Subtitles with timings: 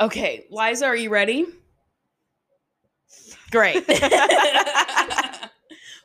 [0.00, 1.44] Okay, Liza, are you ready?
[3.50, 3.76] Great.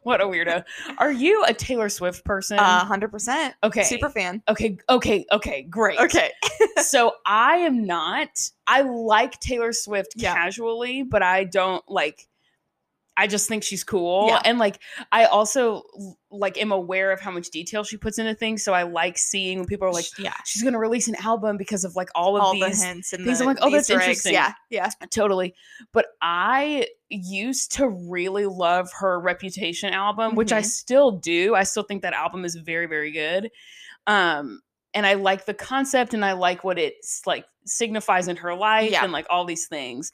[0.04, 0.64] what a weirdo.
[0.98, 2.60] Are you a Taylor Swift person?
[2.60, 3.56] Uh, hundred percent.
[3.64, 3.84] okay.
[3.84, 4.42] Super fan.
[4.50, 6.00] Okay, okay, okay, great.
[6.00, 6.32] Okay.
[6.82, 8.50] so I am not.
[8.68, 10.34] I like Taylor Swift Yeah.
[10.34, 12.28] casually, but I don't like.
[13.18, 14.42] I just think she's cool, Yeah.
[14.44, 14.80] and like
[15.12, 15.84] I also
[16.30, 18.64] like am aware of how much detail she puts into things.
[18.64, 21.86] So I like seeing when people are like, yeah, she's gonna release an album because
[21.86, 23.38] of like all of all these the hints and things.
[23.40, 24.34] the I'm like, oh, that's interesting.
[24.34, 24.90] Yeah, yeah.
[25.12, 25.56] totally.
[25.94, 30.66] But I used to really love her Reputation album, which I Mhm.
[30.66, 31.56] still do.
[31.56, 33.50] I still think that album is very, very good.
[34.08, 34.62] Um,
[34.94, 38.92] and I like the concept and I like what it's like signifies in her life
[38.92, 39.04] Yeah.
[39.04, 40.12] and like all these things.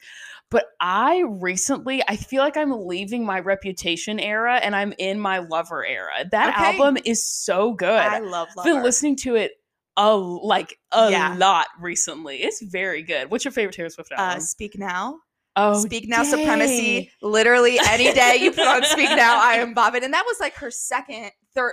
[0.52, 5.38] But I recently, I feel like I'm leaving my Reputation era and I'm in my
[5.38, 6.12] Lover era.
[6.30, 6.64] That Okay.
[6.64, 7.88] album is so good.
[7.88, 9.52] I love I've been listening to it
[9.96, 11.34] a like a Yeah.
[11.38, 12.36] lot recently.
[12.42, 13.30] It's very good.
[13.30, 14.36] What's your favorite Taylor Swift album?
[14.36, 15.18] Uh, Speak Now.
[15.56, 16.30] oh, Speak Now dang.
[16.30, 17.10] Supremacy.
[17.22, 20.04] Literally any day you put on Speak Now, I am bobbing.
[20.04, 21.72] And that was like her second, third,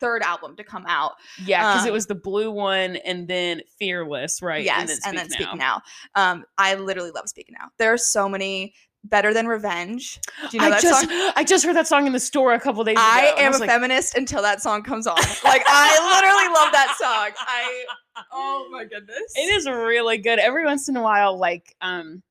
[0.00, 1.12] third album to come out.
[1.44, 4.64] Yeah, because it um, was the blue one and then Fearless, right?
[4.64, 5.82] Yes, and then, Speak, now.
[6.14, 7.68] Um, I literally love Speak Now.
[7.78, 8.74] There are so many
[9.08, 10.20] better than Revenge.
[10.50, 11.32] Do you know I that just song?
[11.36, 13.02] I just heard that song in the store a couple days ago.
[13.02, 15.16] I am was a like, feminist until that song comes on.
[15.44, 17.30] Like I literally love that song.
[17.38, 17.84] I
[18.32, 19.32] oh my goodness.
[19.34, 20.38] It is really good.
[20.38, 22.22] Every once in a while, like um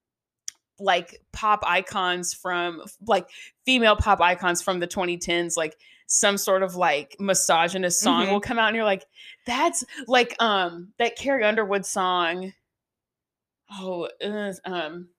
[0.80, 3.30] like pop icons from like
[3.66, 5.78] female pop icons from the 2010s, like
[6.08, 8.32] some sort of like misogynist song Mhm.
[8.32, 9.06] will come out and you're like,
[9.46, 12.54] that's like um that Carrie Underwood song.
[13.72, 15.10] Oh, uh, um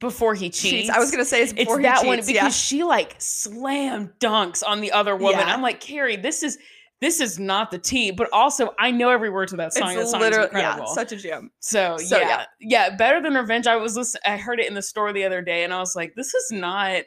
[0.00, 0.60] before he cheats.
[0.86, 0.90] Cheats.
[0.90, 2.48] I was gonna say it's it's before he that one because yeah.
[2.50, 5.38] she like slam dunks on the other woman.
[5.40, 5.52] Yeah.
[5.54, 6.58] I'm like, Carrie, this is
[7.00, 9.94] this is not the tea, but also I know every word to that song.
[9.94, 10.84] that It's song literally incredible.
[10.88, 11.50] yeah, such a gem.
[11.60, 12.44] so, so, yeah, yeah.
[12.88, 13.66] yeah, better than Revenge.
[13.66, 14.22] I was listening.
[14.24, 16.50] I heard it in the store the other day, and I was like, this is
[16.52, 17.02] not.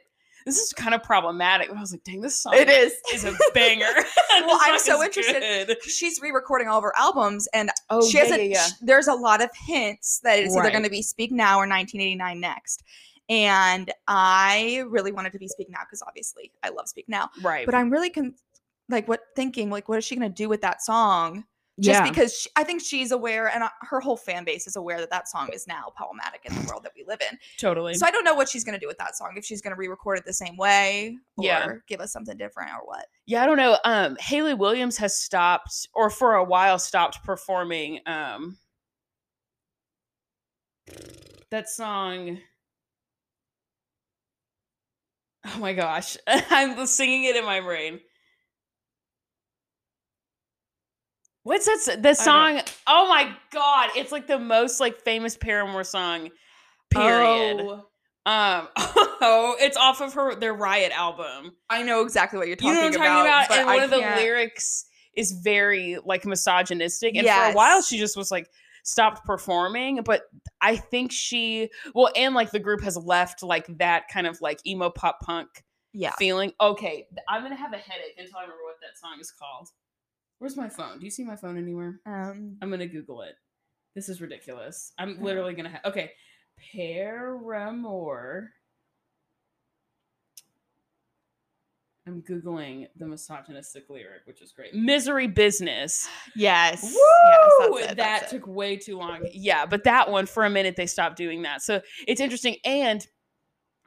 [0.48, 1.68] This is kind of problematic.
[1.68, 2.94] But I was like, dang, this song It is.
[3.14, 3.86] is a banger.
[4.46, 5.68] Well, I'm so interested.
[5.68, 5.84] good.
[5.84, 8.44] She's re-recording all of her albums, and Oh, she yeah, hasn't.
[8.44, 8.68] yeah, yeah.
[8.82, 12.40] There's a lot of hints that it's either going to be Speak Now or 1989
[12.40, 12.84] next.
[13.30, 17.30] And I really wanted to be Speak Now because obviously I love Speak Now.
[17.42, 17.66] Right.
[17.66, 18.36] But I'm really con-
[18.90, 21.44] like what thinking like what is she going to do with that song?
[21.80, 22.10] Just yeah.
[22.10, 25.12] because she, I think she's aware, and uh, her whole fan base is aware that
[25.12, 27.38] that song is now problematic in the world that we live in.
[27.58, 27.94] totally.
[27.94, 29.34] So I don't know what she's going to do with that song.
[29.36, 31.74] If she's going to re-record it the same way, or Yeah.
[31.88, 33.06] give us something different, or what.
[33.28, 33.78] Yeah, I don't know.
[33.86, 38.00] Um, Hayley Williams has stopped, or for a while stopped performing.
[38.08, 38.58] Um,
[41.52, 42.40] that song.
[45.46, 48.00] Oh my gosh, I'm singing it in my brain.
[51.48, 52.04] What's that?
[52.04, 52.62] The song?
[52.88, 56.30] Oh my god, it's like the most like famous Paramore song.
[56.92, 57.58] Period.
[57.62, 57.86] Oh,
[58.26, 58.68] Um.
[59.20, 61.54] Oh, it's off of her their Riot album.
[61.72, 63.60] I know exactly what you're You talking know what I'm talking about?
[63.60, 64.86] And I one of the can't- lyrics
[65.16, 67.16] is very like misogynistic.
[67.16, 68.48] And for a while she just was like
[68.84, 70.02] stopped performing.
[70.04, 70.24] But
[70.62, 74.60] I think she well, and like the group has left like that kind of like
[74.68, 75.48] emo pop punk
[75.94, 76.12] Yeah.
[76.20, 76.52] feeling.
[76.62, 79.70] Okay, I'm gonna have a headache until I remember what that song is called.
[80.40, 81.00] Where's my phone?
[81.00, 82.00] Do you see my phone anywhere?
[82.06, 82.58] Um.
[82.62, 83.36] I'm gonna Google it.
[83.96, 84.94] This is ridiculous.
[84.98, 86.12] I'm literally gonna have okay.
[86.74, 88.52] Paramore.
[92.08, 94.74] I'm googling the misogynistic lyric, which is great.
[94.74, 96.08] Misery business.
[96.36, 96.84] Yes.
[96.84, 97.80] Woo!
[97.80, 97.92] Yes.
[97.92, 98.30] It, that it.
[98.30, 99.28] took way too long.
[99.34, 101.64] Yeah, but that one for a minute they stopped doing that.
[101.64, 102.58] So it's interesting.
[102.64, 103.06] And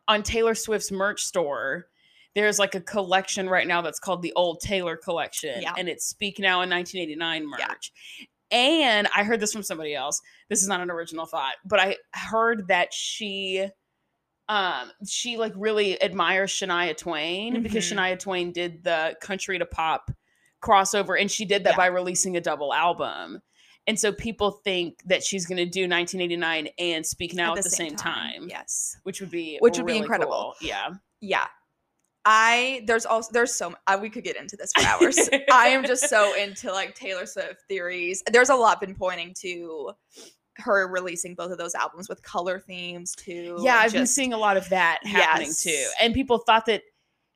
[0.09, 1.87] on Taylor Swift's merch store,
[2.35, 5.75] there's like a collection right now that's called the Old Taylor Collection, Yeah.
[5.77, 7.67] and it's Speak Now in 1989 Yeah.
[7.69, 7.93] merch.
[8.53, 10.21] And I heard this from somebody else.
[10.49, 13.69] This is not an original thought, but I heard that she
[14.49, 17.97] um she like really admires Shania Twain because Mhm.
[17.97, 20.11] Shania Twain did the country to pop
[20.61, 21.77] crossover and she did that Yeah.
[21.77, 23.41] by releasing a double album.
[23.87, 27.71] And so people think that she's going to do 1989 and Speak Now at, the,
[27.71, 28.97] same, time, Yes.
[29.04, 30.54] which would be Which would be incredible.
[30.60, 30.69] cool.
[30.69, 30.91] Yeah.
[31.21, 31.47] Yeah.
[32.25, 35.19] I there's also there's so uh, we could get into this for hours.
[35.53, 38.22] I am just so into like Taylor Swift theories.
[38.31, 39.93] There's a lot been pointing to
[40.57, 43.57] her releasing both of those albums with color themes too.
[43.61, 45.87] Yeah, I've been seeing a lot of that happening too.
[46.01, 46.83] And people thought that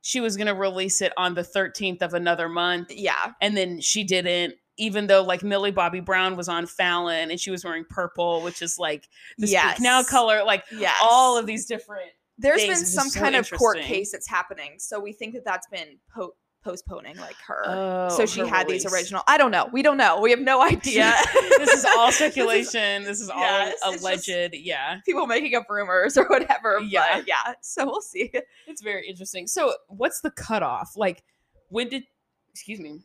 [0.02, 3.32] she was going to release it on the 13th of another month Yeah.
[3.40, 7.50] and then she didn't even though like Millie Bobby Brown was on Fallon and she
[7.50, 9.08] was wearing purple which is like
[9.38, 9.76] the Yes.
[9.76, 10.94] Speak Now color like Yes.
[11.02, 14.98] all of these different There's been some so kind of court case that's happening, so
[15.00, 16.34] we think that that's been po-
[16.64, 17.62] postponing like her.
[17.66, 19.22] Oh, so she her had these original.
[19.28, 19.68] I don't know.
[19.72, 20.20] We don't know.
[20.20, 21.14] We have no idea.
[21.58, 23.04] this is all This is- speculation.
[23.04, 24.54] This is, all yes, it's alleged.
[24.54, 24.98] yeah.
[25.04, 26.80] people making up rumors or whatever.
[26.80, 27.18] Yeah.
[27.18, 27.54] But yeah.
[27.60, 28.32] So we'll see.
[28.66, 29.46] It's very interesting.
[29.46, 30.96] So, what's the cutoff?
[30.96, 31.22] Like,
[31.68, 32.04] when did,
[32.50, 33.00] excuse me,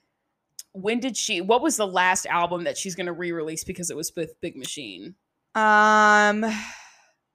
[0.71, 3.89] when did she, what was the last album that she's going to re release because
[3.91, 5.15] it was with Big Machine?
[5.55, 6.45] Um,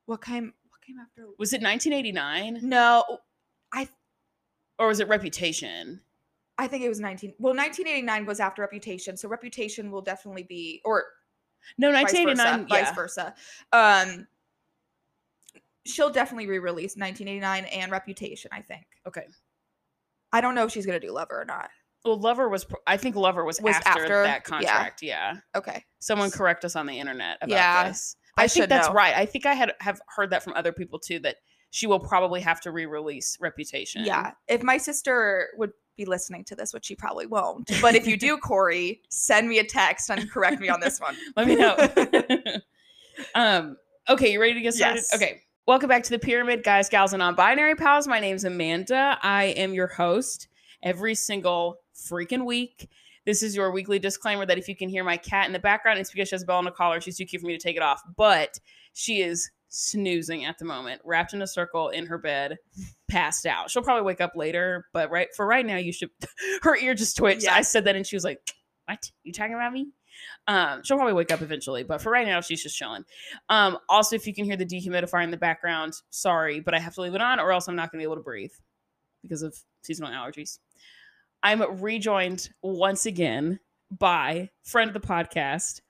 [0.06, 0.54] what came?
[0.86, 1.26] Came after?
[1.38, 3.18] Was it 1989 No,
[3.72, 3.88] I.
[4.78, 6.00] or was it Reputation?
[6.58, 7.34] I think it was 19.
[7.38, 11.04] Well, 1989 was after Reputation, so Reputation will definitely be, or
[11.78, 12.24] No, vice versa.
[12.24, 12.68] 1989.
[12.84, 13.34] Vice versa.
[13.72, 14.26] Um,
[15.86, 18.50] she'll definitely re-release 1989 and Reputation.
[18.52, 18.86] I think.
[19.06, 19.26] Okay.
[20.32, 21.70] I don't know if she's gonna do Lover or not.
[22.04, 24.22] Well, Lover was, I think Lover was, Was after, after?
[24.24, 24.40] that Yeah.
[24.40, 25.02] contract.
[25.02, 25.36] Yeah.
[25.56, 25.84] Okay.
[26.00, 28.16] Someone correct us on the internet about Yeah, this.
[28.36, 28.94] I I, think that's know.
[28.94, 29.14] right.
[29.14, 31.36] I think I had have heard that from other people too that
[31.70, 34.04] she will probably have to re-release Reputation.
[34.04, 34.32] Yeah.
[34.46, 38.16] If my sister would be listening to this, which she probably won't, but if you
[38.16, 41.16] do, Corey, send me a text and correct me on this one.
[41.36, 41.76] Let me know.
[43.34, 43.76] um,
[44.08, 44.96] okay, you ready to get started?
[44.98, 45.14] Yes.
[45.14, 45.42] Okay.
[45.66, 48.06] Welcome back to the Pyramid, guys, gals, and non-binary pals.
[48.06, 49.18] My name's Amanda.
[49.22, 50.46] I am your host
[50.82, 52.88] every single freaking week.
[53.24, 55.98] This is your weekly disclaimer that if you can hear my cat in the background,
[55.98, 57.00] it's because she has a bell on the collar.
[57.00, 58.02] She's too cute for me to take it off.
[58.16, 58.58] But
[58.92, 62.58] she is snoozing at the moment, wrapped in a circle in her bed,
[63.08, 63.70] passed out.
[63.70, 66.10] She'll probably wake up later, but right for right now, you should.
[66.62, 67.48] her ear just twitched.
[67.48, 68.40] I said that, and she was like,
[68.86, 69.10] "What?
[69.22, 69.88] You talking about me?"
[70.46, 73.04] Um, she'll probably wake up eventually, but for right now, she's just chilling.
[73.48, 76.94] Um, also, if you can hear the dehumidifier in the background, sorry, but I have
[76.94, 78.52] to leave it on, or else I'm not going to be able to breathe
[79.22, 80.58] because of seasonal allergies.
[81.44, 83.60] I'm rejoined once again
[83.90, 85.82] by friend of the podcast,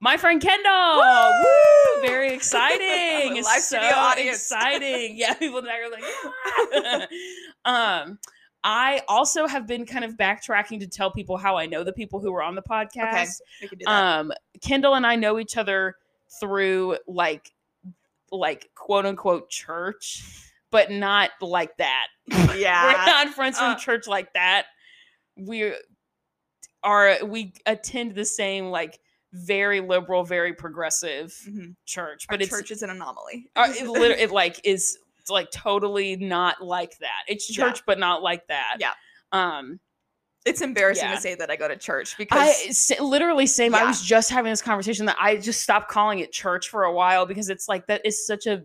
[0.00, 0.96] my friend Kendall.
[0.96, 1.44] Woo!
[1.44, 2.00] Woo!
[2.08, 3.34] Very exciting!
[3.44, 4.38] Live so studio audience.
[4.38, 5.16] exciting.
[5.18, 7.10] Yeah, people in the back are like,
[7.64, 8.18] "Ah!" um,
[8.64, 12.18] I also have been kind of backtracking to tell people how I know the people
[12.20, 12.96] who were on the podcast.
[12.96, 13.26] Okay.
[13.60, 13.90] We can do that.
[14.20, 14.32] Um,
[14.62, 15.96] Kendall and I know each other
[16.40, 17.52] through like
[18.30, 20.24] like quote unquote church,
[20.70, 22.06] but not like that.
[22.56, 22.86] Yeah.
[22.86, 23.76] We're not friends from Uh.
[23.76, 24.66] church like that.
[25.46, 25.74] We
[26.82, 28.98] are we attend the same like
[29.32, 31.74] very liberal, very progressive Mhm.
[31.86, 33.50] church, Our but it's church is an anomaly.
[33.56, 34.98] uh, it, lit- it like is
[35.28, 37.22] like totally not like that.
[37.28, 37.64] It's Yeah.
[37.68, 38.76] church, but not like that.
[38.80, 38.92] Yeah.
[39.32, 39.80] Um,
[40.44, 41.14] It's embarrassing Yeah.
[41.14, 43.76] to say that I go to church because I literally same.
[43.76, 46.92] I was just having this conversation that I just stopped calling it church for a
[46.92, 48.64] while because it's like that is such a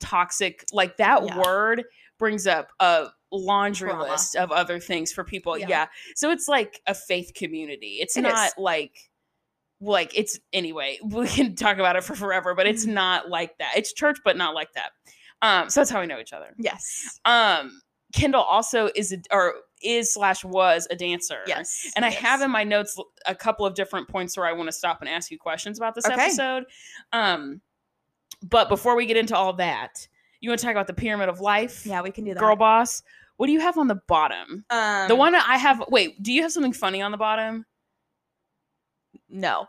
[0.00, 0.66] toxic.
[0.70, 1.38] Like that Yeah.
[1.38, 1.84] word
[2.18, 4.04] brings up a laundry Trauma.
[4.04, 5.58] list of other things for people.
[5.58, 5.66] Yeah.
[5.68, 5.86] Yeah.
[6.14, 7.98] So it's like a faith community.
[8.00, 8.54] It's It not is.
[8.58, 9.10] like
[9.80, 10.98] like it's anyway.
[11.04, 12.92] We can talk about it for forever, but it's Mhm.
[12.94, 13.72] not like that.
[13.76, 14.92] It's church, but not like that.
[15.42, 16.54] Um, so that's how we know each other.
[16.58, 17.82] yes, Um,
[18.14, 21.40] Kendall also is a, or is slash was a dancer.
[21.46, 22.18] yes, And I yes.
[22.20, 25.08] have in my notes a couple of different points where I want to stop and
[25.10, 26.14] ask you questions about this Okay.
[26.14, 26.64] episode.
[27.12, 27.60] Um,
[28.42, 30.08] but before we get into all that,
[30.40, 32.40] you want to talk about the pyramid of life, Yeah, we can do that.
[32.40, 33.02] girl boss.
[33.36, 34.64] What do you have on the bottom?
[34.70, 35.82] um, the one I have.
[35.88, 37.64] Wait, do you have something funny on the bottom?
[39.28, 39.66] No,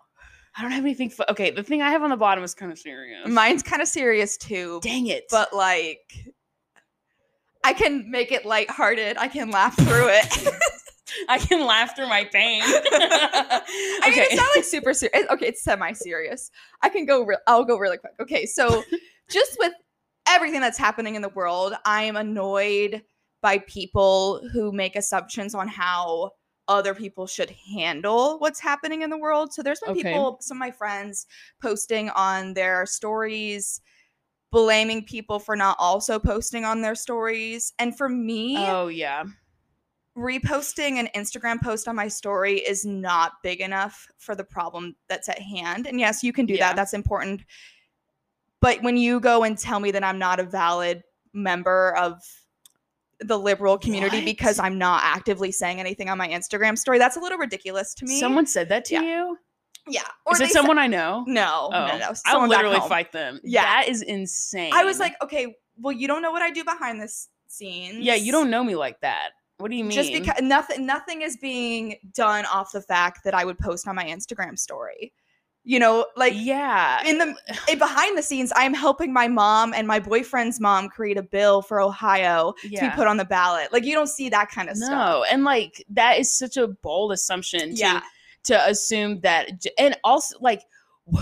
[0.58, 1.10] I don't have anything.
[1.10, 3.28] Fu- okay, the thing I have on the bottom is kind of serious.
[3.28, 4.80] mine's kind of serious too.
[4.84, 5.26] Dang it!
[5.32, 6.14] but like
[7.64, 9.18] I can make it lighthearted.
[9.18, 10.54] I can laugh through it.
[11.30, 12.62] I can laugh through my pain.
[12.66, 13.62] I
[14.06, 15.28] mean, it's not like super serious.
[15.32, 16.52] Okay, it's semi-serious.
[16.82, 17.24] I can go.
[17.24, 18.14] Re- I'll go really quick.
[18.20, 18.84] Okay, so
[19.30, 19.74] just with
[20.28, 23.02] everything that's happening in the world, I am annoyed
[23.46, 26.32] by people who make assumptions on how
[26.68, 29.54] other people should handle what's happening in the world.
[29.54, 30.02] So there's been Okay.
[30.02, 31.28] people, some of my friends,
[31.62, 33.82] posting on their stories,
[34.52, 37.72] blaming people for not also posting on their stories.
[37.78, 39.26] And for me, oh yeah.
[40.18, 45.30] reposting an Instagram post on my story is not big enough for the problem that's
[45.30, 45.86] at hand.
[45.86, 46.70] And yes, you can do Yeah.
[46.70, 46.78] that.
[46.78, 47.44] That's important.
[48.60, 52.24] But when you go and tell me that I'm not a valid member of
[53.22, 54.26] the liberal community What?
[54.26, 58.06] because I'm not actively saying anything on my Instagram story, that's a little ridiculous to
[58.06, 58.20] me.
[58.20, 59.02] Someone said that to Yeah.
[59.02, 59.38] you.
[59.88, 60.02] yeah.
[60.32, 61.24] Is they it said- someone I know?
[61.28, 62.06] no, Oh, no, no.
[62.08, 63.40] I'll someone literally fight them.
[63.44, 63.62] Yeah.
[63.64, 64.72] that is insane.
[64.74, 68.00] I was like, okay, well, you don't know what I do behind the s- scenes.
[68.00, 69.30] yeah, you don't know me like that.
[69.58, 69.92] What do you mean?
[69.92, 73.96] just because nothing nothing is being done off the fact that I would post on
[73.96, 75.14] my Instagram story.
[75.68, 77.36] You know, like yeah, in the
[77.70, 81.62] in behind the scenes, I'm helping my mom and my boyfriend's mom create a bill
[81.64, 83.74] for Ohio to be put on the ballot.
[83.74, 84.92] Like you don't see that kind of stuff.
[84.92, 88.02] No, and like that is such a bold assumption to Yeah.
[88.44, 90.62] to assume that, and also like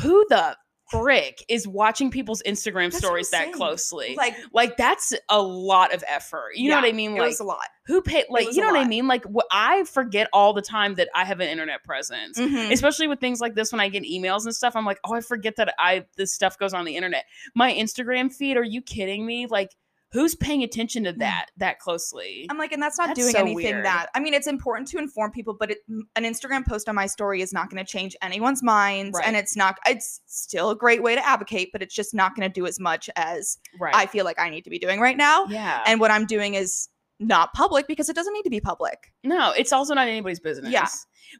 [0.01, 0.57] who the
[0.93, 4.15] brick is watching people's Instagram That's stories that closely.
[4.15, 6.51] Like, Like that's a lot of effort.
[6.55, 7.11] You know what I mean?
[7.17, 7.65] It Like was a lot.
[7.85, 9.07] who paid like you know what I mean?
[9.07, 12.39] Like wh- I forget all the time that I have an internet presence.
[12.39, 12.71] Mhm.
[12.71, 15.21] Especially with things like this when I get emails and stuff, I'm like, oh, I
[15.21, 17.25] forget that I this stuff goes on the internet.
[17.55, 19.47] My Instagram feed, are you kidding me?
[19.47, 19.71] Like,
[20.13, 21.17] who's paying attention to mm.
[21.17, 22.45] that that closely?
[22.49, 23.85] I'm like, and that's not That's doing so anything weird.
[23.85, 27.07] that I mean, it's important to inform people, but it, an Instagram post on my
[27.07, 29.77] story is not going to change anyone's minds, and it's not.
[29.85, 32.79] It's still a great way to advocate, but it's just not going to do as
[32.79, 33.93] much as right.
[33.93, 35.45] I feel like I need to be doing right now.
[35.45, 35.83] yeah.
[35.85, 36.87] And what I'm doing is
[37.19, 39.11] not public because it doesn't need to be public.
[39.23, 40.71] No, it's also not anybody's business.
[40.71, 40.87] Yeah.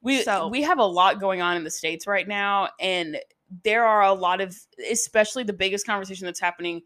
[0.02, 3.20] We So- we have a lot going on in the states right now and
[3.64, 4.56] there are a lot of
[4.90, 6.82] especially the biggest conversation that's happening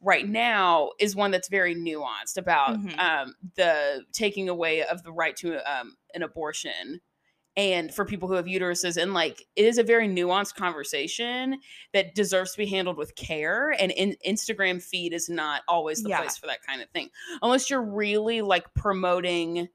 [0.00, 2.98] right now is one that's very nuanced about Mhm.
[3.00, 7.00] um the taking away of the right to um an abortion
[7.56, 11.58] and for people who have uteruses and like it is a very nuanced conversation
[11.92, 16.10] that deserves to be handled with care and in instagram feed is not always the
[16.10, 16.18] Yeah.
[16.20, 17.10] place for that kind of thing
[17.42, 19.68] unless you're really like promoting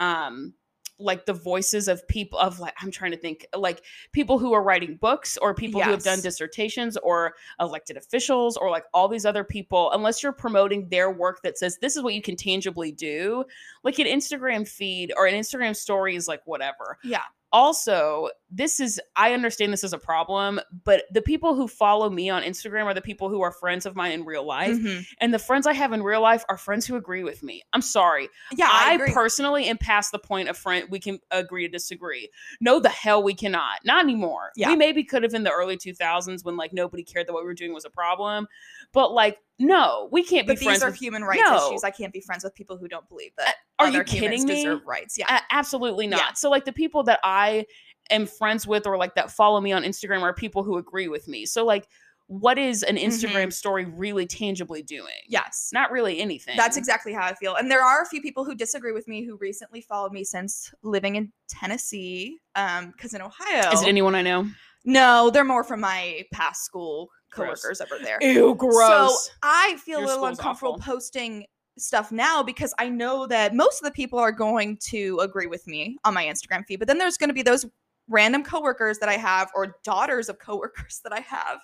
[0.00, 0.54] um
[0.98, 4.62] like the voices of people of like i'm trying to think like people who are
[4.62, 9.26] writing books or people who have done dissertations or elected officials or like all these
[9.26, 12.92] other people unless you're promoting their work that says this is what you can tangibly
[12.92, 13.44] do
[13.84, 17.22] like an instagram feed or an instagram story is like whatever Yeah.
[17.52, 22.28] Also this is i understand this is a problem but the people who follow me
[22.28, 25.06] on instagram are the people who are friends of mine in real life Mhm.
[25.20, 27.80] and the friends i have in real life are friends who agree with me i'm
[27.82, 31.68] sorry Yeah, I, I, personally am past the point of friend we can agree to
[31.70, 32.30] disagree.
[32.60, 33.80] No, the hell we cannot.
[33.84, 34.50] Not anymore.
[34.56, 34.68] Yeah.
[34.70, 37.46] We maybe could have in the early 2000s when like nobody cared that what we
[37.46, 38.46] were doing was a problem.
[38.92, 40.80] But like, no, we can't but be friends.
[40.80, 41.68] these are with human rights No.
[41.68, 41.84] issues.
[41.84, 43.54] I can't be friends with people who don't believe that.
[43.78, 44.56] are you kidding me?
[44.64, 45.16] Deserve rights.
[45.18, 45.34] Yeah.
[45.34, 46.20] A- absolutely not.
[46.20, 46.32] Yeah.
[46.34, 47.66] So like the people that I
[48.10, 51.26] am friends with or like that follow me on Instagram are people who agree with
[51.26, 51.46] me.
[51.46, 51.88] So like
[52.28, 53.06] what is an Mm-hmm.
[53.08, 55.14] Instagram story really tangibly doing?
[55.28, 55.70] yes.
[55.72, 56.56] Not really anything.
[56.56, 57.54] That's exactly how I feel.
[57.54, 60.74] And there are a few people who disagree with me who recently followed me since
[60.82, 62.40] living in Tennessee.
[62.56, 64.46] Um, because in Ohio, Is it anyone I know?
[64.86, 67.60] No, they're more from my past school Gross.
[67.60, 68.18] coworkers over there.
[68.22, 69.26] Ew, gross.
[69.26, 70.94] So I feel Your a little uncomfortable awful.
[70.94, 71.44] posting
[71.78, 75.66] stuff now because I know that most of the people are going to agree with
[75.66, 76.78] me on my Instagram feed.
[76.78, 77.66] But then there's going to be those
[78.08, 81.58] random coworkers that I have or daughters of coworkers that I have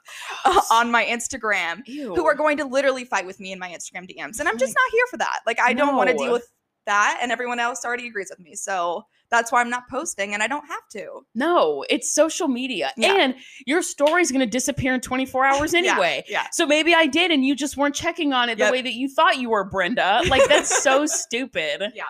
[0.45, 2.15] uh, on my Instagram Ew.
[2.15, 4.41] who are going to literally fight with me in my Instagram DMs.
[4.41, 5.41] And I'm just not here for that.
[5.47, 6.49] Like I don't want to deal with
[6.87, 8.57] that and everyone else already agrees with me.
[8.57, 11.23] So that's why I'm not posting and I don't have to.
[11.35, 12.93] No, it's social media.
[12.97, 13.15] Yeah.
[13.15, 13.35] And
[13.67, 16.23] your story's going to disappear in 24 hours anyway.
[16.29, 16.47] Yeah.
[16.53, 18.69] So maybe I did and you just weren't checking on it Yep.
[18.69, 20.21] the way that you thought you were, Brenda.
[20.29, 21.83] Like that's so stupid.
[21.95, 22.05] Yeah.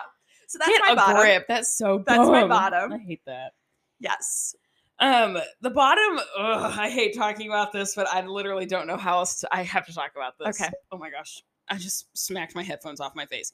[0.47, 1.15] So that's Get my a bottom.
[1.21, 1.45] grip.
[1.47, 2.93] That's so That's my bottom.
[2.93, 3.53] I hate that.
[3.99, 4.53] Yes.
[4.99, 9.17] Um, the bottom, ugh, I hate talking about this, but I literally don't know how
[9.19, 10.61] else to, I have to talk about this.
[10.61, 10.71] Okay.
[10.91, 11.41] Oh my gosh.
[11.69, 13.51] I just smacked my headphones off my face.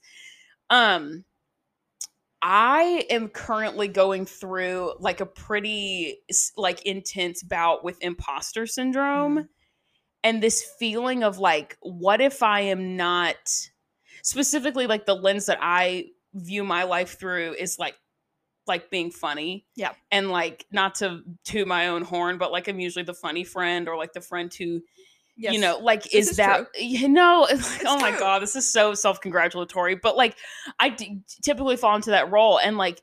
[0.68, 1.24] Um,
[2.42, 6.20] I am currently going through like a pretty
[6.56, 9.48] like intense bout with imposter syndrome Mm.
[10.24, 13.36] and this feeling of like what if I am not
[14.22, 17.96] specifically like the lens that I view my life through is like
[18.66, 19.66] like being funny.
[19.74, 19.92] Yeah.
[20.12, 23.88] And like not to to my own horn, but like I'm usually the funny friend
[23.88, 24.82] or like the friend who
[25.40, 25.54] Yes.
[25.54, 28.54] you know like This is, is that you know it's like, oh my god this
[28.56, 30.36] is so self-congratulatory but like
[30.78, 33.00] i d- typically fall into that role and like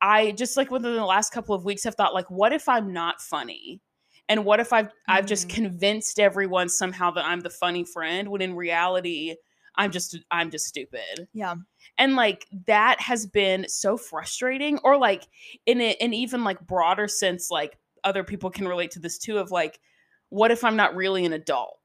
[0.00, 2.92] i just like within the last couple of weeks have thought like what if i'm
[2.92, 3.80] not funny
[4.28, 5.54] and what if i've i've just Mm.
[5.54, 9.34] convinced everyone somehow that i'm the funny friend when in reality
[9.76, 11.54] i'm just i'm just stupid Yeah.
[11.98, 15.26] and like that has been so frustrating or like
[15.66, 19.38] in a, an even like broader sense like other people can relate to this too
[19.38, 19.80] of like
[20.28, 21.78] what if i'm not really an adult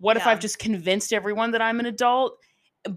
[0.00, 2.36] what if i've just convinced everyone that i'm an adult?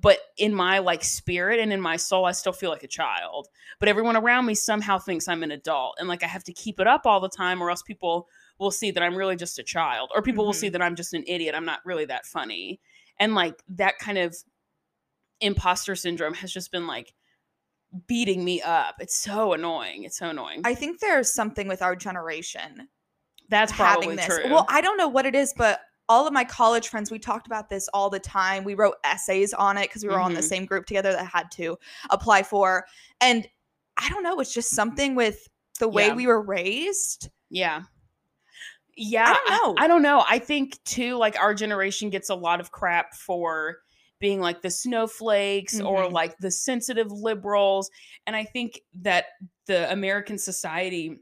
[0.02, 3.48] But in my like spirit and in my soul i still feel like a child.
[3.80, 6.80] But everyone around me somehow thinks i'm an adult and like i have to keep
[6.80, 8.28] it up all the time or else people
[8.60, 10.74] will see that i'm really just a child or people will see mm-hmm.
[10.74, 11.54] that i'm just an idiot.
[11.56, 12.80] I'm not really that funny.
[13.20, 14.36] And like that kind of
[15.42, 17.14] imposter syndrome has just been like
[18.08, 18.96] beating me up.
[19.00, 20.04] It's so annoying.
[20.04, 20.62] It's so annoying.
[20.64, 22.88] I think there's something with our generation
[23.50, 24.26] that's probably having this.
[24.26, 24.52] true.
[24.52, 25.82] Well, I don't know what it is, but
[26.14, 28.64] all of my college friends, we talked about this all the time.
[28.64, 30.48] We wrote essays on it because we were on the Mhm.
[30.48, 31.78] same group together that had to
[32.12, 32.86] apply for.
[33.20, 33.48] And
[33.98, 35.48] I don't know, it's just something with
[35.80, 36.14] the way Yeah.
[36.14, 37.30] we were raised.
[37.50, 37.84] Yeah.
[38.96, 39.26] Yeah.
[39.26, 39.84] I don't know.
[39.84, 40.24] I, don't know.
[40.28, 43.78] I think too, like our generation gets a lot of crap for
[44.20, 46.12] being like the snowflakes or Mhm.
[46.12, 47.90] like the sensitive liberals.
[48.28, 49.26] And I think that
[49.66, 51.20] the American society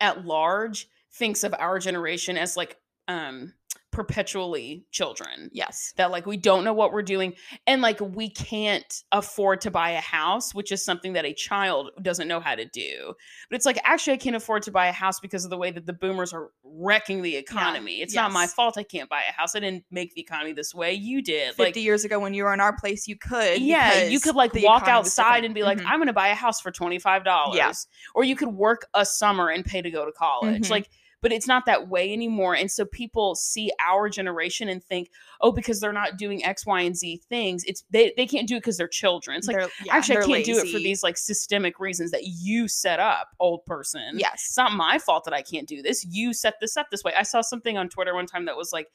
[0.00, 3.52] at large thinks of our generation as like um
[3.92, 5.94] perpetually children Yes.
[5.96, 7.32] that like we don't know what we're doing
[7.66, 11.90] and like we can't afford to buy a house which is something that a child
[12.02, 13.14] doesn't know how to do
[13.48, 15.70] but it's like actually i can't afford to buy a house because of the way
[15.70, 19.32] that the boomers are wrecking the economy it's not my fault i can't buy a
[19.32, 22.34] house i didn't make the economy this way you did 50 like years ago when
[22.34, 23.60] you were in our place, you could.
[23.62, 25.86] yeah you could like walk outside and be like Mhm.
[25.86, 27.72] i'm gonna buy a house for $25 Yeah.
[28.14, 30.70] or you could work a summer and pay to go to college Mhm.
[30.70, 30.90] like
[31.22, 35.52] but it's not that way anymore and so people see our generation and think oh
[35.52, 37.64] because they're not doing x y and z things.
[37.64, 39.36] It's they, they can't do it because they're children.
[39.36, 42.68] It's like yeah, actually i can't do it for these like systemic reasons that you
[42.68, 44.18] set up old person.
[44.18, 44.44] Yes.
[44.48, 46.04] it's not my fault that i can't do this.
[46.04, 47.12] You set this up this way.
[47.16, 48.88] I saw something on twitter one time that was like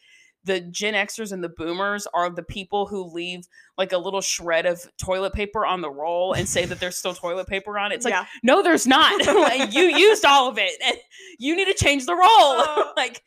[0.43, 4.65] the Gen Xers and the boomers are the people who leave like a little shred
[4.65, 7.95] of toilet paper on the roll and say that there's still toilet paper on it.
[7.95, 8.25] It's like, yeah.
[8.43, 9.11] no, there's not.
[9.41, 10.71] Like, you used all of it.
[10.83, 10.95] And
[11.39, 12.27] you need to change the roll.
[12.27, 12.93] Oh.
[12.97, 13.23] like,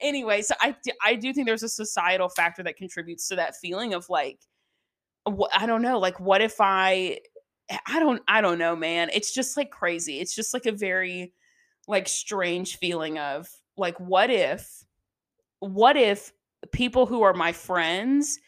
[0.00, 3.94] anyway, so I I do think there's a societal factor that contributes to that feeling
[3.94, 4.40] of like,
[5.54, 7.18] I don't know, like, what if I,
[7.86, 9.10] I don't, I don't know, man.
[9.12, 10.20] It's just like crazy.
[10.20, 11.32] It's just like a very,
[11.86, 14.84] like, strange feeling of like, what if,
[15.60, 16.32] what if
[16.72, 18.38] people who are my friends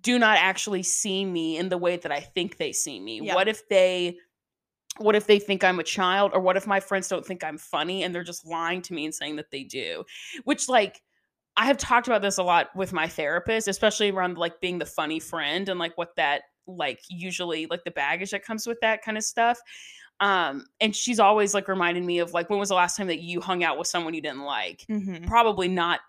[0.00, 3.20] do not actually see me in the way that I think they see me?
[3.22, 3.34] Yeah.
[3.34, 4.18] What if they
[4.98, 7.58] what if they think I'm a child or what if my friends don't think I'm
[7.58, 10.04] funny and they're just lying to me and saying that they do?
[10.44, 11.02] Which like
[11.56, 14.86] I have talked about this a lot with my therapist, especially around like being the
[14.86, 19.02] funny friend and like what that like usually like the baggage that comes with that
[19.02, 19.58] kind of stuff.
[20.20, 23.20] Um and she's always like reminding me of like when was the last time that
[23.20, 24.84] you hung out with someone you didn't like?
[24.88, 25.26] Mhm.
[25.26, 26.00] Probably not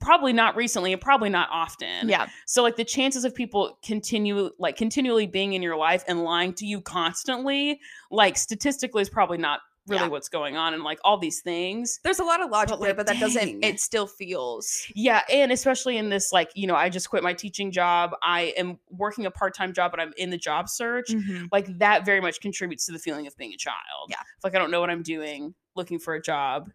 [0.00, 2.08] probably not recently and probably not often.
[2.08, 2.28] Yeah.
[2.46, 6.52] So like the chances of people continue like continually being in your life and lying
[6.54, 10.08] to you constantly, like statistically is probably not really Yeah.
[10.08, 11.98] what's going on and like all these things.
[12.04, 13.64] There's a lot of logic But, there, like, but that doesn't.
[13.64, 14.86] It still feels.
[14.94, 18.10] Yeah, and especially in this like, you know, I just quit my teaching job.
[18.22, 21.08] I am working a part-time job but I'm in the job search.
[21.08, 21.48] Mhm.
[21.50, 24.10] Like that very much contributes to the feeling of being a child.
[24.10, 24.16] Yeah.
[24.44, 26.70] Like I don't know what I'm doing, looking for a job.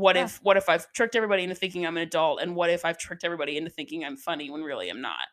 [0.00, 0.24] What Yeah.
[0.24, 2.98] if what if I've tricked everybody into thinking I'm an adult and what if I've
[2.98, 5.26] tricked everybody into thinking I'm funny when really I'm not?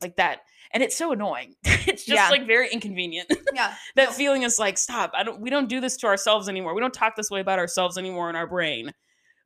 [0.00, 0.40] Like that.
[0.72, 1.54] And it's so annoying.
[1.64, 2.28] it's just Yeah.
[2.30, 3.28] like very inconvenient.
[3.54, 3.74] Yeah.
[3.96, 4.12] that No.
[4.12, 5.10] feeling is like stop.
[5.14, 6.74] I don't we don't do this to ourselves anymore.
[6.74, 8.92] We don't talk this way about ourselves anymore in our brain.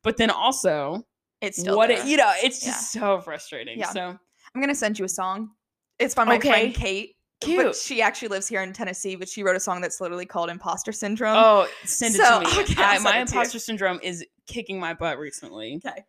[0.03, 1.05] But then also
[1.41, 2.01] It's still what there.
[2.01, 2.73] it, you know, it's Yeah.
[2.73, 3.79] just so frustrating.
[3.79, 3.91] Yeah.
[3.91, 4.19] So
[4.55, 5.51] I'm gonna send you a song.
[5.99, 6.49] It's by my Okay.
[6.49, 7.14] friend Kate.
[7.41, 7.65] Cute.
[7.65, 10.51] But she actually lives here in Tennessee, but she wrote a song that's literally called
[10.51, 11.37] Imposter Syndrome.
[11.37, 12.63] Oh, send it so- to me.
[12.63, 13.39] okay, I, my it to you.
[13.41, 15.81] imposter syndrome is kicking my butt recently.
[15.85, 16.05] Okay.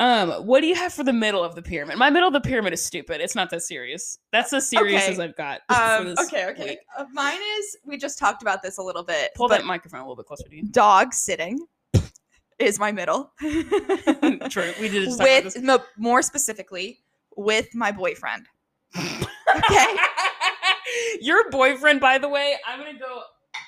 [0.00, 1.98] Um, what do you have for the middle of the pyramid?
[1.98, 3.20] My middle of the pyramid is stupid.
[3.20, 4.20] It's not that serious.
[4.30, 5.12] That's as serious Okay.
[5.12, 5.62] as I've got.
[5.70, 6.78] Um, okay, okay.
[6.96, 9.34] Uh, mine is we just talked about this a little bit.
[9.34, 10.62] Pull that microphone a little bit closer to you.
[10.70, 11.58] dog sitting
[12.60, 13.32] is my middle.
[13.40, 14.72] True.
[14.80, 17.00] We did just talk about with mo- more specifically
[17.36, 18.46] with my boyfriend.
[18.96, 19.96] Okay.
[21.20, 23.22] Your boyfriend, by the way, I'm gonna go.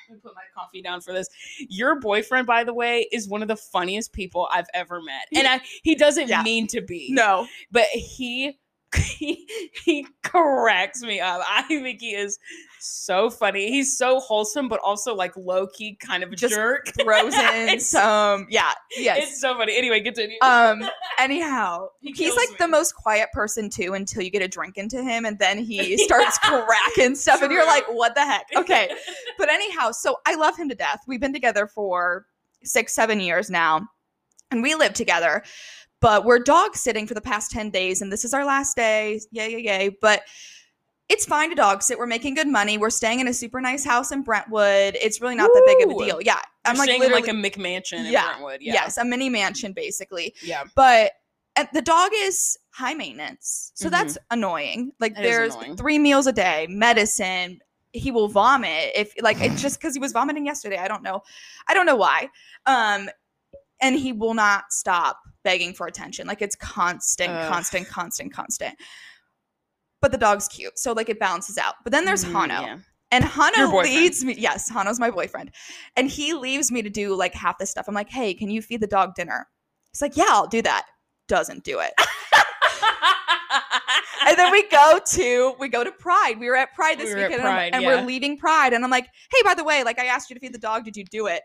[0.08, 1.28] Let me put my coffee down for this.
[1.68, 5.46] Your boyfriend, by the way, is one of the funniest people I've ever met, and
[5.46, 6.42] I, he doesn't Yeah.
[6.42, 7.08] mean to be.
[7.12, 7.46] No.
[7.70, 8.58] but he
[8.96, 9.46] he,
[9.84, 11.42] he cracks me up.
[11.48, 12.38] I think he is
[12.80, 13.70] so funny.
[13.70, 16.92] He's so wholesome, but also like low key kind of a Just jerk.
[17.00, 19.28] Throws in some yeah, yes.
[19.28, 19.76] It's so funny.
[19.76, 20.38] Anyway, continue.
[20.42, 20.88] um
[21.18, 25.02] anyhow He he's like the most quiet person too until you get a drink into
[25.02, 28.90] him and then he starts cracking stuff and you're like what the heck okay
[29.38, 32.26] but anyhow so i love him to death we've been together for
[32.64, 33.86] six seven years now
[34.50, 35.42] and we live together
[36.00, 39.20] but we're dog sitting for the past 10 days and this is our last day
[39.30, 40.22] yay yay yay but
[41.10, 41.98] it's fine to dog sit.
[41.98, 42.78] We're making good money.
[42.78, 44.96] We're staying in a super nice house in Brentwood.
[45.02, 46.22] It's really not that big of a deal.
[46.22, 46.36] Yeah.
[46.64, 48.26] I'm I'm like literally like a McMansion in Yeah.
[48.28, 48.58] Brentwood.
[48.62, 48.74] Yeah.
[48.74, 50.64] yes, a mini mansion basically Yeah.
[50.76, 51.12] but
[51.56, 55.22] and the dog is high maintenance so that's annoying like Mm-hmm.
[55.24, 55.76] Is there's annoying.
[55.76, 57.58] three meals a day medicine
[57.92, 61.20] he will vomit if like it's just because he was vomiting yesterday i don't know
[61.66, 62.28] i don't know why
[62.66, 63.08] um
[63.82, 67.52] and he will not stop begging for attention like it's constant Ugh.
[67.52, 68.74] constant constant constant
[70.00, 72.78] but the dog's cute so like it balances out but then there's Mm, hano yeah.
[73.10, 74.34] and Hano leads me.
[74.38, 75.50] Yes, Hano's my boyfriend.
[75.96, 77.86] And he leaves me to do like half this stuff.
[77.88, 79.48] I'm like, hey, can you feed the dog dinner?
[79.92, 80.86] He's like, yeah, I'll do that.
[81.26, 81.92] Doesn't do it.
[84.26, 86.38] and then we go to we go to Pride.
[86.38, 88.00] We were at Pride this We weekend and, Pride, and yeah.
[88.00, 88.72] we're leaving Pride.
[88.72, 90.84] And I'm like, hey, by the way, like I asked you to feed the dog.
[90.84, 91.42] Did you do it?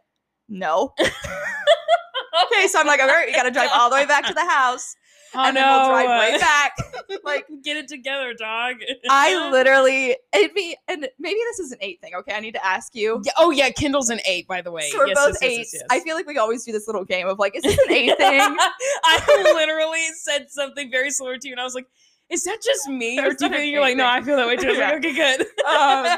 [0.47, 0.93] No.
[0.99, 4.45] okay, so I'm like, all right, you gotta drive all the way back to the
[4.45, 4.95] house.
[5.35, 5.61] Oh and no!
[5.61, 6.75] then we'll drive way back.
[7.23, 8.75] Like, get it together, dog.
[9.09, 12.13] I literally, it'd be, and maybe this is an eight thing.
[12.15, 13.21] Okay, I need to ask you.
[13.23, 14.89] Yeah, oh yeah, Kendall's an eight, by the way.
[14.89, 15.73] So we're Yes, both yes, eights.
[15.73, 15.83] yes.
[15.89, 18.15] I feel like we always do this little game of like, is this an eight
[18.17, 18.39] thing?
[18.41, 21.87] I literally said something very similar to you, and I was like,
[22.29, 24.05] "Is that just me?" Or do you think you're like, "No.
[24.07, 24.89] I feel that way too." I was Yeah.
[24.91, 26.17] like, "Okay, good." Um,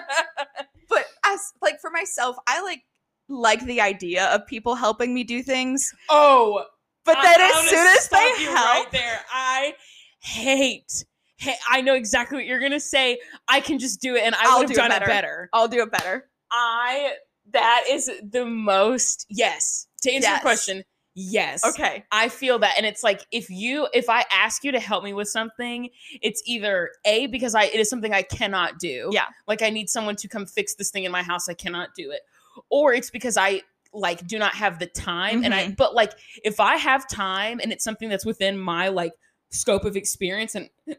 [0.89, 2.83] but as like for myself, I like
[3.29, 5.91] like the idea of people helping me do things.
[6.09, 6.63] oh,
[7.07, 9.73] But I- then I as soon as they you help, right there, I
[10.19, 11.05] hate.
[11.37, 13.19] Hey, I know exactly what you're gonna say.
[13.47, 15.05] I can just do it, and I I'll would do have it done it better.
[15.07, 15.49] better.
[15.53, 16.29] I'll do it better.
[16.51, 17.13] I
[17.53, 19.87] that is the most yes.
[20.01, 20.83] To answer your question,
[21.15, 21.63] yes.
[21.65, 22.03] Okay.
[22.11, 25.13] I feel that, and it's like if you if I ask you to help me
[25.13, 25.89] with something,
[26.21, 29.09] it's either a because I it is something I cannot do.
[29.13, 29.25] Yeah.
[29.47, 31.47] like I need someone to come fix this thing in my house.
[31.47, 32.21] I cannot do it,
[32.69, 33.61] or it's because I
[33.97, 35.43] like do not have the time.
[35.43, 35.77] And I Mhm.
[35.77, 39.13] but like if I have time and it's something that's within my like
[39.49, 40.69] scope of experience and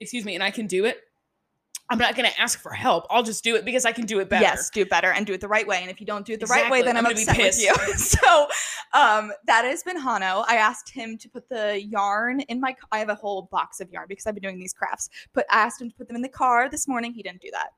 [0.00, 0.98] excuse me, and I can do it.
[1.90, 3.06] I'm not going to ask for help.
[3.10, 4.42] I'll just do it because I can do it better.
[4.42, 5.78] Yes, do it better and do it the right way.
[5.82, 7.60] And if you don't do it the right way, then I'm, I'm gonna be pissed.
[7.60, 7.94] with you.
[7.98, 8.48] so
[8.94, 10.42] um, that has been Hano.
[10.48, 12.74] I asked him to put the yarn in my.
[12.92, 15.10] I have a whole box of yarn because I've been doing these crafts.
[15.34, 17.12] But I asked him to put them in the car this morning.
[17.12, 17.70] He didn't do that.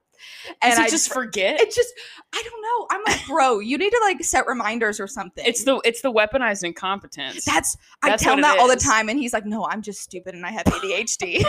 [0.63, 1.61] And I just forget.
[1.61, 1.93] It just,
[2.33, 2.87] I don't know.
[2.91, 5.45] I'm like, bro, you need to like set reminders or something.
[5.47, 7.45] It's the it's the weaponized incompetence.
[7.45, 10.35] that's I tell him that all the time, and he's like, "No, I'm just stupid
[10.35, 11.47] and I have ADHD." so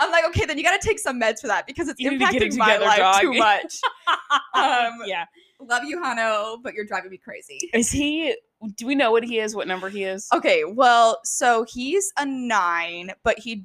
[0.00, 2.10] I'm like, "Okay, then you got to take some meds for that because it's You
[2.10, 3.20] to it impacting my together, life dog.
[3.20, 3.74] too much."
[4.54, 5.24] Um, yeah.
[5.60, 7.58] Love you, Hano, but you're driving me crazy.
[7.72, 8.34] Is he?
[8.76, 9.54] Do we know what he is?
[9.54, 10.28] What number he is?
[10.32, 13.64] Okay, well, so he's a nine, but he,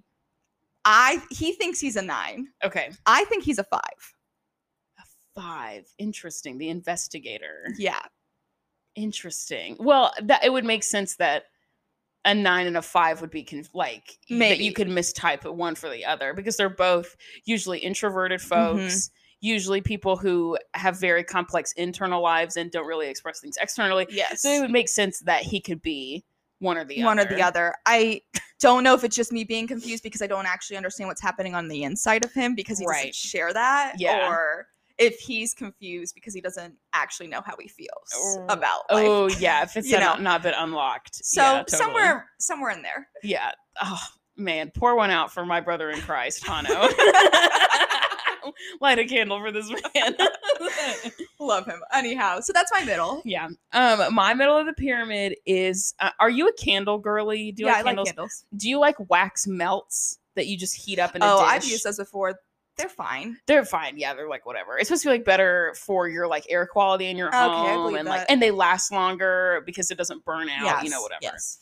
[0.89, 2.47] I he thinks he's a nine.
[2.63, 2.89] Okay.
[3.05, 3.81] I think he's a five.
[4.99, 5.03] A
[5.41, 5.85] five.
[5.99, 6.57] Interesting.
[6.57, 7.67] The investigator.
[7.77, 7.99] Yeah,
[8.95, 9.75] Interesting.
[9.79, 11.43] Well, that it would make sense that
[12.25, 15.75] a nine and a five would be conf- like that you could mistype it one
[15.75, 18.77] for the other because they're both usually introverted Mm-hmm.
[18.79, 19.11] folks.
[19.39, 24.07] Usually, people who have very complex internal lives and don't really express things externally.
[24.09, 24.41] yes.
[24.41, 26.23] So it would make sense that he could be
[26.59, 27.29] one or the one other.
[27.31, 27.73] or the other.
[27.85, 28.21] I
[28.59, 31.53] don't know if it's just me being confused because I don't actually understand what's happening
[31.55, 32.97] on the inside of him because he Right.
[33.07, 34.27] doesn't share that, Yeah.
[34.29, 34.67] or
[34.97, 39.05] if he's confused because he doesn't actually know how he feels Oh, about oh, life.
[39.07, 40.23] Oh yeah, if it's You not, know.
[40.23, 41.23] not been unlocked.
[41.23, 41.77] so Yeah, totally.
[41.77, 43.07] somewhere, somewhere in there.
[43.23, 43.51] Yeah.
[43.81, 43.99] Oh
[44.35, 46.67] man, pour one out for my brother in Christ, Hano.
[48.81, 50.15] Light a candle for this man.
[51.39, 51.81] Love him.
[51.93, 53.21] Anyhow, so that's my middle.
[53.25, 53.47] yeah.
[53.73, 55.93] Um, my middle of the pyramid is.
[55.99, 57.51] Uh, are you a candle girly?
[57.51, 58.09] Do you yeah, like I like candles?
[58.09, 58.45] candles.
[58.55, 61.47] Do you like wax melts that you just heat up in a Oh, dish?
[61.49, 62.35] I've used those before.
[62.77, 63.37] They're fine.
[63.47, 63.97] They're fine.
[63.97, 64.77] Yeah, they're like whatever.
[64.77, 67.95] It's supposed to be like better for your like air quality in your Okay, home,
[67.95, 70.83] and like and they last longer because it doesn't burn out.
[70.83, 71.19] you know, whatever.
[71.23, 71.57] Yes.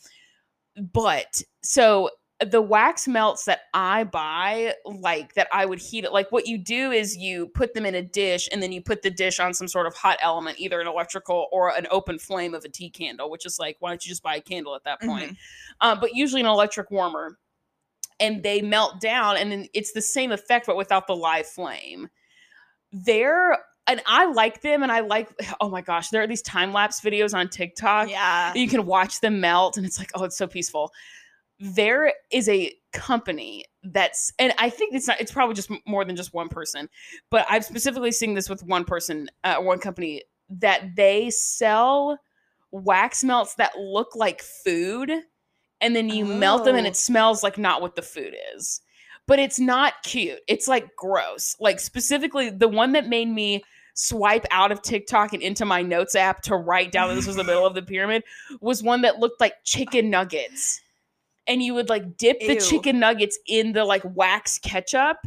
[0.92, 2.10] but so
[2.44, 6.58] the wax melts that I buy, like that I would heat it, like what you
[6.58, 9.54] do is you put them in a dish and then you put the dish on
[9.54, 12.90] some sort of hot element, either an electrical or an open flame of a tea
[12.90, 15.30] candle, which is like, why don't you just buy a candle at that point?
[15.30, 15.36] Mhm.
[15.80, 17.38] Um, but usually an electric warmer.
[18.20, 22.08] And they melt down, and then it's the same effect, but without the live flame.
[22.92, 25.28] They're and I like them, and I like.
[25.60, 28.52] Oh my gosh, there are these time lapse videos on TikTok Yeah.
[28.54, 30.92] you can watch them melt and it's like oh it's so peaceful
[31.58, 36.16] there is a company that's and i think it's not it's probably just more than
[36.16, 36.88] just one person
[37.30, 42.18] but i've specifically seen this with one person uh, one company that they sell
[42.72, 45.10] wax melts that look like food
[45.80, 46.90] and then you melt them and Oh.
[46.90, 48.80] it smells like not what the food is
[49.26, 53.62] but it's not cute it's like gross like specifically the one that made me
[53.98, 57.36] swipe out of TikTok and into my notes app to write down that this was
[57.36, 58.22] the middle of the pyramid
[58.60, 60.82] was one that looked like chicken nuggets.
[61.46, 65.18] And you would like dip the chicken nuggets in the like wax ketchup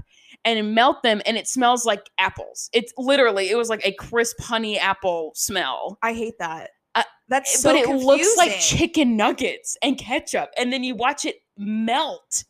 [0.46, 2.70] and melt them and it smells like apples.
[2.74, 5.98] It's literally it was like a crisp honey apple smell.
[6.02, 6.72] I hate that.
[6.96, 11.26] Uh, That's so but it looks like chicken nuggets and ketchup and then you watch
[11.26, 12.44] it melt.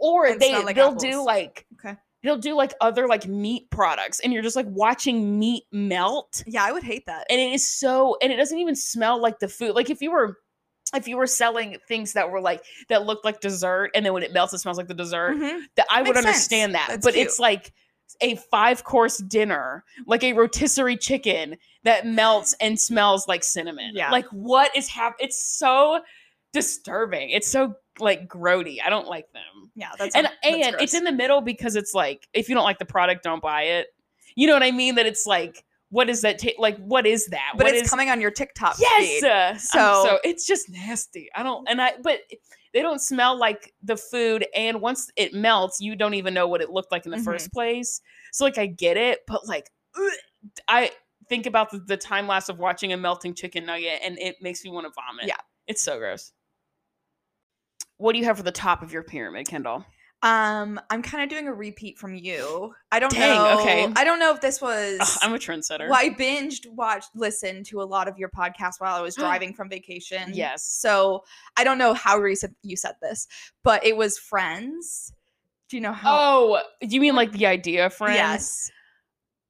[0.00, 1.96] Or And they like they'll do like Okay.
[2.22, 6.64] they'll do like other like meat products and you're just like watching meat melt Yeah,
[6.64, 7.26] I would hate that.
[7.30, 10.10] and it is so and it doesn't even smell like the food like if you
[10.10, 10.38] were
[10.96, 14.22] if you were selling things that were like that looked like dessert and then when
[14.22, 15.62] it melts it smells like the dessert Mhm.
[15.76, 16.26] that i would Makes sense.
[16.26, 17.26] understand that That's but cute.
[17.26, 17.72] it's like
[18.20, 24.10] a five course dinner like a rotisserie chicken that melts and smells like cinnamon Yeah.
[24.10, 26.00] like what is happening it's so
[26.52, 30.94] disturbing it's so like grody i don't like them Yeah, that's and that's and it's
[30.94, 33.88] in the middle because it's like if you don't like the product don't buy it
[34.36, 35.64] you know what i mean that it's like
[35.96, 38.30] what is that ta- like what is that but What it's is- coming on your
[38.30, 39.24] TikTok yes feed.
[39.24, 42.20] uh, So- so it's just nasty i don't and i but
[42.74, 46.60] they don't smell like the food and once it melts you don't even know what
[46.60, 47.24] it looked like in the Mhm.
[47.24, 48.00] first place
[48.32, 50.12] so like i get it but like ugh,
[50.68, 50.90] i
[51.30, 54.62] think about the, the time lapse of watching a melting chicken nugget and it makes
[54.64, 55.36] me want to vomit Yeah.
[55.66, 56.32] it's so gross
[57.96, 59.84] what do you have for the top of your pyramid kendall
[60.22, 62.74] Um, I'm kind of doing a repeat from you.
[62.90, 63.60] I don't Dang, know.
[63.60, 63.86] okay.
[63.94, 64.98] I don't know if this was.
[65.00, 68.78] Ugh, i'm a trendsetter well, I binged, watched, listened to a lot of your podcasts
[68.80, 70.30] while I was driving from vacation.
[70.32, 70.64] Yes.
[70.64, 71.24] So
[71.56, 73.28] I don't know how recent you said this,
[73.62, 75.12] but it was Friends.
[75.68, 76.16] Do you know how?
[76.18, 78.70] oh you mean like the idea friends yes.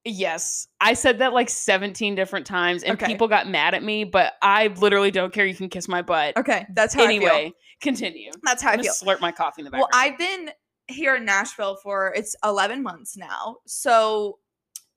[0.08, 0.68] Yes.
[0.80, 3.06] I said that like 17 different times and Okay.
[3.06, 5.44] people got mad at me, but I literally don't care.
[5.44, 6.36] You can kiss my butt.
[6.36, 8.30] Okay, that's how anyway, continue.
[8.42, 8.92] That's how I'm I feel.
[8.92, 9.80] slurp my coffee in the back.
[9.80, 9.90] Well.
[9.92, 10.50] I've been
[10.88, 13.56] here in Nashville for it's 11 months now.
[13.66, 14.38] So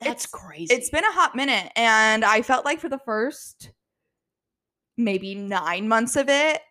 [0.02, 0.74] That's it's crazy.
[0.74, 3.72] it's been a hot minute and I felt like for the first
[4.98, 6.62] maybe 9 months of it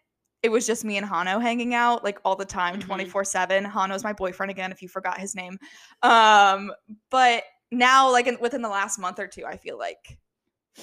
[0.44, 2.82] it was just me and Hano hanging out like all the time Mhm.
[2.84, 3.64] 24/7.
[3.66, 5.58] Hano's my boyfriend again if you forgot his name.
[6.02, 6.72] Um
[7.10, 7.42] but
[7.72, 10.18] now like in, within the last month or two I feel like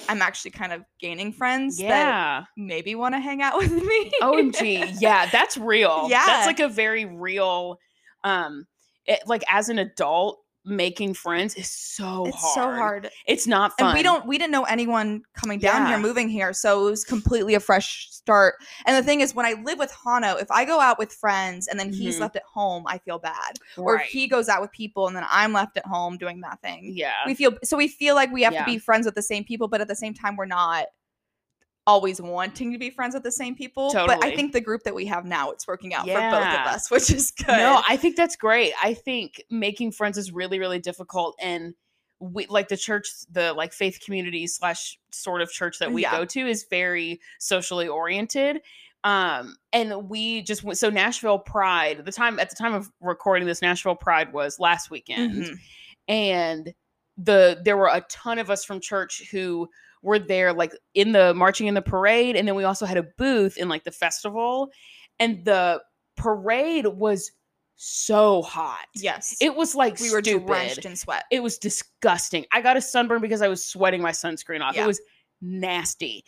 [0.08, 2.44] I'm actually kind of gaining friends that yeah.
[2.56, 4.12] maybe want to hang out with me.
[4.22, 4.96] OMG.
[5.00, 6.06] Yeah, that's real.
[6.08, 6.24] Yeah.
[6.26, 7.78] That's like a very real
[8.24, 8.66] um
[9.06, 12.54] it, like as an adult making friends is so it's hard.
[12.54, 13.10] so hard.
[13.26, 13.88] It's not fun.
[13.90, 17.04] and we don't we didn't know anyone coming down here moving here so it was
[17.04, 20.64] completely a fresh start and the thing is when i live with hano if i
[20.64, 22.20] go out with friends and then he's Mhm.
[22.22, 25.24] left at home i feel bad or if he goes out with people and then
[25.30, 27.12] i'm left at home doing nothing yeah.
[27.26, 28.64] we feel so we feel like we have Yeah.
[28.64, 30.86] to be friends with the same people but at the same time we're not
[31.86, 34.94] always wanting to be friends with the same people but i think the group that
[34.94, 37.96] we have now it's working out for both of us which is good No, I
[37.96, 38.72] think that's great.
[38.82, 41.36] I think making friends is really, really difficult.
[41.40, 41.74] And
[42.18, 46.12] we like the church, the like faith community slash sort of church that we Yeah.
[46.18, 48.60] go to is very socially oriented.
[49.04, 53.46] Um, and we just went so Nashville Pride, the time at the time of recording
[53.46, 55.44] this, Nashville Pride was last weekend.
[55.44, 55.58] Mhm.
[56.08, 56.74] And
[57.16, 59.68] the there were a ton of us from church who
[60.02, 63.02] were there like in the marching in the parade and then we also had a
[63.18, 64.70] booth in like the festival
[65.18, 65.80] and the
[66.16, 67.32] parade was
[67.76, 68.86] so hot.
[68.94, 69.36] Yes.
[69.40, 70.46] It was like we were stupid.
[70.46, 71.24] drenched in sweat.
[71.30, 72.46] It was disgusting.
[72.52, 74.74] I got a sunburn because i was sweating my sunscreen off.
[74.74, 74.84] Yeah.
[74.84, 75.00] it was
[75.42, 76.24] nasty.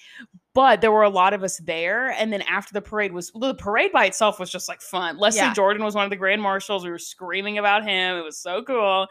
[0.54, 3.54] But there were a lot of us there and then after the parade was the
[3.54, 5.18] parade by itself was just like fun.
[5.18, 5.54] Leslie Yeah.
[5.54, 6.85] jordan was one of the grand marshals.
[6.85, 8.16] We were screaming about him.
[8.16, 9.07] It was so cool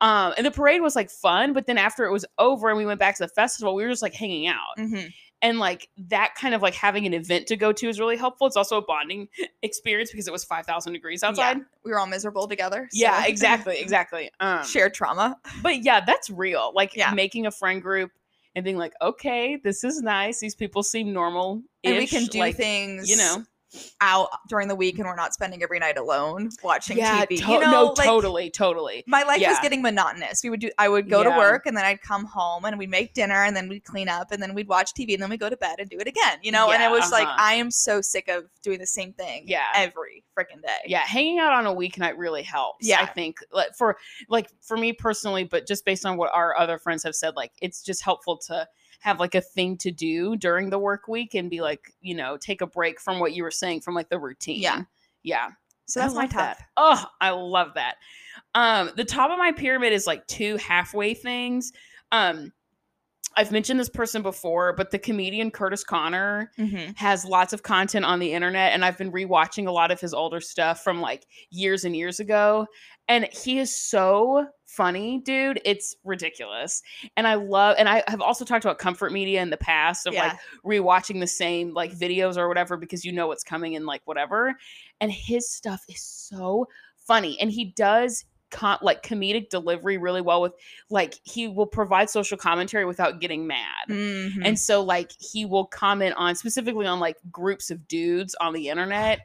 [0.00, 2.86] um and the parade was like fun but then after it was over and we
[2.86, 5.12] went back to the festival we were just like hanging out Mhm.
[5.42, 8.46] and like that kind of like having an event to go to is really helpful
[8.46, 9.28] it's also a bonding
[9.62, 12.88] experience because it was 5000 degrees outside Yeah, we were all miserable together.
[12.92, 15.36] yeah, exactly exactly um Shared trauma.
[15.62, 16.72] but yeah, that's real.
[16.74, 17.12] Like Yeah.
[17.12, 18.10] making a friend group
[18.54, 20.40] and being like, okay, this is nice.
[20.40, 21.62] These people seem normal.
[21.84, 23.44] And we can do like, things, you know.
[24.00, 27.38] Out during the week, and we're not spending every night alone watching Yeah, TV.
[27.38, 29.04] to- you know, no, like, totally, totally.
[29.06, 30.42] My life was getting monotonous.
[30.42, 30.70] We would do.
[30.78, 33.56] I would go to work, and then I'd come home, and we'd make dinner, and
[33.56, 35.76] then we'd clean up, and then we'd watch TV, and then we'd go to bed
[35.78, 36.38] and do it again.
[36.42, 37.36] You know, and it was like uh-huh.
[37.38, 39.44] I am so sick of doing the same thing.
[39.46, 39.66] Yeah.
[39.74, 40.78] every freaking day.
[40.86, 42.86] Yeah, hanging out on a weeknight really helps.
[42.86, 43.00] Yeah.
[43.00, 43.96] I think like for
[44.28, 47.52] like for me personally, but just based on what our other friends have said, like
[47.60, 48.66] it's just helpful to
[49.00, 52.36] have like a thing to do during the work week and be like, you know,
[52.36, 54.60] take a break from what you were saying from like the routine.
[54.60, 54.82] Yeah.
[55.22, 55.48] Yeah.
[55.86, 56.58] So that's my top.
[56.58, 56.58] that.
[56.76, 57.96] Oh, I love that.
[58.54, 61.72] Um, the top of my pyramid is like two halfway things.
[62.12, 62.52] Um,
[63.36, 66.96] I've mentioned this person before, but the comedian Curtis Connor Mhm.
[66.96, 70.12] has lots of content on the internet, and I've been rewatching a lot of his
[70.12, 72.66] older stuff from like years and years ago.
[73.08, 75.60] And he is so funny, dude.
[75.64, 76.82] It's ridiculous.
[77.16, 80.14] And I love, and I have also talked about comfort media in the past of
[80.14, 84.02] like rewatching the same like videos or whatever because you know what's coming in like
[84.04, 84.56] whatever.
[85.00, 87.40] And his stuff is so funny.
[87.40, 90.52] And he does con- like comedic delivery really well with
[90.90, 93.88] like he will provide social commentary without getting mad.
[93.88, 94.42] Mhm.
[94.44, 98.68] And so like he will comment on specifically on like groups of dudes on the
[98.68, 99.20] internet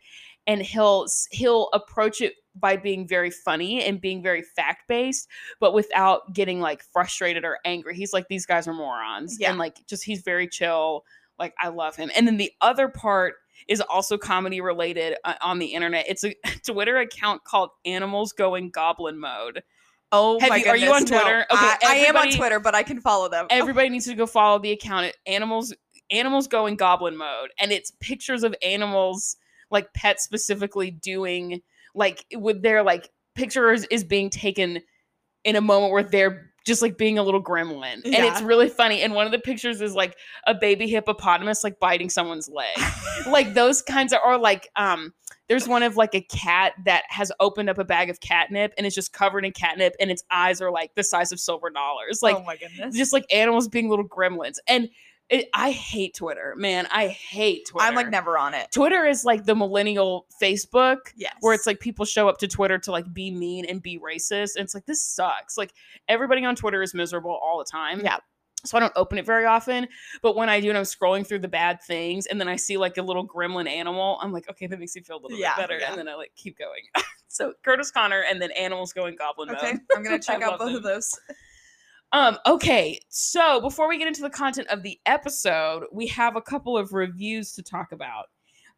[0.47, 5.27] and he'll he'll approach it by being very funny and being very fact based
[5.59, 7.95] but without getting like frustrated or angry.
[7.95, 9.49] He's like these guys are morons Yeah.
[9.49, 11.03] and like just he's very chill.
[11.39, 12.11] Like I love him.
[12.15, 13.35] And then the other part
[13.67, 16.05] is also comedy related uh, on the internet.
[16.07, 19.63] It's a Twitter account called Animals Going Goblin Mode.
[20.11, 21.21] oh have my you- are you on goodness, no.
[21.21, 21.45] Twitter?
[21.51, 23.47] Okay, I, I am on Twitter, but I can follow them.
[23.49, 25.73] everybody needs to go follow the account at animals
[26.11, 29.37] animals go in goblin mode and it's pictures of animals
[29.73, 31.61] like pets specifically doing
[31.93, 34.79] like with their like pictures is being taken
[35.43, 39.01] in a moment where they're just like being a little gremlin and it's really funny
[39.01, 40.15] and one of the pictures is like
[40.47, 42.77] a baby hippopotamus like biting someone's leg
[43.27, 45.13] like those kinds of or like um
[45.49, 48.87] There's one of like a cat that has opened up a bag of catnip and
[48.87, 52.21] it's just covered in catnip, and its eyes are like the size of silver dollars.
[52.21, 52.95] Like oh my goodness.
[52.95, 54.55] just like animals being little gremlins.
[54.67, 54.89] And
[55.29, 56.87] it, I hate Twitter, man.
[56.91, 57.87] I hate Twitter.
[57.87, 58.71] I'm like never on it.
[58.71, 61.33] Twitter is like the millennial Facebook Yes.
[61.39, 64.55] where it's like people show up to Twitter to like be mean and be racist.
[64.55, 65.57] And it's like, this sucks.
[65.57, 65.73] Like
[66.07, 68.01] everybody on Twitter is miserable all the time.
[68.03, 68.17] Yeah.
[68.65, 69.87] So I don't open it very often.
[70.21, 72.77] But when I do and I'm scrolling through the bad things and then I see
[72.77, 75.55] like a little gremlin animal, I'm like, okay, that makes me feel a little Yeah,
[75.55, 75.79] bit better.
[75.79, 75.89] yeah.
[75.89, 76.83] And then I like keep going.
[77.27, 79.81] so Curtis Connor and then animals going goblin Okay, mode.
[79.95, 80.75] I'm gonna check out both them.
[80.77, 81.19] of those.
[82.13, 86.41] Um, okay, so before we get into the content of the episode, we have a
[86.41, 88.25] couple of reviews to talk about.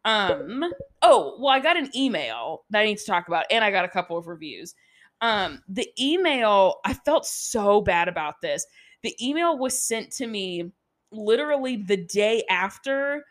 [0.06, 0.64] Um,
[1.02, 3.84] oh, well, I got an email that I need to talk about, and I got
[3.84, 4.74] a couple of reviews.
[5.22, 8.66] Um, the email, I felt so bad about this.
[9.04, 10.72] The email was sent to me
[11.12, 13.24] literally the day after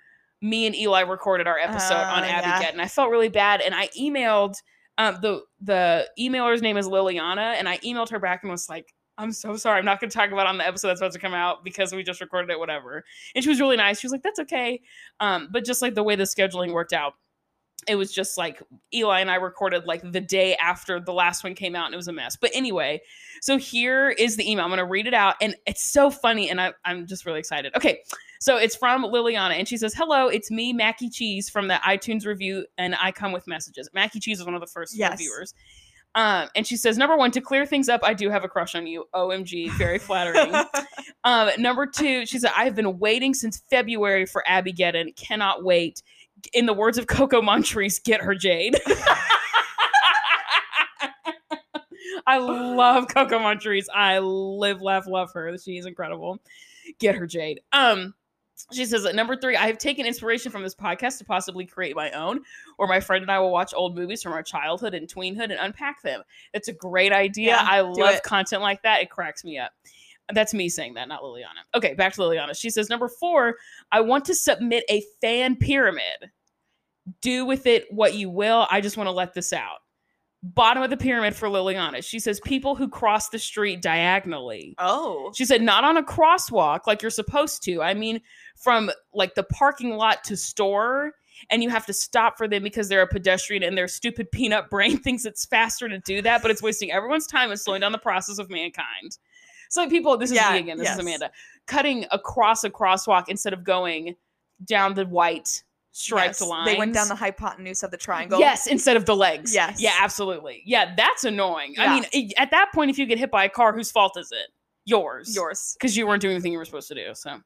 [0.43, 2.71] me and Eli recorded our episode on Oh, Abby yeah.
[2.71, 3.63] and I felt really bad.
[3.63, 4.57] And I emailed
[4.99, 8.95] um, the the emailer's name is Liliana, and I emailed her back and was like,
[9.17, 9.79] I'm so sorry.
[9.79, 11.63] I'm not going to talk about it on the episode that's about to come out
[11.65, 13.05] because we just recorded it, whatever.
[13.35, 14.01] And she was really nice.
[14.01, 14.81] She was like, that's okay.
[15.21, 17.15] Um, but just like the way the scheduling worked out,
[17.87, 18.63] it was just like
[18.95, 21.99] Eli and I recorded like the day after the last one came out and it
[21.99, 22.37] was a mess.
[22.37, 23.01] But anyway,
[23.43, 24.65] so here is the email.
[24.65, 27.39] I'm going to read it out and it's so funny and I, I'm just really
[27.41, 27.73] excited.
[27.77, 28.01] Okay.
[28.41, 32.27] So it's from Liliana and she says, Hello, it's me, Mackie Cheese from the iTunes
[32.27, 33.89] review and I come with messages.
[33.93, 35.13] Mackie Cheese is one of the first Yes.
[35.13, 35.55] reviewers.
[36.15, 38.75] Um, and she says, Number one, to clear things up, I do have a crush
[38.75, 39.05] on you.
[39.15, 40.55] OMG, very flattering.
[41.27, 45.17] Um, number two, she said, I've been waiting since February for Abby Geddon.
[45.17, 46.03] Cannot wait.
[46.53, 48.77] In the words of Coco Montrese, get her Jade.
[52.27, 53.89] I love Coco Montrese.
[53.95, 55.57] I live, laugh, love her.
[55.57, 56.41] She's incredible.
[56.99, 57.61] Get her Jade.
[57.73, 58.13] Um,
[58.73, 61.97] she says at number three, I have taken inspiration from this podcast to possibly create
[61.97, 62.41] my own,
[62.79, 65.59] or my friend and I will watch old movies from our childhood and tweenhood and
[65.61, 66.23] unpack them.
[66.53, 67.49] It's a great idea.
[67.49, 68.23] Yeah, I love it.
[68.23, 69.03] content like that.
[69.03, 69.73] It cracks me up.
[70.33, 71.65] That's me saying that, not Liliana.
[71.75, 72.57] Okay, back to Liliana.
[72.59, 73.57] She says, number four,
[73.93, 76.31] I want to submit a fan pyramid.
[77.21, 78.67] Do with it what you will.
[78.71, 79.81] I just want to let this out.
[80.43, 82.03] Bottom of the pyramid for Liliana.
[82.03, 84.75] She says, people who cross the street diagonally.
[84.79, 85.31] oh.
[85.35, 87.83] She said, not on a crosswalk like you're supposed to.
[87.83, 88.21] I mean,
[88.57, 91.13] from like the parking lot to store,
[91.51, 94.71] and you have to stop for them because they're a pedestrian and their stupid peanut
[94.71, 97.93] brain thinks it's faster to do that, but it's wasting everyone's time and slowing down
[97.93, 99.19] the process of mankind.
[99.71, 100.79] So, people, this is Yeah, me again.
[100.79, 100.95] This yes.
[100.95, 101.31] is Amanda.
[101.67, 104.15] Cutting across a crosswalk instead of going
[104.65, 106.71] down the white striped Yes, lines.
[106.71, 108.39] They went down the hypotenuse of the triangle.
[108.39, 109.55] Yes, instead of the legs.
[109.55, 109.81] Yes.
[109.81, 110.63] Yeah, absolutely.
[110.65, 111.75] Yeah, that's annoying.
[111.79, 114.31] I mean, at that point, if you get hit by a car, whose fault is
[114.33, 114.49] it?
[114.85, 115.35] Yours.
[115.35, 115.77] Yours.
[115.79, 117.15] Because you weren't doing the thing you were supposed to do.
[117.15, 117.41] So,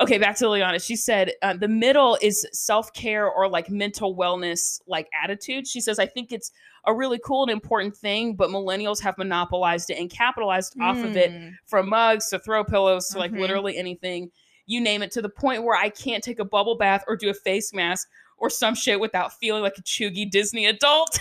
[0.00, 0.84] okay, back to Liliana.
[0.84, 5.66] She said uh, the middle is self care or like mental wellness, like attitude.
[5.66, 6.50] She says, I think it's
[6.86, 11.16] a really cool and important thing, but millennials have monopolized it and capitalized off of
[11.16, 11.52] it Mm.
[11.66, 13.40] from mugs to throw pillows to like Mhm.
[13.40, 14.30] literally anything
[14.66, 17.28] you name it to the point where i can't take a bubble bath or do
[17.28, 21.18] a face mask or some shit without feeling like a chuggy disney adult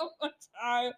[0.00, 0.92] Oh my God.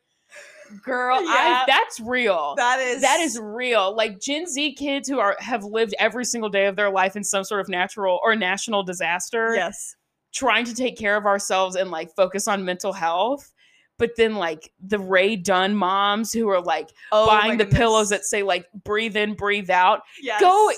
[0.83, 1.29] Girl Yeah.
[1.29, 5.63] I, that's real That is that is real like gen z kids who are have
[5.65, 9.55] lived every single day of their life in some sort of natural or national disaster
[9.55, 9.95] yes.
[10.33, 13.53] trying to take care of ourselves and like focus on mental health
[13.97, 17.79] but then like the Rae Dunn moms who are like Oh, buying the goodness.
[17.79, 20.41] pillows that say like breathe in breathe out yes.
[20.41, 20.71] go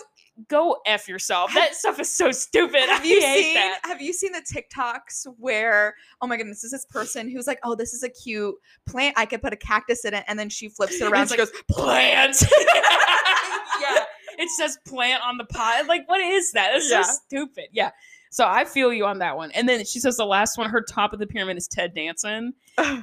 [0.48, 3.80] go f yourself that stuff is so stupid Have I you hate seen that.
[3.84, 7.58] have you seen the TikToks where oh my goodness, this is this person who's like,
[7.64, 8.54] oh, this is a cute
[8.86, 9.14] plant.
[9.18, 11.22] I could put a cactus in it, and then she flips it around.
[11.24, 12.36] It's She like, goes, plant
[13.80, 14.04] yeah
[14.38, 17.02] it says plant on the pot like what is that it's Yeah.
[17.02, 17.90] so stupid yeah
[18.30, 20.80] so i feel you on that one and then she says the last one her
[20.82, 22.52] top of the pyramid is ted danson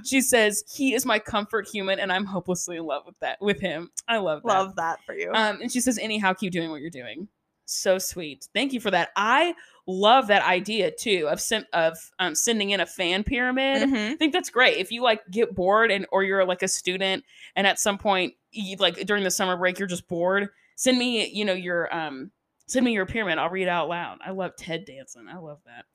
[0.05, 3.59] she says he is my comfort human and i'm hopelessly in love with that with
[3.59, 5.31] him i love that love that for you.
[5.33, 7.27] Um, and she says, anyhow, keep doing what you're doing.
[7.65, 8.47] So sweet.
[8.53, 9.09] Thank you for that.
[9.15, 9.55] I
[9.87, 13.89] love that idea too of sen- of um, sending in a fan pyramid.
[13.89, 14.11] Mhm.
[14.11, 14.77] I think that's great.
[14.77, 17.23] If you like get bored and or you're like a student
[17.55, 21.25] and at some point you, like during the summer break you're just bored, send me
[21.29, 22.31] you know your um
[22.67, 23.37] send me your pyramid.
[23.37, 24.19] I'll read it out loud.
[24.25, 25.27] I love Ted Danson.
[25.29, 25.85] I love that.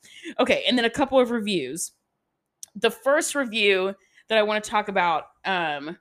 [0.40, 1.92] Okay, and then a couple of reviews.
[2.76, 3.94] The first review
[4.28, 5.96] that I want to talk about um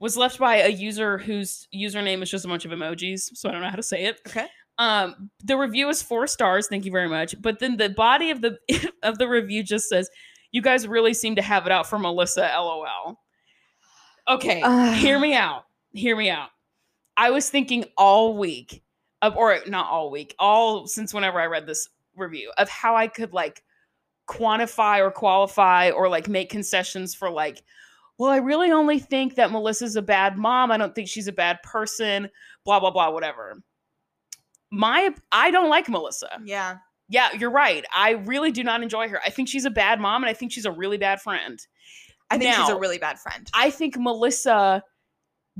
[0.00, 3.52] was left by a user whose username is just a bunch of emojis, so I
[3.52, 4.20] don't know how to say it.
[4.26, 4.46] Okay.
[4.78, 6.68] Um, the review is four stars.
[6.68, 7.34] Thank you very much.
[7.42, 8.58] But then the body of the
[9.02, 10.08] of the review just says,
[10.52, 13.20] "You guys really seem to have it out for Melissa." LOL.
[14.28, 14.94] Okay, Ugh.
[14.96, 15.64] hear me out.
[15.92, 16.50] Hear me out.
[17.16, 18.82] I was thinking all week,
[19.22, 23.06] of, or not all week, all since whenever I read this review of how I
[23.06, 23.62] could like
[24.28, 27.62] quantify or qualify or like make concessions for like
[28.18, 30.72] well, I really only think that Melissa's a bad mom.
[30.72, 32.28] I don't think she's a bad person,
[32.64, 33.62] blah blah blah whatever.
[34.70, 36.28] My I don't like Melissa.
[36.44, 36.78] Yeah.
[37.10, 37.86] Yeah, you're right.
[37.94, 39.18] I really do not enjoy her.
[39.24, 41.58] I think she's a bad mom and I think she's a really bad friend.
[42.30, 43.48] I think she's a really bad friend.
[43.54, 44.82] I think Melissa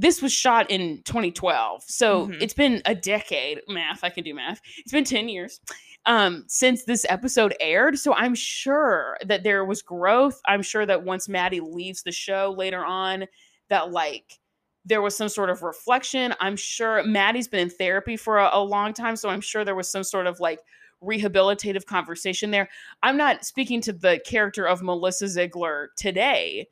[0.00, 1.82] this was shot in 2012.
[1.86, 2.40] So Mhm.
[2.40, 3.60] it's been a decade.
[3.66, 4.60] Math, I can do math.
[4.78, 5.60] It's been 10 years
[6.06, 7.98] um since this episode aired.
[7.98, 10.40] So I'm sure that there was growth.
[10.46, 13.26] I'm sure that once Maddie leaves the show later on,
[13.70, 14.38] that like
[14.84, 16.32] there was some sort of reflection.
[16.40, 19.16] I'm sure Maddie's been in therapy for a, a long time.
[19.16, 20.60] So I'm sure there was some sort of like
[21.02, 22.68] rehabilitative conversation there.
[23.02, 26.68] I'm not speaking to the character of Melissa Ziegler today.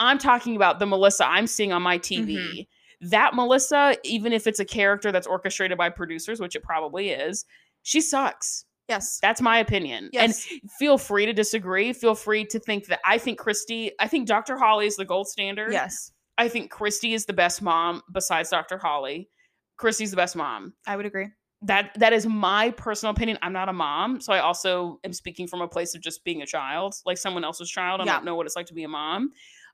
[0.00, 2.36] I'm talking about the Melissa I'm seeing on my TV.
[2.36, 2.66] Mhm.
[3.10, 7.44] That Melissa, even if it's a character that's orchestrated by producers, which it probably is,
[7.82, 8.64] she sucks.
[8.88, 9.20] Yes.
[9.22, 10.10] That's my opinion.
[10.12, 10.46] Yes.
[10.50, 11.92] And feel free to disagree.
[11.92, 14.58] Feel free to think that I think Christy, I think Dr.
[14.58, 15.72] Holly is the gold standard.
[15.72, 16.10] yes.
[16.38, 18.78] I think Christy is the best mom besides Dr.
[18.78, 19.28] Holly.
[19.76, 20.72] Christy's the best mom.
[20.86, 21.28] I would agree.
[21.62, 23.38] That that is my personal opinion.
[23.42, 26.40] I'm not a mom, so I also am speaking from a place of just being
[26.40, 28.00] a child, like someone else's child.
[28.00, 28.14] I Yeah.
[28.14, 29.32] don't know what it's like to be a mom.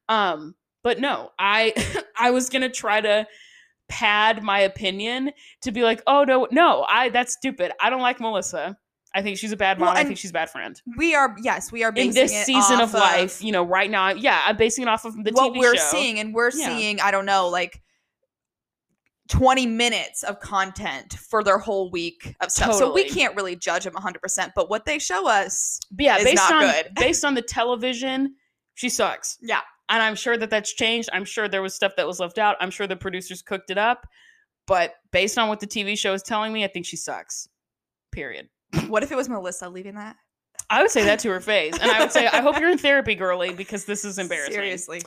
[0.08, 1.74] Um, but no, I
[2.18, 3.26] I was gonna try to
[3.88, 5.30] pad my opinion
[5.62, 7.72] to be like, oh no, no, I that's stupid.
[7.80, 8.76] I don't like Melissa.
[9.14, 9.88] I think she's a bad mom.
[9.88, 10.80] Well, I think she's a bad friend.
[10.98, 13.90] We are yes, we are basing In this season off of life, you know, right
[13.90, 15.82] now, yeah, I'm basing it off of the what TV we're show.
[15.90, 16.66] seeing, and we're Yeah.
[16.66, 17.80] seeing, I don't know, like
[19.28, 22.74] 20 minutes of content for their whole week of stuff.
[22.74, 26.24] So we can't really judge them 100%, but what they show us, But yeah, is
[26.24, 26.94] based not on good.
[26.94, 28.36] based on the television,
[28.74, 29.38] she sucks.
[29.42, 29.60] yeah.
[29.88, 31.08] And I'm sure that that's changed.
[31.12, 32.56] I'm sure there was stuff that was left out.
[32.60, 34.06] I'm sure the producers cooked it up,
[34.66, 37.48] but based on what the TV show is telling me, I think she sucks.
[38.12, 38.48] Period.
[38.88, 40.16] What if it was Melissa leaving that?
[40.68, 42.78] I would say that to her face, and I would say, I hope you're in
[42.88, 44.54] therapy, girly, because this is embarrassing.
[44.54, 45.02] Seriously.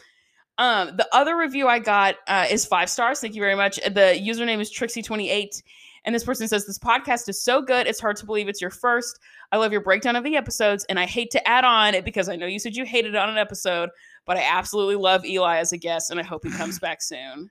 [0.57, 3.19] Um, the other review I got uh, is five stars.
[3.19, 3.77] Thank you very much.
[3.77, 5.61] The username is Trixie28.
[6.05, 8.69] And this person says, This podcast is so good, it's hard to believe it's your
[8.69, 9.19] first.
[9.51, 12.29] I love your breakdown of the episodes, and I hate to add on it because
[12.29, 13.89] I know you said you hated it on an episode,
[14.25, 17.49] but I absolutely love Eli as a guest, and I hope he comes back soon.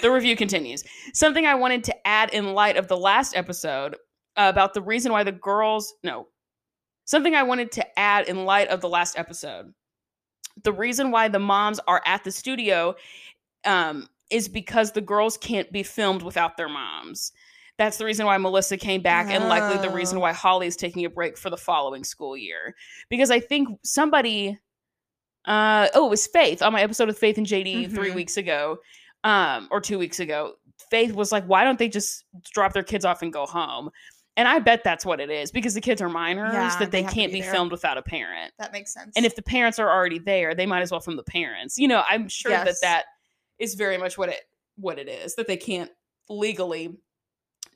[0.00, 0.82] The review continues.
[1.12, 3.96] Something I wanted to add in light of the last episode
[4.36, 6.28] about the reason why the girls, no,
[7.04, 9.74] something I wanted to add in light of the last episode
[10.62, 12.94] the reason why the moms are at the studio
[13.64, 17.32] um, is because the girls can't be filmed without their moms.
[17.76, 20.20] That's the reason why Melissa came back, and likely the reason Oh.
[20.20, 22.74] why Holly is taking a break for the following school year.
[23.10, 24.58] Because I think somebody,
[25.46, 28.14] uh, oh, it was Faith on my episode with Faith and JD three Mhm.
[28.14, 28.78] weeks ago,
[29.24, 30.54] um, or two weeks ago.
[30.90, 33.90] Faith was like, "Why don't they just drop their kids off and go home?"
[34.36, 37.02] And I bet that's what it is because the kids are minors Yeah, that they
[37.02, 38.52] they, can't be be, filmed without a parent.
[38.58, 39.12] That makes sense.
[39.16, 41.78] And if the parents are already there, they might as well film the parents.
[41.78, 42.66] You know, I'm sure Yes.
[42.66, 43.04] that that
[43.60, 44.40] is very much what it
[44.76, 45.90] what it is that they can't
[46.28, 46.96] legally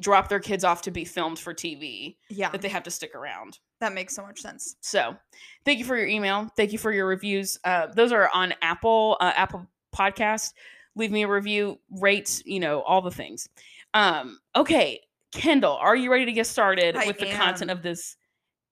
[0.00, 2.16] drop their kids off to be filmed for TV.
[2.28, 3.58] yeah, That they have to stick around.
[3.80, 4.76] that makes so much sense.
[4.80, 5.16] So,
[5.64, 6.48] thank you for your email.
[6.56, 7.58] Thank you for your reviews.
[7.64, 10.52] Uh, those are on Apple uh, Apple Podcast.
[10.96, 13.48] Leave me a review, rate, you know, all the things.
[13.94, 15.00] Um, okay,
[15.32, 18.16] Kendall, are you ready to get started I with the content of this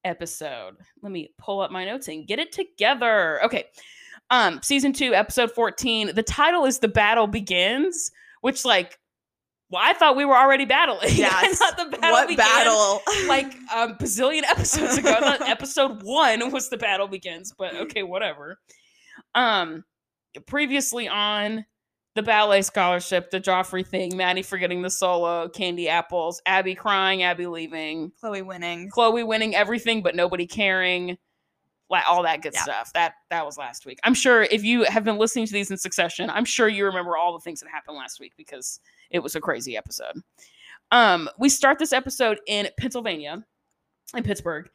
[0.05, 0.75] episode?
[1.03, 3.43] Let me pull up my notes and get it together.
[3.45, 3.65] Okay.
[4.31, 6.15] Um, season two, episode 14.
[6.15, 8.11] The title is The Battle Begins,
[8.41, 8.99] which like
[9.71, 11.11] well, I thought we were already battling.
[11.17, 11.59] Yes.
[11.59, 13.01] thought the battle what began battle?
[13.27, 15.17] like a bazillion episodes ago.
[15.21, 18.59] I episode one was the battle begins, but okay, whatever.
[19.35, 19.85] Um,
[20.47, 21.65] previously on
[22.15, 27.47] the ballet scholarship, the Joffrey thing, Maddie forgetting the solo, candy apples, Abby crying, Abby
[27.47, 28.89] leaving, Chloe winning.
[28.91, 31.19] Chloe winning everything but nobody caring,
[31.91, 32.63] all that good Yeah.
[32.63, 32.93] stuff.
[32.95, 33.99] That that was last week.
[34.05, 37.17] I'm sure if you have been listening to these in succession, I'm sure you remember
[37.17, 38.81] all the things that happened last week because
[39.11, 40.21] it was a crazy episode.
[40.93, 43.45] Um, we start this episode in Pennsylvania,
[44.17, 44.69] in Pittsburgh,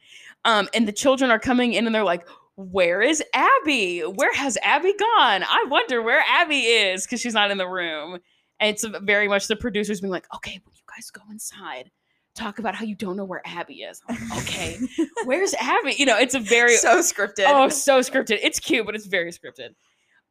[0.44, 4.00] um, and the children are coming in and they're like, "Where is Abby?
[4.00, 5.42] Where has Abby gone?
[5.42, 8.18] I wonder where Abby is because she's not in the room."
[8.60, 11.90] And it's very much the producers being like, "Okay, when you guys go inside,
[12.34, 14.78] talk about how you don't know where Abby is." Like, okay,
[15.24, 15.94] where's Abby?
[15.98, 17.44] You know, it's a very so scripted.
[17.46, 18.38] Oh, so scripted.
[18.42, 19.70] It's cute, but it's very scripted.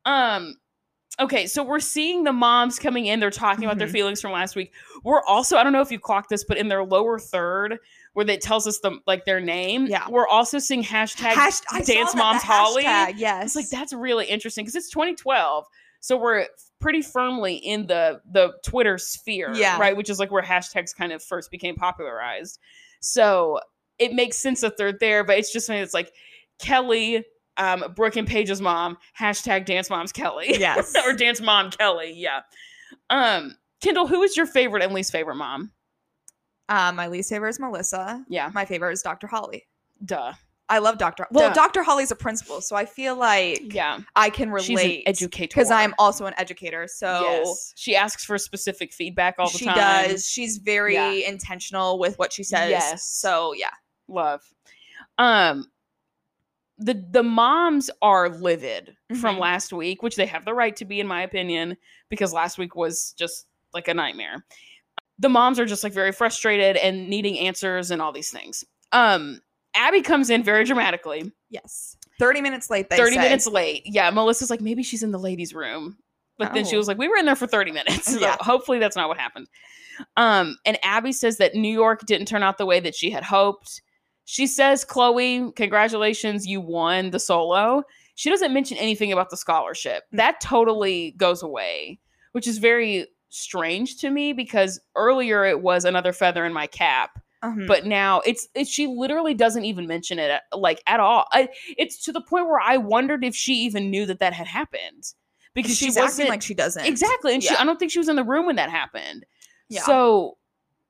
[0.06, 0.56] Um,
[1.20, 3.20] okay, so we're seeing the moms coming in.
[3.20, 3.92] They're talking about their Mhm.
[3.92, 4.74] feelings from last week.
[5.04, 7.78] We're also, I don't know if you clocked this, but in their lower third,
[8.14, 10.10] where it tells us the like their name, Yeah.
[10.10, 12.84] we're also seeing hashtag Hasht- Dance Moms Holly.
[12.84, 13.46] hashtag, Yes.
[13.48, 15.66] It's like that's really interesting because it's 2012.
[16.00, 16.48] So we're
[16.82, 19.80] pretty firmly in the the Twitter sphere, Yeah.
[19.80, 19.96] right?
[19.96, 22.60] Which is like where hashtags kind of first became popularized.
[23.00, 23.60] So
[24.00, 26.12] it makes sense that they're there, but it's just something that's like
[26.60, 27.24] Kelly,
[27.58, 30.48] um, Brooke and Paige's mom, hashtag dance moms Kelly.
[30.60, 30.94] Yes.
[31.06, 32.42] or dance mom Kelly, yeah.
[33.10, 35.72] Um, Kendall, who is your favorite and least favorite mom?
[36.70, 38.24] Uh, my least favorite is Melissa.
[38.30, 39.28] Yeah, My favorite is Dr.
[39.28, 39.68] Holly.
[40.06, 40.34] duh.
[40.70, 41.28] I love Dr.
[41.32, 41.54] Well, Duh.
[41.54, 41.84] Dr.
[41.84, 45.70] Holly's a principal, so I feel like Yeah, I can she's an relate educator because
[45.70, 46.88] I'm also an educator.
[46.88, 47.74] So yes.
[47.76, 50.06] she asks for specific feedback all the she time.
[50.06, 50.30] She does.
[50.30, 51.12] She's very Yeah.
[51.12, 52.70] intentional with what she says.
[52.70, 53.04] Yes.
[53.10, 53.72] So yeah.
[54.08, 54.42] love.
[55.18, 55.70] Um,
[56.78, 59.40] the the moms are livid from Mhm.
[59.40, 61.78] last week, which they have the right to be, in my opinion,
[62.10, 64.46] because last week was just like a nightmare.
[65.20, 68.64] The moms are just like very frustrated and needing answers and all these things.
[68.94, 69.42] Um,
[69.76, 71.96] Abby comes in very dramatically, Yes.
[72.20, 73.22] 30 minutes late, they 30 say.
[73.22, 73.84] minutes late.
[73.86, 75.98] Yeah, Melissa's like, maybe she's in the ladies' room.
[76.38, 76.80] But then she Oh.
[76.80, 78.06] was like, we were in there for 30 minutes.
[78.14, 78.36] So Yeah.
[78.40, 79.48] hopefully that's not what happened.
[80.18, 83.24] Um, and Abby says that New York didn't turn out the way that she had
[83.24, 83.82] hoped.
[84.26, 87.84] She says, Chloe, congratulations, you won the solo.
[88.16, 90.04] She doesn't mention anything about the scholarship.
[90.12, 92.00] That totally goes away,
[92.34, 97.20] which is very strange to me because earlier it was another feather in my cap
[97.44, 97.68] Mhm.
[97.68, 101.50] but now it's, it's she literally doesn't even mention it at- like at all I,
[101.78, 105.14] it's to the point where i wondered if she even knew that that had happened
[105.56, 106.86] because she's she acting wasn't like she doesn't.
[106.86, 109.26] exactly and she, i don't think she was in the room when that happened
[109.70, 109.82] Yeah.
[109.84, 110.38] so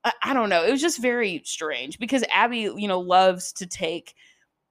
[0.04, 3.66] I, I don't know it was just very strange because abby you know loves to
[3.66, 4.14] take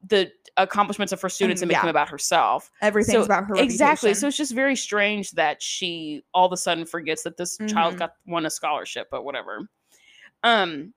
[0.06, 1.82] the accomplishments of her students And- and make yeah.
[1.82, 3.54] them about herself Everything's so- about her.
[3.56, 7.56] exactly so it's just very strange that she all of a sudden forgets that this
[7.68, 7.98] child Mhm.
[8.00, 9.68] got won a scholarship but whatever
[10.42, 10.92] um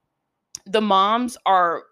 [0.65, 1.83] the moms are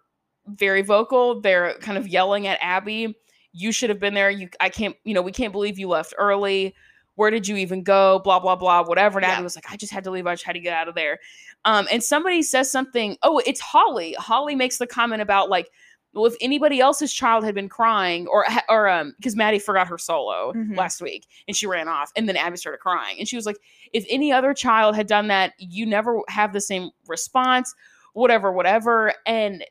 [0.48, 3.16] very vocal they're kind of yelling at abby
[3.54, 6.14] you should have been there you i can't you know we can't believe you left
[6.18, 6.74] early
[7.16, 9.34] where did you even go blah blah blah whatever and Yeah.
[9.34, 10.96] abby was like i just had to leave i just had to get out of
[10.96, 11.20] there
[11.66, 15.70] um and somebody says something oh it's holly holly makes the comment about like
[16.14, 19.98] well, if anybody else's child had been crying, or or um, because Maddie forgot her
[19.98, 20.76] solo Mhm.
[20.76, 23.56] last week and she ran off, and then Abby started crying, and she was like,
[23.94, 27.74] if any other child had done that, you never have the same response,
[28.14, 29.64] whatever, whatever, and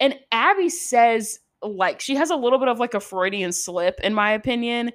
[0.00, 4.14] and Abby says like she has a little bit of like a Freudian slip, in
[4.14, 4.92] my opinion,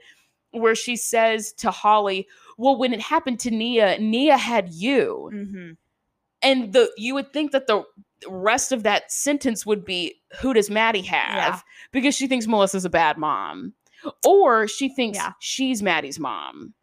[0.51, 2.27] where she says to Holly,
[2.57, 5.77] "Well, when it happened to Nia, Nia had you." Mhm.
[6.43, 7.83] and the you would think that the
[8.27, 11.59] rest of that sentence would be who does Maddie have Yeah.
[11.91, 13.73] because she thinks Melissa's a bad mom
[14.25, 15.31] or she thinks Yeah.
[15.39, 16.73] she's Maddie's mom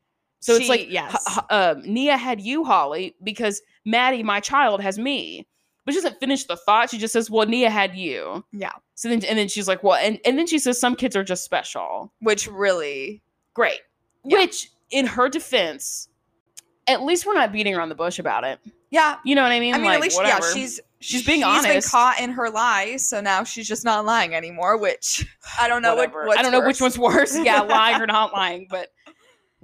[0.40, 1.14] so it's like yes.
[1.14, 5.46] h- h- um, Nia had you Holly because Maddie my child has me
[5.84, 8.72] but she doesn't finish the thought she just says well Nia had you Yeah.
[8.94, 11.24] so then and then she's like well and, and then she says some kids are
[11.24, 13.22] just special Which really.
[13.54, 13.80] great
[14.24, 14.38] Yeah.
[14.38, 16.08] which in her defense
[16.86, 18.58] at least we're not beating around the bush about it
[18.90, 19.16] Yeah.
[19.24, 20.46] you know what I mean I mean, like at least whatever.
[20.46, 21.90] yeah, she's She's being been honest.
[21.90, 24.78] caught in her lies, so now she's just not lying anymore.
[24.78, 25.22] Which
[25.60, 26.10] I don't know what.
[26.38, 26.96] I don't know which worse.
[26.96, 27.38] one's worse.
[27.38, 28.88] Yeah, lying or not lying, but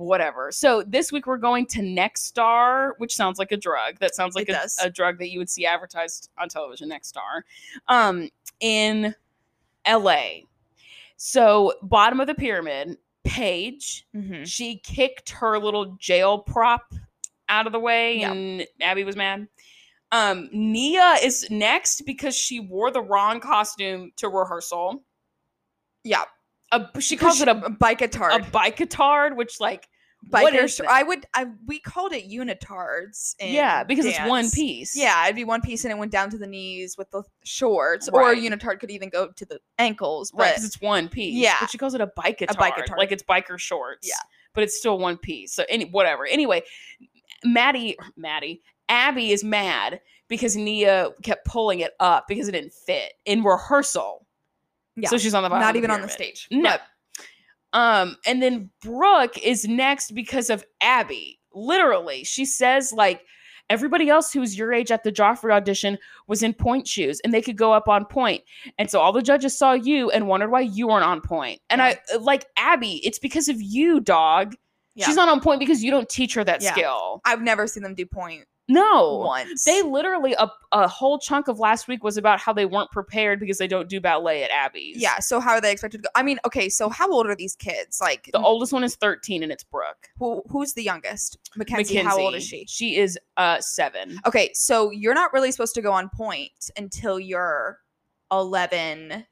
[0.07, 0.51] whatever.
[0.53, 3.99] So this week we're going to Nexstar, which sounds like a drug.
[4.01, 6.91] That sounds like a, a drug that you would see advertised on television.
[6.91, 7.43] Nexstar,
[7.89, 8.29] um,
[8.61, 9.15] in
[9.85, 10.45] L.A.
[11.17, 14.07] So bottom of the pyramid, Paige.
[14.17, 14.47] Mhm.
[14.47, 16.93] She kicked her little jail prop
[17.49, 18.33] out of the way, Yeah.
[18.33, 19.47] and Abby was mad.
[20.13, 25.05] Um, Nia is next because she wore the wrong costume to rehearsal.
[26.03, 26.25] Yeah.
[26.73, 28.35] A, she calls it a, a biketard.
[28.37, 29.89] a biketard, which like
[30.29, 30.85] what Bikers.
[30.87, 31.27] I would.
[31.35, 33.35] I we called it unitards.
[33.41, 34.97] Yeah, because it's one piece.
[34.97, 38.09] Yeah, it'd be one piece and it went down to the knees with the shorts,
[38.09, 40.33] or a unitard could even go to the ankles.
[40.35, 40.51] right.
[40.51, 41.35] Because it's one piece.
[41.35, 41.57] Yeah.
[41.61, 42.99] but she calls it a biketard, biketard.
[42.99, 44.07] like it's biker shorts.
[44.07, 44.14] Yeah.
[44.55, 45.53] but it's still one piece.
[45.53, 46.27] So any whatever.
[46.27, 46.62] Anyway,
[47.45, 53.14] Maddie, Maddie, Abby is mad because Nia kept pulling it up because it didn't fit
[53.25, 54.27] in rehearsal.
[54.97, 55.09] Yeah.
[55.09, 55.62] so she's on the bottom.
[55.62, 56.47] not even on the stage.
[56.51, 56.71] No.
[56.71, 56.83] But
[57.73, 61.39] Um, and then Brooke is next because of Abby.
[61.53, 63.23] Literally, she says like
[63.68, 65.97] everybody else who's your age at the Joffrey audition
[66.27, 68.43] was in pointe shoes and they could go up on pointe.
[68.79, 71.61] And so all the judges saw you and wondered why you weren't on pointe.
[71.71, 74.55] And I like Abby, it's because of you, dog.
[74.97, 75.07] Yeah.
[75.07, 76.73] She's not on pointe because you don't teach her that Yeah.
[76.73, 77.21] skill.
[77.25, 79.16] I've never seen them do pointe No.
[79.18, 79.64] once.
[79.64, 83.41] They literally a, a whole chunk of last week was about how they weren't prepared
[83.41, 84.97] because they don't do ballet at Abby's.
[84.97, 85.18] yeah.
[85.18, 86.09] So how are they expected to go?
[86.14, 86.68] I mean, okay.
[86.68, 88.01] So how old are these kids?
[88.01, 90.09] Like, The oldest one is 13 and it's Brooke.
[90.18, 91.37] who, who's the youngest?
[91.57, 91.97] Mackenzie.
[91.97, 92.64] How old is she?
[92.68, 94.18] She is uh seven.
[94.27, 97.79] Okay, so you're not really supposed to go on pointe until you're
[98.33, 99.27] 11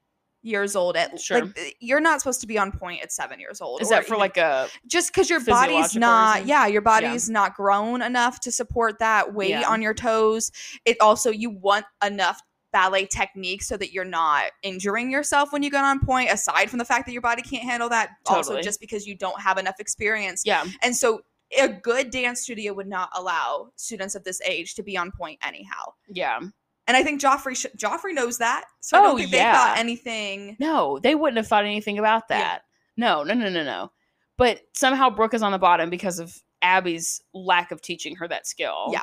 [0.49, 1.43] years old at Sure.
[1.45, 4.07] like eh, you're not supposed to be on pointe at seven years old Is that
[4.07, 6.49] for like a just because your body's not reason?
[6.49, 9.69] yeah your body's not grown enough to support that weight Yeah.
[9.69, 10.51] on your toes
[10.85, 12.41] it also you want enough
[12.73, 16.79] ballet technique so that you're not injuring yourself when you get on pointe aside from
[16.79, 19.77] the fact that your body can't handle that also just because you don't have enough
[19.79, 20.65] experience yeah?
[20.83, 21.21] and so
[21.59, 25.39] a good dance studio would not allow students of this age to be on pointe
[25.43, 26.41] anyhow Yeah.
[26.89, 29.53] And i think joffrey sh- joffrey knows that so i don't Oh, think yeah.
[29.53, 32.39] they thought anything No, they wouldn't have thought anything about Yeah.
[32.39, 32.63] that.
[32.97, 33.93] No, no, no, no, no.
[34.37, 38.45] But somehow Brooke is on the bottom because of Abby's lack of teaching her that
[38.49, 38.89] skill.
[38.91, 39.03] Yeah.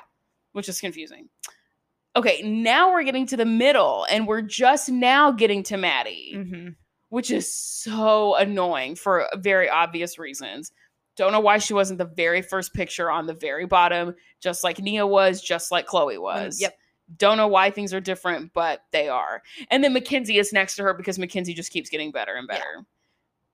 [0.51, 1.29] Which is confusing.
[2.15, 6.69] Okay, now we're getting to the middle and we're just now getting to Maddie, mm-hmm.
[7.09, 10.71] which is so annoying for very obvious reasons.
[11.17, 14.79] Don't know why she wasn't the very first picture on the very bottom, just like
[14.79, 16.59] Nia was, just like Chloe was.
[16.59, 16.77] yep.
[17.17, 19.43] Don't know why things are different, but they are.
[19.69, 22.57] And then Mackenzie is next to her because Mackenzie just keeps getting better and Yeah.
[22.57, 22.85] better.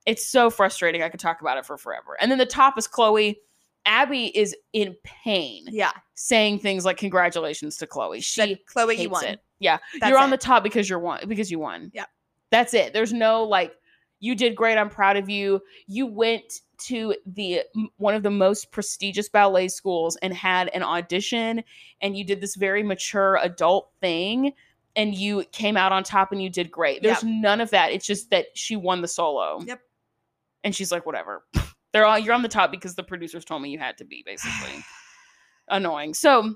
[0.06, 1.04] It's so frustrating.
[1.04, 2.18] I could talk about it for forever.
[2.20, 3.40] And then the top is Chloe.
[3.86, 9.10] Abby is in pain, yeah saying things like "Congratulations to Chloe." She Said, chloe you
[9.10, 9.40] won it.
[9.60, 10.32] Yeah, That's you're on it.
[10.32, 11.90] the top because you're won because you won.
[11.94, 12.06] Yeah.
[12.52, 12.94] that's it.
[12.94, 13.74] There's no like
[14.20, 14.78] you did great.
[14.78, 15.62] I'm proud of you.
[15.88, 17.62] You went to the
[17.98, 21.64] one of the most prestigious ballet schools and had an audition,
[22.02, 24.54] and you did this very mature adult thing.
[24.94, 27.02] And you came out on top and you did great.
[27.02, 27.94] There's none of that.
[27.94, 29.62] It's just that she won the solo.
[29.66, 29.80] Yep.
[30.66, 31.46] And she's like, whatever.
[31.94, 34.22] They're all you're on the top because the producers told me you had to be,
[34.26, 34.84] basically.
[35.70, 36.14] Annoying.
[36.14, 36.56] So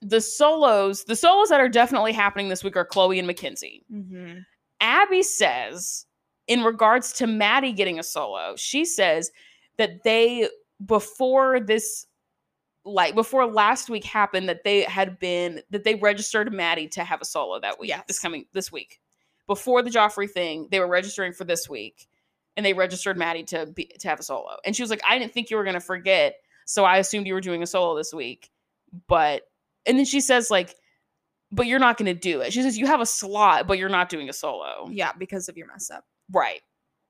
[0.00, 3.84] the solos, the solos that are definitely happening this week are Chloe and Mackenzie.
[3.92, 4.38] mm-hmm.
[4.80, 6.06] Abby says,
[6.46, 9.30] in regards to Maddie getting a solo, she says
[9.78, 10.48] that they
[10.84, 12.06] before this
[12.84, 17.20] like before last week happened that they had been that they registered Maddie to have
[17.20, 17.92] a solo that week.
[18.06, 19.00] This coming this week.
[19.46, 22.08] Before the Joffrey thing, they were registering for this week
[22.56, 24.56] and they registered Maddie to be to have a solo.
[24.64, 27.34] And she was like, I didn't think you were gonna forget, so I assumed you
[27.34, 28.50] were doing a solo this week.
[29.08, 29.42] But
[29.84, 30.74] and then she says, like,
[31.52, 32.52] but you're not gonna do it.
[32.52, 34.88] She says, You have a slot, but you're not doing a solo.
[34.90, 36.60] yeah because of your mess up Right.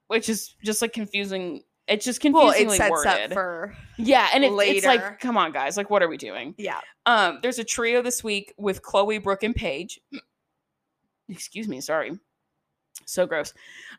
[0.09, 1.63] Which is just like confusing.
[1.89, 3.23] It's just well confusingly it sets worded.
[3.27, 6.55] up for yeah, and it, it's like, come on, guys, like, what are we doing?
[6.59, 10.01] yeah Um, there's a trio this week with Chloe, Brooke, and Paige.
[11.29, 12.19] Excuse me, sorry.
[13.05, 13.53] So gross.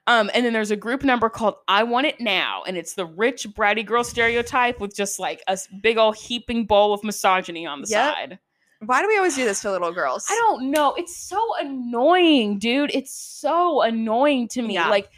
[0.07, 3.05] Um, and then there's a group number called I Want It Now, and it's the
[3.05, 7.82] rich, bratty girl stereotype with just like a big old heaping bowl of misogyny on
[7.82, 8.13] the Yep.
[8.15, 8.39] side.
[8.86, 10.94] Why do we always do this to little girls I don't know.
[10.96, 12.92] It's so annoying, dude.
[12.94, 14.76] It's so annoying to me.
[14.76, 14.90] Yeah.
[14.90, 15.10] Like,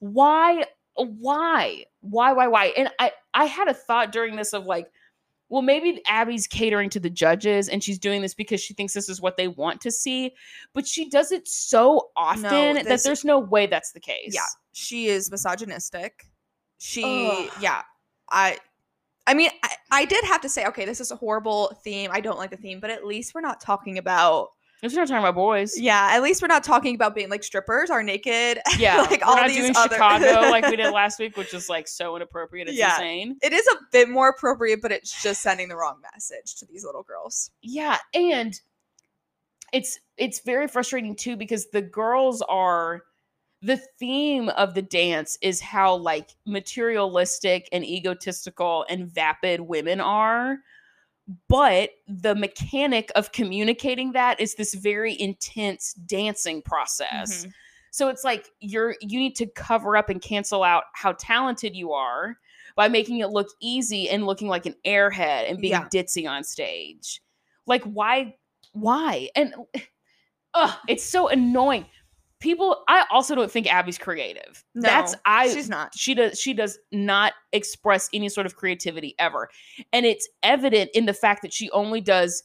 [0.00, 2.66] why, why, why, why, why?
[2.76, 4.86] And I, I had a thought during this of like,
[5.48, 9.08] well, maybe Abby's catering to the judges and she's doing this because she thinks this
[9.08, 10.32] is what they want to see,
[10.72, 12.42] but she does it so often
[12.74, 14.34] that this- there's no way that's the case.
[14.34, 14.40] Yeah.
[14.72, 16.24] she is misogynistic
[16.78, 17.50] she Ugh.
[17.60, 17.82] yeah
[18.30, 18.58] i
[19.26, 22.20] i mean I, I did have to say okay this is a horrible theme i
[22.20, 24.48] don't like the theme but at least we're not talking about
[24.82, 25.78] If we're not talking about boys.
[25.78, 28.98] yeah at least we're not talking about being like strippers are naked Yeah.
[29.02, 31.68] like we're all not these doing other Chicago like we did last week, which is
[31.68, 32.68] like so inappropriate.
[32.68, 32.94] It's Yeah.
[32.96, 33.36] insane.
[33.42, 36.84] it is a bit more appropriate but it's just sending the wrong message to these
[36.84, 38.60] little girls yeah and
[39.72, 43.02] it's it's very frustrating too because the girls are
[43.64, 50.58] the theme of the dance is how like materialistic and egotistical and vapid women are
[51.48, 57.52] but the mechanic of communicating that is this very intense dancing process Mhm.
[57.90, 61.92] so it's like you're you need to cover up and cancel out how talented you
[61.92, 62.36] are
[62.76, 65.88] by making it look easy and looking like an airhead and being Yeah.
[65.88, 67.22] ditzy on stage.
[67.66, 68.34] Like why
[68.72, 69.30] why?
[69.36, 69.54] And
[70.54, 71.86] ugh, it's so annoying.
[72.44, 74.62] People I also don't think Abby's creative.
[74.74, 79.14] That's No, I she's not she does she does not express any sort of creativity
[79.18, 79.48] ever.
[79.94, 82.42] And it's evident in the fact that she only does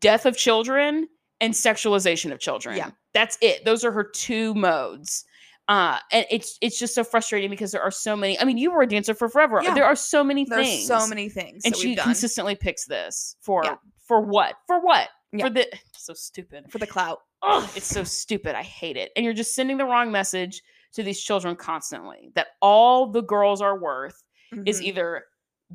[0.00, 1.08] death of children
[1.40, 2.76] and sexualization of children.
[2.76, 2.90] Yeah.
[3.14, 3.64] That's it.
[3.64, 5.24] Those are her two modes.
[5.66, 8.38] Uh and it's it's just so frustrating because there are so many.
[8.38, 9.62] I mean, you were a dancer for forever.
[9.62, 9.72] Yeah.
[9.72, 10.86] There are so many there's things.
[10.86, 13.76] so many things and she consistently picks this for Yeah.
[14.06, 14.56] for what?
[14.66, 15.08] For what?
[15.32, 15.46] Yeah.
[15.46, 16.70] For the so stupid.
[16.70, 18.54] for the clout Oh, it's so stupid.
[18.56, 19.10] I hate it.
[19.16, 20.62] And you're just sending the wrong message
[20.94, 24.22] to these children constantly that all the girls are worth
[24.66, 24.84] is Mhm.
[24.84, 25.24] either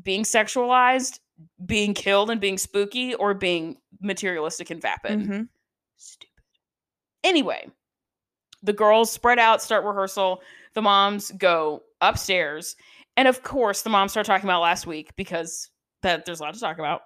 [0.02, 1.20] being sexualized,
[1.66, 5.20] being killed and being spooky, or being materialistic and vapid.
[5.20, 5.50] Mhm.
[5.98, 6.30] Stupid.
[7.24, 7.70] Anyway,
[8.64, 10.42] the girls spread out, start rehearsal.
[10.74, 12.76] The moms go upstairs.
[13.16, 15.70] And of course, the moms start talking about last week because
[16.02, 17.02] that there's a lot to talk about.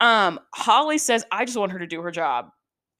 [0.00, 2.50] Um, Holly says, I just want her to do her job.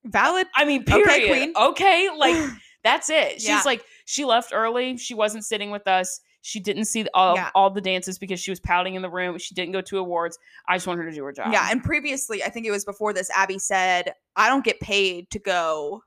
[0.04, 1.28] Valid I mean, Okay, period.
[1.28, 1.52] queen.
[1.56, 2.36] Okay, like
[2.82, 3.32] That's it.
[3.42, 3.60] She's Yeah.
[3.66, 4.96] like, she left early.
[4.96, 6.20] She wasn't sitting with us.
[6.40, 7.50] She didn't see all, Yeah.
[7.54, 9.36] all the dances because she was pouting in the room.
[9.36, 10.38] She didn't go to awards.
[10.66, 11.52] I just want her to do her job.
[11.52, 15.30] Yeah, and previously, I think it was before this, Abby said, I don't get paid
[15.32, 16.02] to go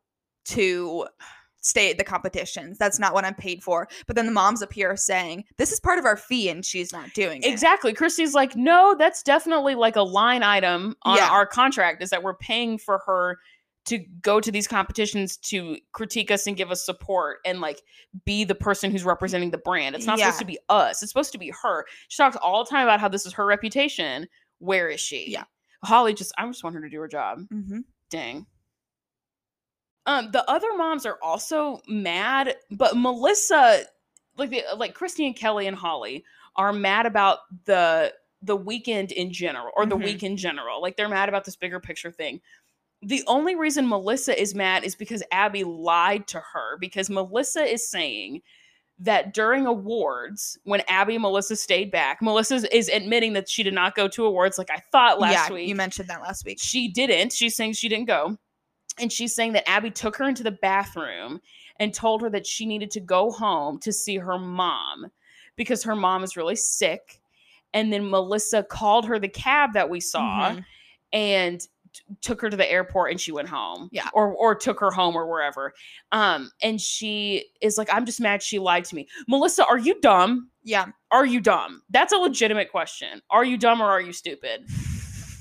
[0.45, 1.07] to
[1.61, 2.77] stay at the competitions.
[2.79, 3.87] That's not what I'm paid for.
[4.07, 7.13] But then the moms appear saying, This is part of our fee, and she's not
[7.13, 7.45] doing it.
[7.47, 7.93] Exactly.
[7.93, 11.29] Christy's like, no, that's definitely like a line item on Yeah.
[11.29, 13.37] our contract is that we're paying for her
[13.85, 17.81] to go to these competitions to critique us and give us support and like
[18.25, 19.93] be the person who's representing the brand.
[19.95, 21.03] It's not supposed to be us.
[21.03, 21.85] It's supposed to be her.
[22.07, 24.27] She talks all the time about how this is her reputation.
[24.59, 25.29] Where is she?
[25.29, 25.43] Yeah.
[25.83, 27.39] Holly just I just want her to do her job.
[27.51, 27.79] Mm-hmm.
[28.09, 28.45] Dang.
[30.05, 33.83] Um, the other moms are also mad, but Melissa,
[34.37, 36.23] like the like Christy and Kelly and Holly,
[36.55, 40.03] are mad about the the weekend in general or the Mhm.
[40.03, 40.81] week in general.
[40.81, 42.41] Like they're mad about this bigger picture thing.
[43.05, 47.87] The only reason Melissa is mad is because Abby lied to her because Melissa is
[47.89, 48.41] saying
[48.99, 53.73] that during awards, when Abby and Melissa stayed back, Melissa is- admitting that she did
[53.73, 56.59] not go to awards like I thought last yeah, week you mentioned that last week.
[56.61, 57.33] she didn't.
[57.33, 58.37] She's saying she didn't go.
[58.99, 61.41] And she's saying that Abby took her into the bathroom
[61.79, 65.07] and told her that she needed to go home to see her mom
[65.55, 67.19] because her mom is really sick.
[67.73, 70.65] And then Melissa called her the cab that we saw Mhm.
[71.11, 73.89] and t- took her to the airport and she went home.
[73.91, 74.09] Yeah.
[74.13, 75.73] Or or took her home or wherever.
[76.11, 79.07] Um and she is like I'm just mad she lied to me.
[79.27, 80.49] Melissa, are you dumb?
[80.63, 80.87] Yeah.
[81.11, 81.81] Are you dumb?
[81.89, 83.21] That's a legitimate question.
[83.29, 84.67] Are you dumb or are you stupid?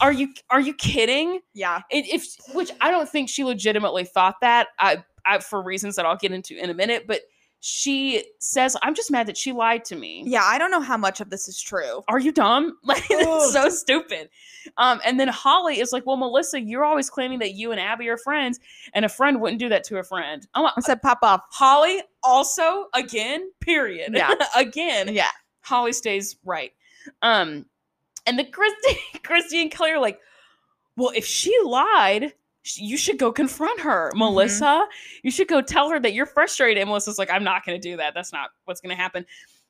[0.01, 1.41] Are you are you kidding?
[1.55, 1.83] Yeah.
[1.91, 4.69] It, if which I don't think she legitimately thought that.
[4.79, 7.21] I, I for reasons that I'll get into in a minute, but
[7.65, 10.43] she says, "I'm just mad that she lied to me." Yeah.
[10.45, 12.03] I don't know how much of this is true.
[12.09, 12.77] Are you dumb?
[12.85, 14.29] Like it's so stupid.
[14.77, 18.09] Um, and then Holly is like, "Well, Melissa, you're always claiming that you and Abby
[18.09, 18.59] are friends,
[18.95, 21.43] and a friend wouldn't do that to a friend." Like, I said, pop off.
[21.51, 23.51] Holly also again.
[23.61, 24.13] Period.
[24.15, 24.35] Yeah.
[24.57, 25.15] again.
[25.15, 25.31] Yeah.
[25.61, 26.73] Holly stays right.
[27.23, 27.67] Um,
[28.27, 30.19] and the Christy, Christy and Kelly are like,
[30.97, 32.35] well, if she lied,
[32.77, 34.19] you should go confront her, Mm-hmm.
[34.19, 34.87] Melissa.
[35.23, 36.81] You should go tell her that you're frustrated.
[36.81, 38.15] And Melissa's like, I'm not going to do that.
[38.15, 39.25] That's not what's going to happen.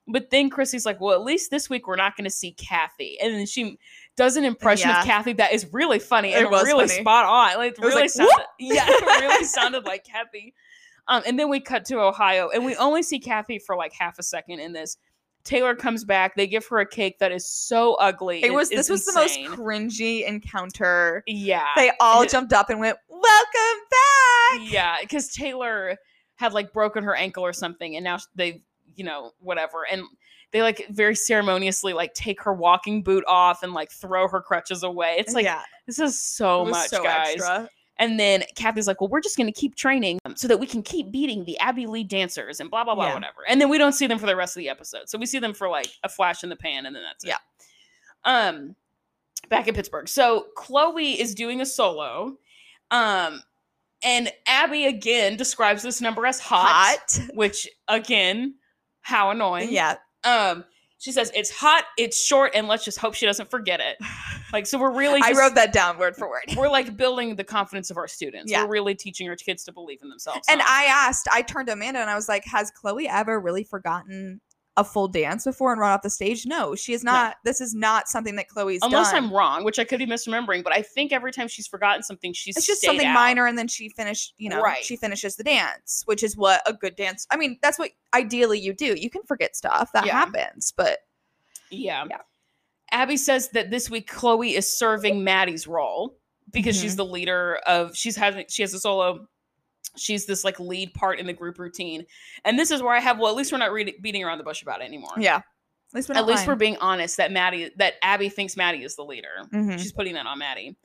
[0.08, 3.18] But then Chrissy's like, well, at least this week we're not going to see Kathy.
[3.20, 3.78] And then she
[4.16, 5.00] does an impression Yeah.
[5.00, 6.88] of Kathy that is really funny and really funny.
[7.00, 7.56] spot on.
[7.56, 10.54] Like, it really like, sounded, "Whoop!" yeah, it really sounded like Kathy.
[11.08, 14.18] Um, and then we cut to Ohio, and we only see Kathy for like half
[14.18, 14.96] a second in this.
[15.44, 16.36] Taylor comes back.
[16.36, 18.44] They give her a cake that is so ugly.
[18.44, 19.44] It was is this was insane.
[19.44, 21.24] the most cringy encounter.
[21.26, 21.66] Yeah.
[21.76, 25.96] They all jumped up and went, "Welcome back!" Yeah, because Taylor
[26.36, 28.62] had like broken her ankle or something, and now they,
[28.94, 30.02] you know, whatever, and
[30.52, 34.82] they like very ceremoniously like take her walking boot off and like throw her crutches
[34.82, 35.16] away.
[35.18, 37.34] It's like yeah, this is so it much, so guys.
[37.34, 37.68] extra.
[38.02, 40.66] And then Kathy's like, "Well, we're just going to keep training um, so that we
[40.66, 43.14] can keep beating the Abby Lee dancers and blah blah blah, Yeah.
[43.14, 45.26] whatever." And then we don't see them for the rest of the episode, so we
[45.26, 47.28] see them for like a flash in the pan, and then that's it.
[47.28, 47.38] Yeah.
[48.24, 48.74] Um,
[49.48, 52.38] back in Pittsburgh, so Chloe is doing a solo,
[52.90, 53.42] um,
[54.02, 57.20] and Abby again describes this number as hot, Hot.
[57.34, 58.54] which again,
[59.02, 59.72] how annoying.
[59.72, 59.96] Yeah.
[60.24, 60.64] Um,
[61.02, 63.96] she says it's hot, it's short, and let's just hope she doesn't forget it.
[64.52, 66.44] Like, so we're really I wrote that down word for word.
[66.56, 68.52] we're like building the confidence of our students.
[68.52, 68.62] Yeah.
[68.62, 70.46] We're really teaching our kids to believe in themselves.
[70.48, 70.68] And huh?
[70.70, 74.40] I asked, I turned to Amanda and I was like, "Has Chloe ever really forgotten
[74.76, 77.36] a full dance before and run off the stage?" No, she is not.
[77.44, 79.24] This is not something that Chloe's unless done.
[79.24, 82.32] I'm wrong, which I could be misremembering, but I think every time she's forgotten something,
[82.32, 83.14] she's it's just something out.
[83.14, 84.82] minor and then she finished you know Right.
[84.84, 88.58] she finishes the dance which is what a good dance i mean that's what ideally
[88.58, 90.12] you do you can forget stuff that Yeah.
[90.12, 90.98] happens but
[91.70, 92.04] Yeah.
[92.08, 92.18] Yeah.
[92.90, 96.16] Abby says that this week Chloe is serving Maddie's role
[96.50, 96.98] because she's Mhm.
[96.98, 99.26] the leader of she's having she has a solo
[99.96, 102.04] she's this like lead part in the group routine
[102.44, 104.44] and this is where i have well at least we're not read, beating around the
[104.44, 105.42] bush about it anymore yeah at
[105.94, 109.04] least, we're at least we're being honest that maddie that abby thinks maddie is the
[109.04, 109.78] leader Mhm.
[109.78, 110.76] She's putting that on Maddie.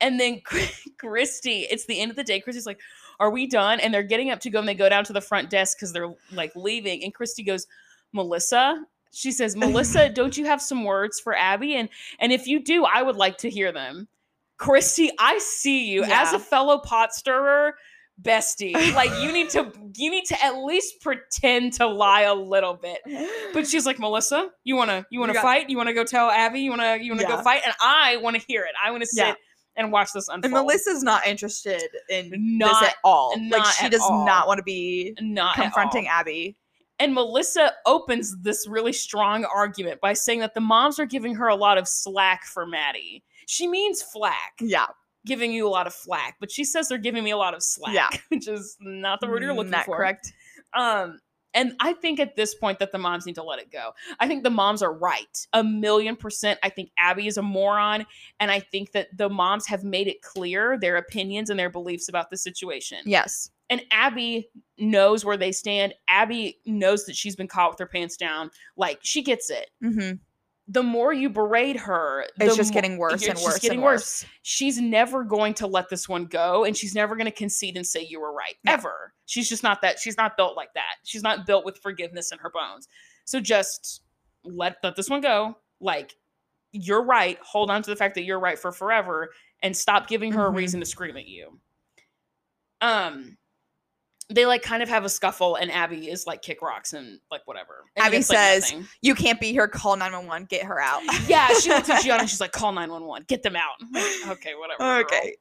[0.00, 0.42] And then
[0.98, 2.40] Christy, it's the end of the day.
[2.40, 2.80] Christy's like,
[3.18, 3.80] Are we done?
[3.80, 5.92] And they're getting up to go and they go down to the front desk because
[5.92, 7.02] they're like leaving.
[7.02, 7.66] And Christy goes,
[8.12, 8.84] Melissa.
[9.12, 11.76] She says, Melissa, don't you have some words for Abby?
[11.76, 14.08] And and if you do, I would like to hear them.
[14.58, 17.76] Christy, I see you as a fellow pot stirrer,
[18.22, 18.72] bestie.
[18.94, 22.98] Like you need to you need to at least pretend to lie a little bit.
[23.52, 25.68] But she's like, Melissa, you wanna you wanna fight?
[25.70, 26.60] You wanna go tell Abby?
[26.60, 27.62] You wanna you wanna go fight?
[27.64, 28.72] And I wanna hear it.
[28.82, 29.34] I wanna sit Yeah.
[29.76, 30.44] and watch this unfold.
[30.46, 34.24] and melissa's not interested in Not- this at all like she does all.
[34.24, 36.56] not want to be not confronting abby
[36.98, 41.46] And Melissa opens this really strong argument by saying that the moms are giving her
[41.48, 43.22] a lot of slack for Maddie.
[43.46, 44.54] She means flack.
[44.62, 44.86] yeah
[45.26, 47.62] giving you a lot of flack, but she says they're giving me a lot of
[47.62, 48.08] slack, Yeah.
[48.30, 49.96] which is not the word you're looking Not for.
[49.96, 50.32] correct.
[50.72, 51.18] Um,
[51.52, 53.92] and I think at this point that the moms need to let it go.
[54.20, 55.46] I think the moms are right.
[55.54, 56.58] A million percent.
[56.62, 58.04] I think Abby is a moron.
[58.40, 62.10] And I think that the moms have made it clear their opinions and their beliefs
[62.10, 62.98] about the situation.
[63.06, 63.50] Yes.
[63.70, 65.94] And Abby knows where they stand.
[66.08, 68.50] Abby knows that she's been caught with her pants down.
[68.76, 69.70] Like she gets it.
[69.82, 70.16] Mm-hmm.
[70.68, 74.24] The more you berate her, It's just mo- getting worse and worse getting and worse.
[74.24, 74.30] worse.
[74.42, 77.86] she's never going to let this one go and she's never going to concede and
[77.86, 78.72] say you were right No.
[78.72, 79.12] ever.
[79.26, 80.96] She's just not that she's not built like that.
[81.04, 82.88] She's not built with forgiveness in her bones.
[83.26, 84.02] So just
[84.42, 85.56] let let this one go.
[85.80, 86.14] Like
[86.72, 87.38] you're right.
[87.42, 89.30] Hold on to the fact that you're right for forever
[89.62, 90.48] and stop giving her Mhm.
[90.48, 91.60] a reason to scream at you.
[92.80, 93.36] Um
[94.28, 97.42] they like kind of have a scuffle and abby is like kick rocks and like
[97.46, 98.88] whatever And Abby like, says, nothing.
[99.00, 99.68] You can't be here.
[99.68, 100.46] Call 911.
[100.50, 101.02] Get her out.
[101.28, 104.04] yeah she looks at gianna and she's like call 911 get them out like,
[104.38, 105.00] okay whatever girl.
[105.04, 105.36] okay.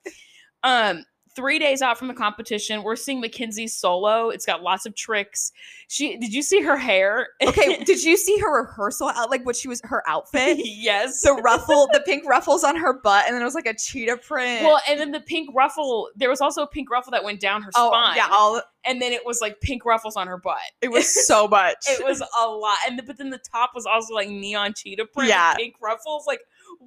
[0.64, 1.04] Um,
[1.36, 4.30] three days out from the competition, we're seeing Mackenzie solo.
[4.30, 5.52] It's got lots of tricks.
[5.88, 7.28] She did you see her hair?
[7.42, 7.84] Okay.
[7.84, 9.30] Did you see her rehearsal out?
[9.30, 10.58] Like what she was, her outfit?
[10.64, 11.22] yes.
[11.22, 14.18] the ruffle, the pink ruffles on her butt, and then it was like a cheetah
[14.18, 14.64] print.
[14.64, 16.10] well, and then the pink ruffle.
[16.16, 18.16] There was also a pink ruffle that went down her oh spine.
[18.16, 20.58] yeah, all and then it was like pink ruffles on her butt.
[20.82, 21.76] it was so much.
[21.88, 25.30] It was a lot, and but then the top was also like neon cheetah print,
[25.30, 25.54] Yeah.
[25.56, 26.26] pink ruffles.
[26.26, 26.40] Like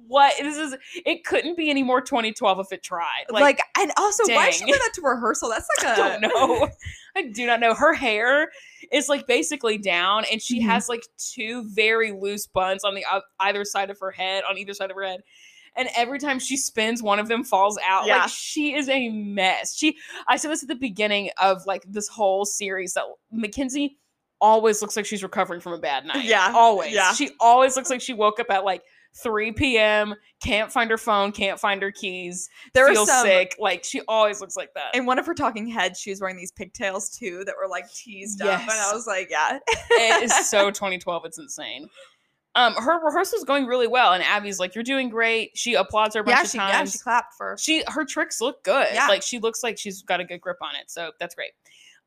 [0.07, 0.33] what?
[0.39, 0.75] This is.
[1.05, 3.25] It couldn't be any more 2012 if it tried.
[3.29, 4.69] like, and also why did she dang.
[4.69, 5.49] wear that to rehearsal?
[5.49, 6.69] That's like I a don't know.
[7.15, 7.73] I do not know.
[7.73, 8.49] Her hair
[8.91, 10.65] is like basically down, and she Mhm.
[10.65, 14.57] has like two very loose buns on the o- either side of her head, on
[14.57, 15.21] either side of her head.
[15.75, 18.07] And every time she spins, one of them falls out.
[18.07, 18.21] Yeah.
[18.21, 19.75] Like she is a mess.
[19.77, 19.97] She,
[20.27, 23.97] I said this at the beginning of like this whole series that Mackenzie
[24.41, 26.25] always looks like she's recovering from a bad night.
[26.25, 26.91] Yeah, always.
[26.93, 27.13] yeah.
[27.13, 28.81] She always looks like she woke up at like
[29.15, 30.15] 3 p.m.
[30.43, 31.31] Can't find her phone.
[31.31, 32.49] Can't find her keys.
[32.73, 33.55] There feels some sick.
[33.59, 34.95] Like she always looks like that.
[34.95, 37.91] in one of her talking heads, she was wearing these pigtails too that were like
[37.93, 38.89] teased up, and Yes.
[38.91, 39.59] I was like, yeah,
[39.91, 41.87] it is so 2012 it's insane
[42.55, 46.21] um her rehearsal's going really well and abby's like you're doing great she applauds her
[46.21, 47.55] a bunch yeah, of she, yeah, times she clapped for.
[47.59, 49.05] she her tricks look good Yeah.
[49.07, 51.51] like she looks like she's got a good grip on it so that's great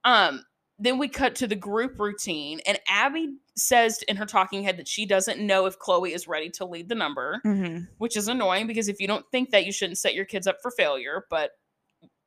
[0.05, 0.43] um
[0.83, 4.89] then we cut to the group routine and abby says in her talking head that
[4.89, 7.87] she doesn't know if chloe is ready to lead the number Mhm.
[7.99, 10.59] which is annoying because if you don't think that you shouldn't set your kids up
[10.63, 11.51] for failure but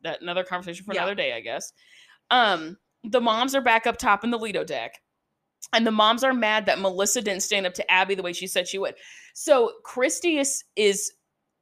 [0.02, 1.02] that another conversation for Yeah.
[1.02, 1.74] another day i guess
[2.32, 5.02] um the moms are back up top in the lido deck
[5.74, 8.48] and the moms are mad that melissa didn't stand up to abby the way she
[8.48, 8.96] said she would
[9.34, 11.12] so christy is is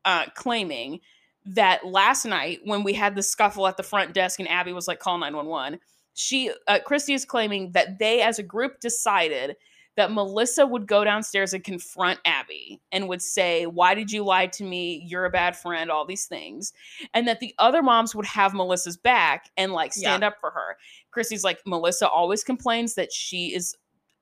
[0.05, 0.99] uh claiming
[1.45, 4.87] that last night when we had the scuffle at the front desk and abby was
[4.87, 5.79] like call 911
[6.13, 9.55] she uh, christy is claiming that they as a group decided
[9.95, 14.47] that Melissa would go downstairs and confront Abby and would say, Why did you lie
[14.47, 15.03] to me?
[15.05, 16.73] You're a bad friend, all these things.
[17.13, 20.77] And that the other moms would have Melissa's back and like stand up for her.
[21.11, 23.75] Christy's like, Melissa always complains that she is,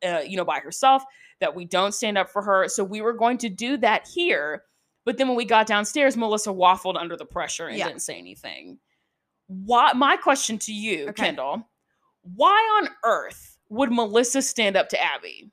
[0.06, 1.04] uh, you know, by herself,
[1.40, 2.68] that we don't stand up for her.
[2.68, 4.64] So we were going to do that here.
[5.06, 7.88] But then when we got downstairs, Melissa waffled under the pressure and Yeah.
[7.88, 8.78] didn't say anything.
[9.48, 9.94] Why?
[9.94, 11.24] My question to you, Okay.
[11.28, 11.70] Kendall,
[12.24, 15.52] why on earth would Melissa stand up to Abby?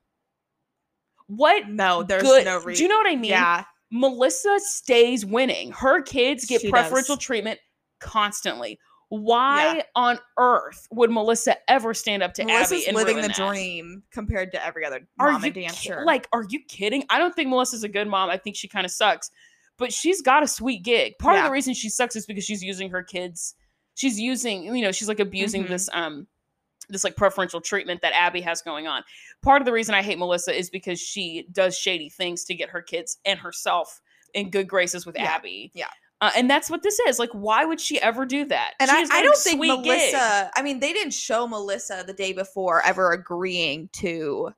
[1.26, 2.44] What No, there's good?
[2.44, 2.82] no do reason.
[2.84, 3.30] you know what I mean?
[3.30, 5.72] Yeah, Melissa stays winning.
[5.72, 7.24] Her kids get She preferential does.
[7.24, 7.60] treatment
[8.00, 8.78] constantly.
[9.10, 13.36] Why on earth would Melissa ever stand up to Melissa's Abby and living the that?
[13.36, 16.02] dream compared to every other Are mom you and ki- dancer.
[16.04, 16.28] like?
[16.32, 17.04] Are you kidding?
[17.08, 18.28] I don't think Melissa's a good mom.
[18.28, 19.30] I think she kind of sucks.
[19.78, 21.14] But she's got a sweet gig.
[21.18, 23.54] Part of the reason she sucks is because she's using her kids.
[23.94, 25.68] She's using, you know, she's like abusing Mhm.
[25.68, 26.26] this um
[26.88, 29.02] this like preferential treatment that Abby has going on.
[29.42, 32.70] Part of the reason I hate Melissa is because she does shady things to get
[32.70, 34.00] her kids and herself
[34.34, 35.70] in good graces with Yeah, Abby.
[35.74, 35.86] yeah.
[36.20, 37.20] Uh, and that's what this is.
[37.20, 38.72] Like, why would she ever do that?
[38.80, 39.86] And I, I don't think sweet gig.
[39.86, 40.50] Melissa.
[40.56, 44.50] I mean, they didn't show Melissa the day before ever agreeing to.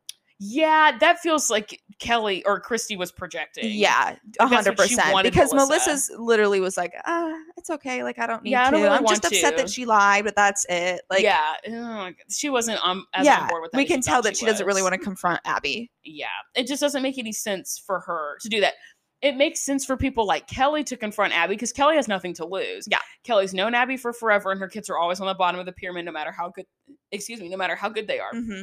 [0.43, 3.71] Yeah, that feels like Kelly or Christy was projecting.
[3.71, 5.23] Yeah, a hundred percent.
[5.23, 5.91] Because Melissa.
[5.91, 8.03] Melissa's literally was like, "Ah, it's okay.
[8.03, 8.71] Like I don't need Yeah, I to.
[8.71, 12.49] don't really I'm just upset to." that she lied, but that's it." Like, yeah, she
[12.49, 13.77] wasn't um as yeah, on board with that.
[13.77, 15.91] we can tell that she doesn't really want to confront Abby.
[16.05, 18.75] Yeah, it just doesn't make any sense for her to do that.
[19.21, 22.47] It makes sense for people like Kelly to confront Abby because Kelly has nothing to
[22.47, 22.89] lose.
[22.91, 23.01] Yeah.
[23.25, 25.73] Kelly's known Abby for forever, and her kids are always on the bottom of the
[25.73, 26.65] pyramid, no matter how good.
[27.13, 28.31] Excuse me, no matter how good they are.
[28.33, 28.63] hmm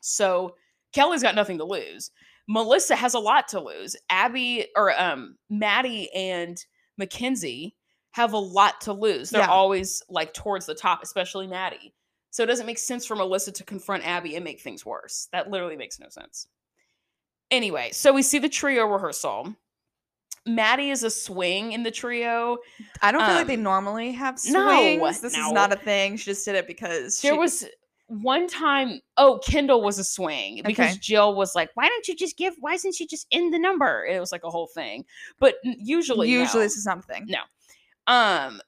[0.00, 0.54] So
[0.92, 2.10] Kelly's got nothing to lose.
[2.48, 3.94] Melissa has a lot to lose.
[4.10, 6.62] Abby or um Maddie and
[6.98, 7.76] Mackenzie
[8.12, 9.30] have a lot to lose.
[9.30, 9.48] They're Yeah.
[9.48, 11.94] always like towards the top, especially Maddie.
[12.30, 15.28] So it doesn't make sense for Melissa to confront Abby and make things worse.
[15.32, 16.48] That literally makes no sense.
[17.50, 19.54] Anyway, so we see the trio rehearsal.
[20.46, 22.58] Maddie is a swing in the trio.
[23.02, 24.54] I don't feel like they Um, normally have swings.
[24.54, 25.46] no, this no.
[25.46, 26.16] is not a thing.
[26.16, 27.66] She just did it because There she- was
[28.10, 30.98] one time, oh, Kendall was a swing because Okay.
[31.00, 32.54] Jill was like, "Why don't you just give?
[32.60, 35.04] Why isn't she just in the number?" It was like a whole thing.
[35.38, 36.64] But usually, usually no.
[36.66, 37.26] this is not a thing.
[37.28, 37.40] No.
[38.12, 38.60] um,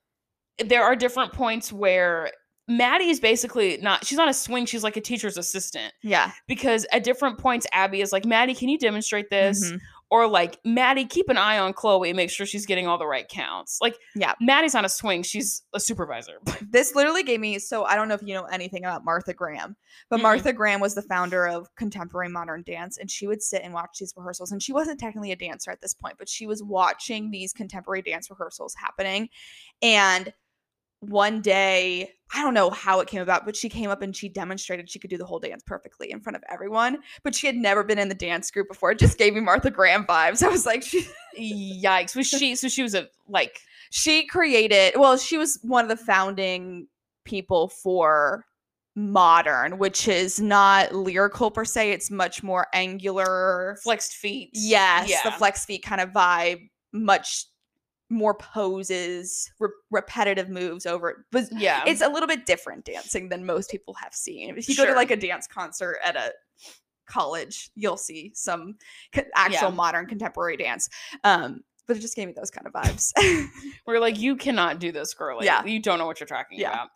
[0.59, 2.31] there are different points where
[2.69, 4.05] Maddie is basically not.
[4.07, 4.67] She's not a swing.
[4.67, 6.31] She's like a teacher's assistant Yeah.
[6.47, 9.81] because at different points, Abby is like, "Maddie, can you demonstrate this?" Mhm.
[10.13, 13.07] Or like, "Maddie, keep an eye on Chloe and make sure she's getting all the
[13.07, 14.35] right counts." Like, Yeah.
[14.43, 15.23] Maddie's on a swing.
[15.23, 16.35] She's a supervisor.
[16.71, 19.75] This literally gave me so I don't know if you know anything about Martha Graham,
[20.11, 20.23] but Mm-mm.
[20.23, 23.97] Martha Graham was the founder of contemporary modern dance and she would sit and watch
[23.99, 27.31] these rehearsals and she wasn't technically a dancer at this point, but she was watching
[27.31, 29.29] these contemporary dance rehearsals happening
[29.81, 30.33] and
[31.03, 34.29] one day, I don't know how it came about, but she came up and she
[34.29, 36.99] demonstrated she could do the whole dance perfectly in front of everyone.
[37.25, 38.93] But she had never been in the dance group before.
[38.93, 40.43] It just gave me Martha Graham vibes.
[40.47, 41.07] I was like, she
[41.39, 42.15] Yikes!
[42.17, 42.55] Was she?
[42.55, 43.59] So she was a like
[43.91, 46.87] she created well she was one of the founding
[47.25, 48.45] people for
[48.95, 54.51] modern which is not lyrical per se it's much more angular flexed feet.
[54.53, 55.37] yes the Yeah.
[55.37, 57.47] flex feet kind of vibe much
[58.13, 61.83] more poses re- repetitive moves over it but Yeah.
[61.87, 64.95] it's a little bit different dancing than most people have seen if you go to
[64.95, 66.33] like a dance concert at a
[67.07, 68.77] college you'll see some
[69.15, 69.75] co- actual Yeah.
[69.75, 70.89] modern contemporary dance
[71.25, 73.13] um but it just gave me those kind of vibes
[73.87, 75.47] We're like, you cannot do this, girly.
[75.47, 75.65] Yeah.
[75.65, 76.71] You don't know what you're talking Yeah.
[76.71, 76.89] about.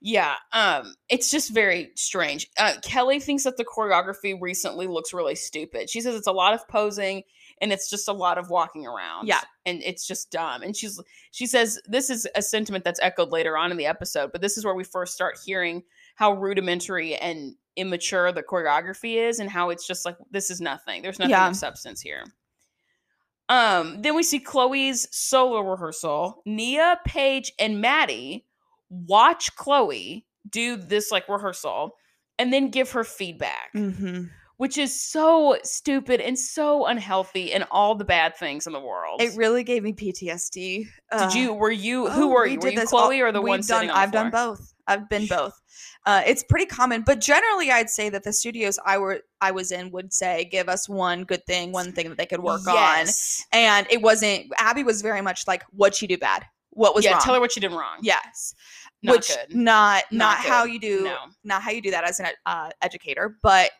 [0.00, 0.34] Yeah.
[0.52, 2.48] Um, it's just very strange.
[2.58, 5.90] Uh, Kelly thinks that the choreography recently looks really stupid.
[5.90, 7.22] She says it's a lot of posing
[7.60, 9.26] and it's just a lot of walking around.
[9.26, 9.40] Yeah.
[9.66, 10.62] And it's just dumb.
[10.62, 11.00] And she's
[11.30, 14.56] she says this is a sentiment that's echoed later on in the episode, but this
[14.58, 15.82] is where we first start hearing
[16.16, 21.02] how rudimentary and immature the choreography is and how it's just like this is nothing.
[21.02, 21.48] There's nothing Yeah.
[21.48, 22.24] of substance here.
[23.48, 26.42] Um, then we see Chloe's solo rehearsal.
[26.46, 28.46] Nia, Paige, and Maddie
[28.88, 31.96] watch Chloe do this like rehearsal
[32.38, 34.24] and then give her feedback, mm-hmm.
[34.56, 39.20] Which is so stupid and so unhealthy and all the bad things in the world.
[39.20, 40.86] It really gave me PTSD.
[41.10, 42.58] Uh, did you were you who oh, were we you?
[42.60, 44.56] Were you this all- Chloe or the one done, sitting on I've done floor?
[44.56, 44.74] both.
[44.86, 45.60] I've been both.
[46.06, 49.72] Uh, it's pretty common, but generally, I'd say that the studios I were I was
[49.72, 53.06] in would say give us one good thing, one thing that they could work on,
[53.52, 54.46] and it wasn't.
[54.58, 56.44] Abby was very much like, "What'd she do bad?
[56.70, 57.98] What was yeah, wrong?" tell her what you did wrong.
[58.02, 58.54] yes,
[59.02, 59.54] Not which good.
[59.56, 61.16] not Not not how you do No.
[61.42, 63.72] not how you do that as an uh, educator, but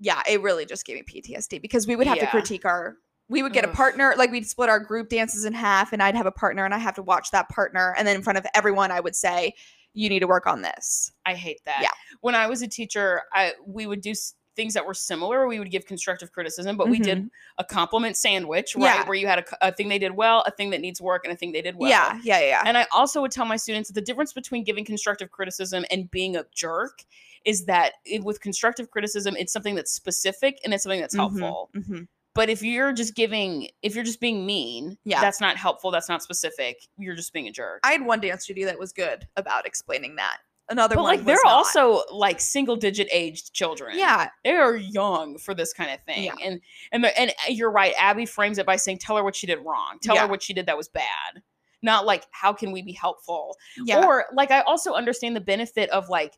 [0.00, 2.96] yeah, it really just gave me PTSD because we would have to critique our.
[3.30, 6.14] We would get a partner, like we'd split our group dances in half, and I'd
[6.14, 8.46] have a partner, and I have to watch that partner, and then in front of
[8.54, 9.52] everyone, I would say,
[9.92, 11.80] "You need to work on this." I hate that.
[11.82, 11.90] Yeah.
[12.22, 15.46] When I was a teacher, I we would do s- things that were similar.
[15.46, 17.28] We would give constructive criticism, but we did
[17.58, 18.82] a compliment sandwich, right?
[18.82, 19.00] Mm-hmm.
[19.02, 19.06] Yeah.
[19.08, 21.36] Where you had a thing they did well, a thing that needs work, and a
[21.36, 21.90] thing they did well.
[21.90, 22.62] yeah, yeah, yeah.
[22.64, 26.10] And I also would tell my students that the difference between giving constructive criticism and
[26.10, 27.04] being a jerk
[27.44, 31.18] is that it, with constructive criticism, it's something that's specific and it's something that's Mhm,
[31.18, 31.70] helpful.
[31.76, 32.08] mhm.
[32.34, 35.20] But if you're just giving, if you're just being mean, Yeah.
[35.20, 35.90] that's not helpful.
[35.90, 36.78] That's not specific.
[36.96, 37.80] You're just being a jerk.
[37.84, 40.38] I had one dance studio that was good about explaining that.
[40.70, 41.52] Another but one, like, they're not.
[41.52, 43.96] also like single digit aged children.
[43.98, 46.24] yeah, they are young for this kind of thing.
[46.24, 46.34] Yeah.
[46.44, 46.60] And
[46.92, 47.94] and and uh, you're right.
[47.98, 49.98] Abby frames it by saying, "Tell her what she did wrong.
[50.02, 50.22] Tell Yeah.
[50.22, 51.42] her what she did that was bad."
[51.80, 55.88] Not like, "How can we be helpful?" yeah, Or like, I also understand the benefit
[55.88, 56.36] of like,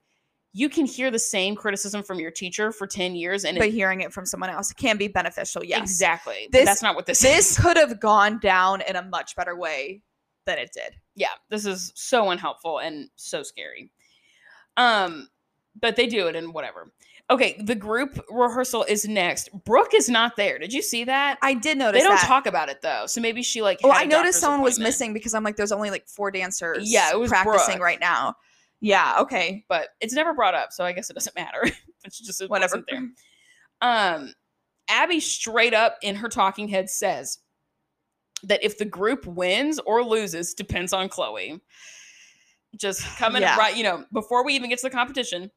[0.53, 3.73] you can hear the same criticism from your teacher for ten years, and but it,
[3.75, 5.65] hearing it from someone else can be beneficial.
[5.65, 6.49] Yes, exactly.
[6.51, 7.59] But This- that's not what this This is.
[7.59, 10.03] could have gone down in a much better way
[10.47, 10.95] than it did.
[11.15, 13.91] yeah, this is so unhelpful and so scary.
[14.77, 15.29] Um,
[15.81, 16.93] but they do it and whatever.
[17.29, 19.51] Okay, the group rehearsal is next.
[19.65, 20.59] Brooke is not there.
[20.59, 21.39] Did you see that?
[21.43, 22.27] I did notice They don't that.
[22.27, 23.79] talk about it though, so maybe she like.
[23.85, 26.91] Well, I noticed someone was missing because I'm like, there's only like four dancers.
[26.93, 27.85] Yeah, it was practicing Brooke.
[27.85, 28.35] right now.
[28.81, 29.17] Yeah.
[29.21, 29.65] Okay.
[29.69, 31.67] but it's never brought up, so I guess it doesn't matter.
[32.11, 32.83] she just Whatever.
[32.89, 33.09] there.
[33.83, 34.33] Um,
[34.89, 37.39] Abby straight up in her talking head says
[38.43, 41.61] that if the group wins or loses depends on Chloe.
[42.77, 43.57] Just coming Yeah.
[43.57, 45.51] right, you know, before we even get to the competition,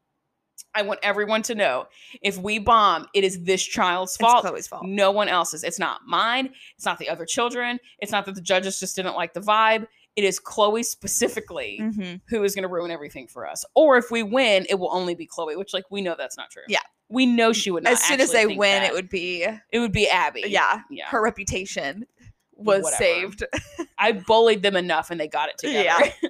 [0.74, 1.86] I want everyone to know
[2.22, 4.44] if we bomb, it is this child's fault.
[4.44, 4.50] It's.
[4.50, 4.84] Chloe's fault.
[4.84, 5.62] No one else's.
[5.64, 6.50] It's not mine.
[6.76, 7.78] It's not the other children.
[8.00, 9.86] It's not that the judges just didn't like the vibe.
[10.16, 12.20] It is Chloe specifically Mhm.
[12.28, 13.64] who is going to ruin everything for us.
[13.74, 16.50] Or if we win, it will only be Chloe, which like we know that's not
[16.50, 16.62] true.
[16.68, 16.80] Yeah.
[17.08, 17.92] we know she would not.
[17.94, 18.90] As soon as they win, that.
[18.90, 20.44] it would be it would be Abby.
[20.46, 20.80] yeah.
[20.90, 21.06] yeah.
[21.08, 22.06] Her reputation
[22.52, 23.02] was Whatever.
[23.02, 23.44] saved.
[23.98, 26.12] I bullied them enough, and they got it together.
[26.22, 26.28] Yeah.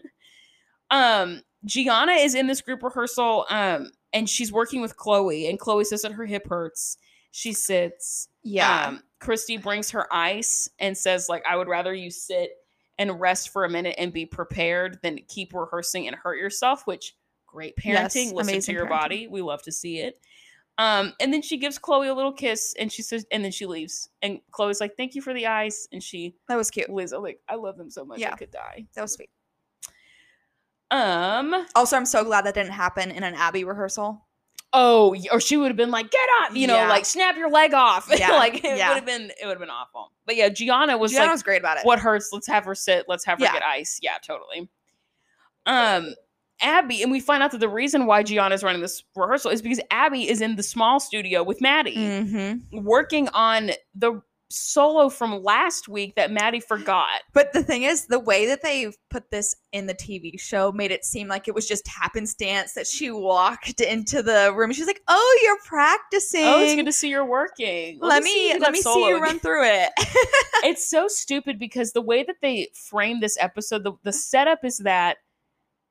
[0.90, 5.84] um, Gianna is in this group rehearsal, um, and she's working with Chloe, and Chloe
[5.84, 6.96] says that her hip hurts.
[7.30, 8.28] She sits.
[8.42, 8.86] Yeah.
[8.88, 12.50] Um, Christy brings her ice and says, like, I would rather you sit
[12.98, 17.16] and rest for a minute and be prepared than keep rehearsing and hurt yourself, which
[17.46, 18.32] great Yes, parenting.
[18.34, 18.88] Listen to your parenting.
[18.88, 19.28] body.
[19.28, 20.20] We love to see it.
[20.76, 23.64] Um, and then she gives Chloe a little kiss and she says, and then she
[23.64, 24.08] leaves.
[24.22, 25.86] And Chloe's like, Thank you for the ice.
[25.92, 26.90] And she that was cute.
[26.90, 27.12] leaves.
[27.12, 28.18] I'm like, I love them so much.
[28.18, 28.32] Yeah.
[28.32, 28.86] I could die.
[28.94, 29.30] That was sweet.
[30.90, 34.26] Um, Also, I'm so glad that didn't happen in an Abby rehearsal.
[34.74, 36.88] Oh, or she would have been like, Get up, you know, Yeah.
[36.88, 38.08] like snap your leg off.
[38.18, 38.88] Yeah, like it yeah.
[38.90, 40.12] would have been, it would have been awful.
[40.26, 41.86] But yeah, Gianna was Gianna like, was great about it.
[41.86, 44.68] what hurts let's have her sit let's have her get ice yeah totally
[45.66, 46.14] um
[46.60, 49.80] abby and we find out that the reason why gianna's running this rehearsal is because
[49.90, 52.84] abby is in the small studio with maddie Mm-hmm.
[52.84, 54.20] working on the
[54.54, 58.92] solo from last week that maddie forgot But the thing is, the way that they
[59.10, 62.86] put this in the TV show made it seem like it was just happenstance that
[62.86, 64.72] she walked into the room.
[64.72, 66.44] She's like, "Oh, you're practicing.
[66.44, 69.16] oh it's good to see you're working let see me that let me see you
[69.16, 69.90] again." run through it."
[70.64, 74.78] it's so stupid because the way that they frame this episode, the, the setup is
[74.78, 75.18] that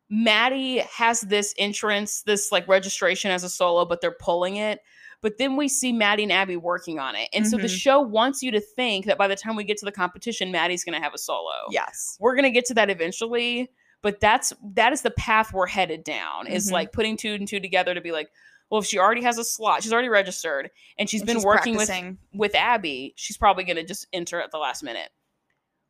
[0.10, 4.80] Maddie has this entrance, this like registration as a solo, but they're pulling it.
[5.24, 7.30] But then we see Maddie and Abby working on it.
[7.34, 7.76] And so the Mhm.
[7.80, 10.84] show wants you to think that by the time we get to the competition, Maddie's
[10.84, 11.54] going to have a solo.
[11.72, 12.16] yes.
[12.20, 13.72] We're going to get to that eventually.
[14.04, 16.46] But that's that is the path we're headed down.
[16.48, 16.74] Is Mhm.
[16.74, 18.30] like putting two and two together to be like,
[18.70, 21.46] well, if she already has a slot, she's already registered, and she's And been she's
[21.46, 21.90] working with
[22.34, 25.10] with Abby, she's probably going to just enter at the last minute.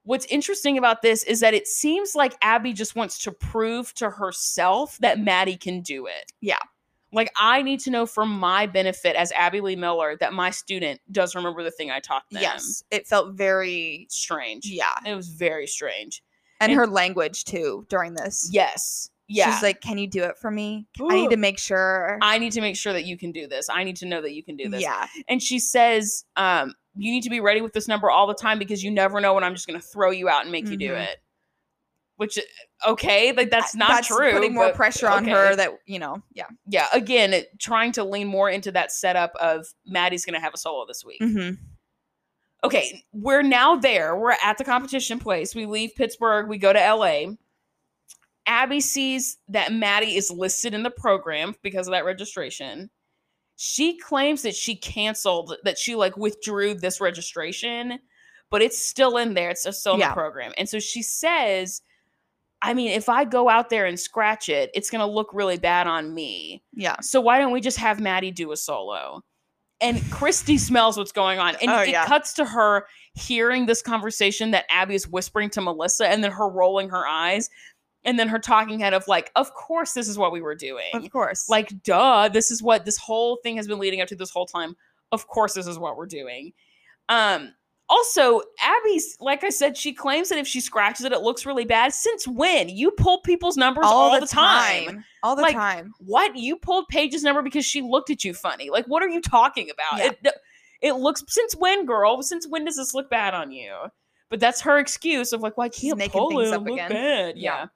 [0.04, 4.10] What's interesting about this is that it seems like Abby just wants to prove to
[4.12, 6.32] herself that Maddie can do it.
[6.42, 6.60] Yeah.
[7.14, 11.00] Like, I need to know for my benefit as Abby Lee Miller that my student
[11.12, 12.42] does remember the thing I taught them.
[12.42, 14.66] Yes, it felt very Strange.
[14.66, 16.24] yeah, It was very strange.
[16.60, 18.50] and, And- her language too during this.
[18.52, 19.10] Yes.
[19.30, 19.54] Yeah.
[19.54, 20.86] She's like, "Can you do it for me?
[21.00, 23.70] I need to make sure." I need to make sure that you can do this.
[23.70, 24.82] I need to know that you can do this.
[24.82, 28.36] Yeah, And she says, um, you need to be ready with this number all the
[28.36, 30.68] time because you never know when I'm just going to throw you out and make
[30.68, 31.04] you do Mhm.
[31.08, 31.18] it.
[32.24, 32.40] Which,
[32.88, 34.32] okay, like that's not true.
[34.32, 35.32] Putting more pressure on okay.
[35.32, 36.24] her that you know.
[36.32, 36.46] Yeah.
[36.66, 40.54] Yeah, again, it, trying to lean more into that setup of Maddie's going to have
[40.54, 41.20] a solo this week.
[41.20, 41.56] Mm-hmm.
[42.64, 44.16] Okay, we're now there.
[44.16, 45.54] We're at the competition place.
[45.54, 47.34] We leave Pittsburgh, we go to LA.
[48.46, 52.90] Abby sees that Maddie is listed in the program because of that registration.
[53.58, 58.00] She claims that she canceled, that she like withdrew this registration,
[58.50, 59.50] but it's still in there.
[59.50, 60.10] It's still in Yeah.
[60.10, 60.54] the program.
[60.58, 61.82] And so she says,
[62.64, 65.58] I mean, if I go out there and scratch it, it's going to look really
[65.58, 66.64] bad on me.
[66.74, 66.96] Yeah.
[67.02, 69.22] So why don't we just have Maddie do a solo?
[69.82, 71.56] And Christy smells what's going on.
[71.62, 72.06] And Oh, it yeah.
[72.06, 72.86] cuts to her
[73.16, 77.50] hearing this conversation that Abby is whispering to Melissa and then her rolling her eyes
[78.06, 80.90] and then her talking head of like, of course this is what we were doing.
[80.94, 81.50] Of course.
[81.50, 84.46] Like, duh, this is what this whole thing has been leading up to this whole
[84.46, 84.76] time.
[85.12, 86.54] Of course this is what we're doing.
[87.10, 87.54] Um
[87.94, 91.64] also, Abby's like I said, she claims that if she scratches it, it looks really
[91.64, 91.94] bad.
[91.94, 92.68] Since when?
[92.70, 95.06] You pull people's numbers all, the, time.
[95.22, 95.94] All the Like, time.
[96.00, 96.36] What?
[96.36, 98.72] You pulled Paige's number because she looked at you funny.
[98.72, 100.00] Like, what are you talking about?
[100.00, 100.12] Yeah.
[100.24, 100.34] It,
[100.82, 102.24] it looks since when, girl?
[102.24, 103.74] Since when does this look bad on you?
[104.30, 106.90] But that's her excuse of like, why well, She's can't pull things up Look again.
[106.90, 107.38] bad.
[107.38, 107.68] Yeah.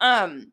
[0.00, 0.22] Yeah.
[0.22, 0.52] Um.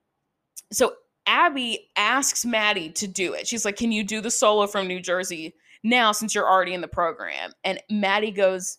[0.73, 0.95] So
[1.25, 3.47] Abby asks Maddie to do it.
[3.47, 6.81] She's like, "Can you do the solo from New Jersey now since you're already in
[6.81, 8.78] the program?" And Maddie goes,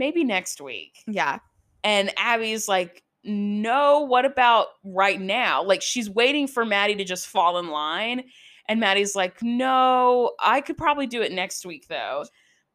[0.00, 1.38] "Maybe next week." Yeah.
[1.84, 5.62] And Abby's like, no, what about right now?
[5.62, 8.24] Like she's waiting for Maddie to just fall in line.
[8.68, 12.24] And Maddie's like, no, I could probably do it next week though.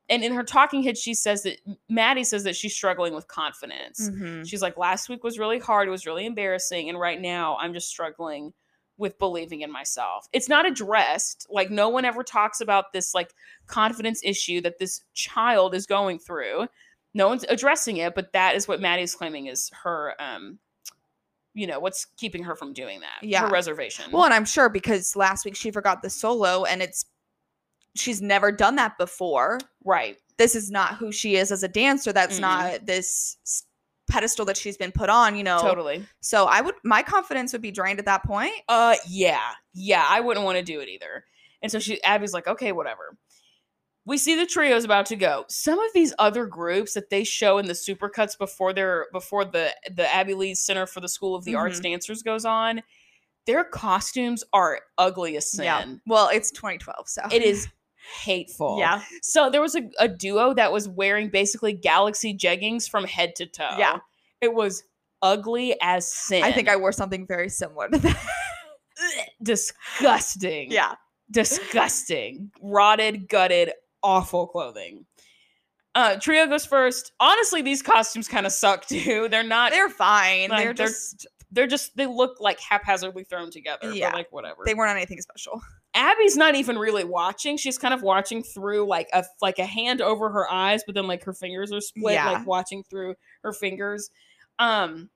[0.07, 1.59] And in her talking head, she says that
[1.89, 4.09] Maddie says that she's struggling with confidence.
[4.09, 4.47] Mhm.
[4.47, 5.87] She's like, last week was really hard.
[5.87, 6.89] It was really embarrassing.
[6.89, 8.53] And right now I'm just struggling
[8.97, 10.27] with believing in myself.
[10.31, 11.47] It's not addressed.
[11.49, 13.33] Like, no one ever talks about this like
[13.67, 16.67] confidence issue that this child is going through.
[17.15, 20.59] No one's addressing it, but that is what Maddie's claiming is her um
[21.57, 23.25] you know, what's keeping her from doing that.
[23.25, 23.43] Yeah.
[23.43, 24.11] Her reservation.
[24.11, 27.05] Well, and I'm sure because last week she forgot the solo and it's
[27.95, 29.59] she's never done that before.
[29.83, 30.17] right.
[30.37, 32.11] This is not who she is as a dancer.
[32.11, 32.41] That's Mm-mm.
[32.41, 33.37] not this
[34.09, 35.59] pedestal that she's been put on, you know.
[35.61, 36.05] Totally.
[36.19, 38.51] So I would my confidence would be drained at that point.
[38.67, 39.51] Uh yeah.
[39.73, 41.23] Yeah, I wouldn't want to do it either.
[41.61, 43.17] And so she Abby's like, "Okay, whatever."
[44.07, 45.45] We see the trio's about to go.
[45.49, 49.73] Some of these other groups that they show in the supercuts before their before the
[49.91, 51.83] the Abby Lee Center for the School of the Arts Mhm.
[51.83, 52.83] Dancers goes on,
[53.47, 55.65] their costumes are ugly as sin.
[55.65, 55.85] Yeah.
[56.05, 57.67] Well, it's 2012, so It is
[58.23, 58.77] hateful.
[58.79, 59.01] Yeah.
[59.23, 63.47] So there was a, a duo that was wearing basically galaxy jeggings from head to
[63.47, 63.75] toe.
[63.79, 63.97] Yeah.
[64.41, 64.83] It was
[65.23, 66.43] ugly as sin.
[66.43, 68.19] I think I wore something very similar to that.
[69.43, 70.71] disgusting.
[70.71, 70.93] yeah.
[71.31, 73.71] disgusting, rotted, gutted,
[74.05, 75.05] awful clothing.
[75.95, 77.13] Uh, trio goes first.
[77.19, 79.27] Honestly, these costumes kind of suck too.
[79.29, 79.71] They're not.
[79.71, 80.49] They're fine.
[80.49, 81.95] Like, they're they're- just They're just.
[81.95, 83.93] They look like haphazardly thrown together.
[83.93, 84.09] Yeah.
[84.11, 84.63] But like whatever.
[84.65, 85.61] they weren't anything special.
[85.93, 87.55] Abby's not even really watching.
[87.55, 91.07] She's kind of watching through like a like a hand over her eyes, but then
[91.07, 92.31] like her fingers are split, Yeah.
[92.31, 94.09] like watching through her fingers.
[94.59, 95.09] Um,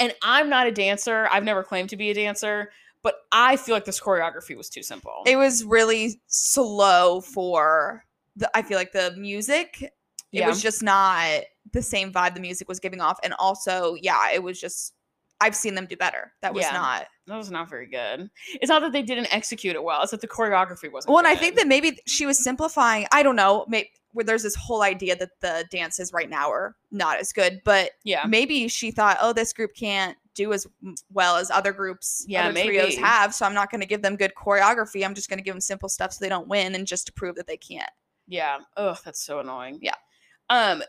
[0.00, 1.28] and I'm not a dancer.
[1.30, 2.72] I've never claimed to be a dancer,
[3.04, 5.22] but I feel like this choreography was too simple.
[5.26, 8.04] It was really slow for
[8.40, 9.80] the I feel like the music.
[9.82, 9.92] It
[10.40, 10.48] Yeah.
[10.48, 11.42] was just not
[11.72, 13.18] the same vibe the music was giving off.
[13.24, 14.94] And also, yeah, it was just
[15.42, 16.32] I've seen them do better.
[16.42, 16.72] That was Yeah.
[16.72, 18.28] not that was not very good.
[18.60, 21.10] It's not that they didn't execute it well; it's that the choreography wasn't.
[21.10, 23.06] well, and I think that maybe she was simplifying.
[23.12, 23.64] I don't know.
[23.68, 27.60] Maybe where there's this whole idea that the dances right now are not as good,
[27.64, 30.66] but yeah, maybe she thought, oh, this group can't do as
[31.12, 33.32] well as other groups, Yeah, other trios have.
[33.34, 35.04] So I'm not going to give them good choreography.
[35.04, 37.12] I'm just going to give them simple stuff so they don't win, and just to
[37.12, 37.90] prove that they can't.
[38.30, 38.58] Yeah.
[38.76, 39.78] Oh, that's so annoying.
[39.82, 39.94] Yeah.
[40.48, 40.82] Um,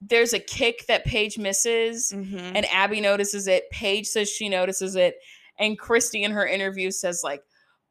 [0.00, 2.10] there's a kick that Paige misses.
[2.12, 2.56] Mm-hmm.
[2.56, 3.70] and Abby notices it.
[3.70, 5.14] Paige says she notices it,
[5.58, 7.42] and Christy in her interview says like,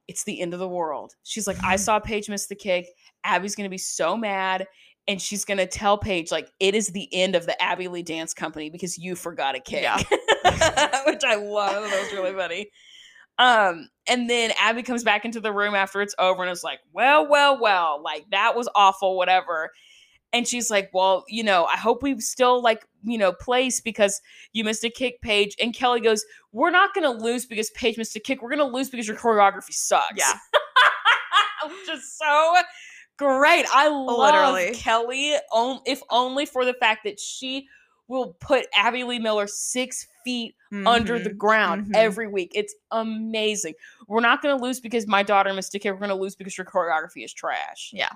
[0.08, 2.88] "It's the end of the world." She's like, "I saw Paige miss the kick.
[3.24, 4.68] Abby's gonna be so mad."
[5.08, 8.34] And she's gonna tell Paige like it is the end of the Abby Lee Dance
[8.34, 9.98] Company because you forgot a kick, Yeah.
[11.08, 11.90] which I love.
[11.90, 12.70] That was really funny.
[13.40, 16.80] Um, and then Abby comes back into the room after it's over and is like,
[16.94, 19.72] "Well, well, well, like that was awful, whatever."
[20.32, 24.22] And she's like, Well, you know, I hope we still like, you know, place because
[24.54, 25.56] you missed a kick, Paige.
[25.60, 28.42] And Kelly goes, We're not gonna lose because Paige missed a kick.
[28.42, 30.14] We're gonna lose because your choreography sucks.
[30.16, 30.34] Yeah.
[31.66, 32.56] Which is so
[33.18, 33.66] great.
[33.74, 34.72] I love Literally.
[34.76, 37.68] Kelly, on, if only for the fact that she
[38.10, 40.56] will put Abby Lee Miller six feet
[40.86, 41.38] under the Mhm.
[41.38, 41.96] ground mhm.
[41.96, 42.52] every week.
[42.54, 43.76] It's amazing.
[44.08, 45.94] We're not going to lose because my daughter missed a kick.
[45.94, 47.92] We're going to lose because your choreography is trash.
[47.94, 48.10] Yeah.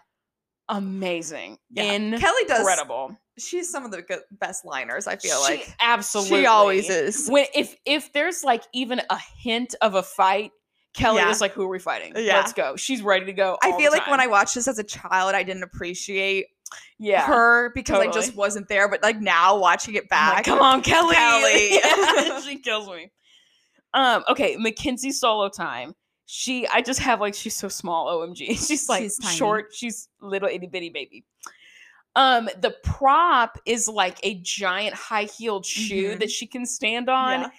[0.70, 1.58] Amazing.
[1.72, 1.84] Yeah.
[1.94, 2.20] Incredible.
[2.20, 2.60] Kelly does.
[2.60, 3.18] Incredible.
[3.38, 5.08] She's some of the good, best liners.
[5.08, 6.42] I feel She- like absolutely.
[6.42, 7.28] she always is.
[7.30, 10.52] When if if there's like even a hint of a fight,
[10.94, 11.32] Kelly Yeah.
[11.32, 12.14] is like, "Who are we fighting?
[12.16, 12.38] Yeah.
[12.38, 13.58] Let's go." She's ready to go.
[13.64, 14.20] I feel like when.
[14.20, 16.46] I watched this as a child, I didn't appreciate
[17.00, 18.88] yeah, her because I just wasn't there.
[18.90, 21.16] But like now, watching it back, like, come on, Kelly.
[21.16, 21.80] Kelly.
[22.44, 23.12] She kills me.
[23.94, 25.94] Um, okay, Mackenzie solo time.
[26.26, 28.08] She, I just have like, she's so small.
[28.08, 28.38] Omg,
[28.68, 29.68] she's like She's short.
[29.74, 31.26] She's little itty bitty baby.
[32.16, 36.20] Um, the prop is like a giant high heeled shoe Mhm.
[36.20, 37.42] that she can stand on.
[37.42, 37.50] Yeah.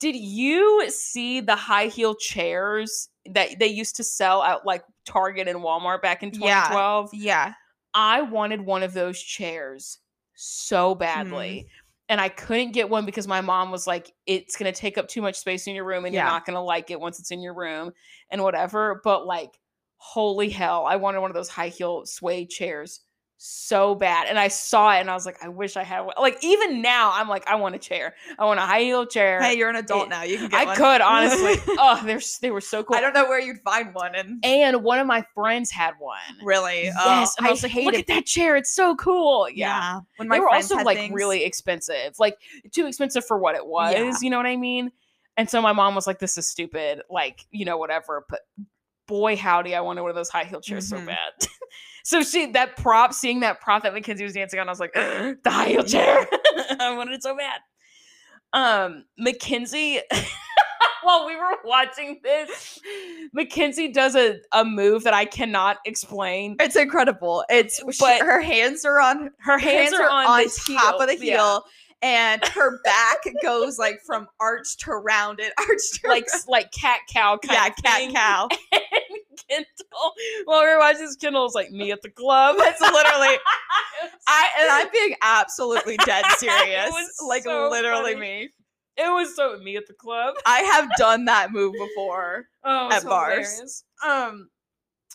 [0.00, 5.48] Did you see the high heel chairs that they used to sell at like Target
[5.48, 6.68] and Walmart back in Yeah.
[6.68, 7.10] 2012?
[7.14, 7.52] yeah,
[7.98, 9.98] I wanted one of those chairs
[10.34, 11.66] so badly.
[11.66, 11.70] Mm.
[12.10, 15.08] And I couldn't get one because my mom was like, it's going to take up
[15.08, 16.22] too much space in your room and Yeah.
[16.22, 17.90] you're not going to like it once it's in your room
[18.30, 19.00] and whatever.
[19.02, 19.58] But like,
[19.96, 23.00] holy hell, I wanted one of those high heel suede chairs
[23.38, 24.26] so bad.
[24.28, 26.14] And I saw it and I was like, I wish I had one.
[26.20, 28.14] Like, even now, I'm like, I want a chair.
[28.38, 29.40] I want a high heel chair.
[29.40, 30.22] Hey, you're an adult it- now.
[30.24, 30.76] You can get I one.
[30.76, 31.54] could, honestly.
[31.78, 32.96] oh, they're, they were so cool.
[32.96, 34.14] I don't know where you'd find one.
[34.14, 36.18] And and one of my friends had one.
[36.42, 38.00] really, Yes, oh, and I oh, was like, look it.
[38.00, 38.56] at that chair.
[38.56, 39.48] It's so cool.
[39.48, 40.00] Yeah.
[40.16, 42.38] When my they were also like things- really expensive, like
[42.72, 43.92] too expensive for what it was.
[43.94, 44.12] Yeah.
[44.20, 44.90] You know what I mean?
[45.36, 48.26] And so my mom was like, "This is stupid," like you know whatever.
[48.28, 48.40] But
[49.08, 51.06] boy, howdy, I wanted one of those high heel chairs so Mhm.
[51.06, 51.32] bad.
[52.04, 54.92] so she that prop, seeing that prop that Mackenzie was dancing on, I was like,
[54.94, 56.28] the high heel chair.
[56.80, 57.58] I wanted it so bad.
[58.52, 60.00] Um, Mackenzie.
[61.02, 62.78] While we were watching this,
[63.32, 66.56] Mackenzie does a, a move that I cannot explain.
[66.60, 67.44] It's incredible.
[67.48, 71.06] It's But- but her hands are on Her hands, are, on, on the top of
[71.08, 71.36] the yeah.
[71.36, 71.64] heel,
[72.02, 77.38] and her back goes like from arched to rounded, arched to like like cat cow
[77.38, 78.12] kind yeah, of cat thing.
[78.14, 78.48] cow.
[79.50, 80.12] And Kendall,
[80.44, 82.56] while we were watching this, was like me at the club.
[82.58, 83.36] That's literally
[84.28, 86.90] I and I'm being absolutely dead It serious.
[86.90, 88.20] was like so literally funny.
[88.20, 88.48] me.
[88.96, 90.34] It was so me at the club.
[90.44, 92.48] I have done that move before.
[92.64, 93.48] Oh, At so bars.
[93.52, 93.84] hilarious.
[94.04, 94.48] Um,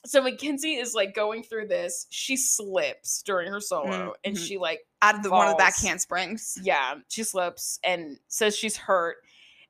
[0.05, 2.07] so Mackenzie is like going through this.
[2.10, 4.47] She slips during her solo, and Mhm.
[4.47, 5.85] she like Out of the one of the back Falls.
[5.88, 6.57] handsprings.
[6.64, 9.18] yeah, she slips and says she's hurt.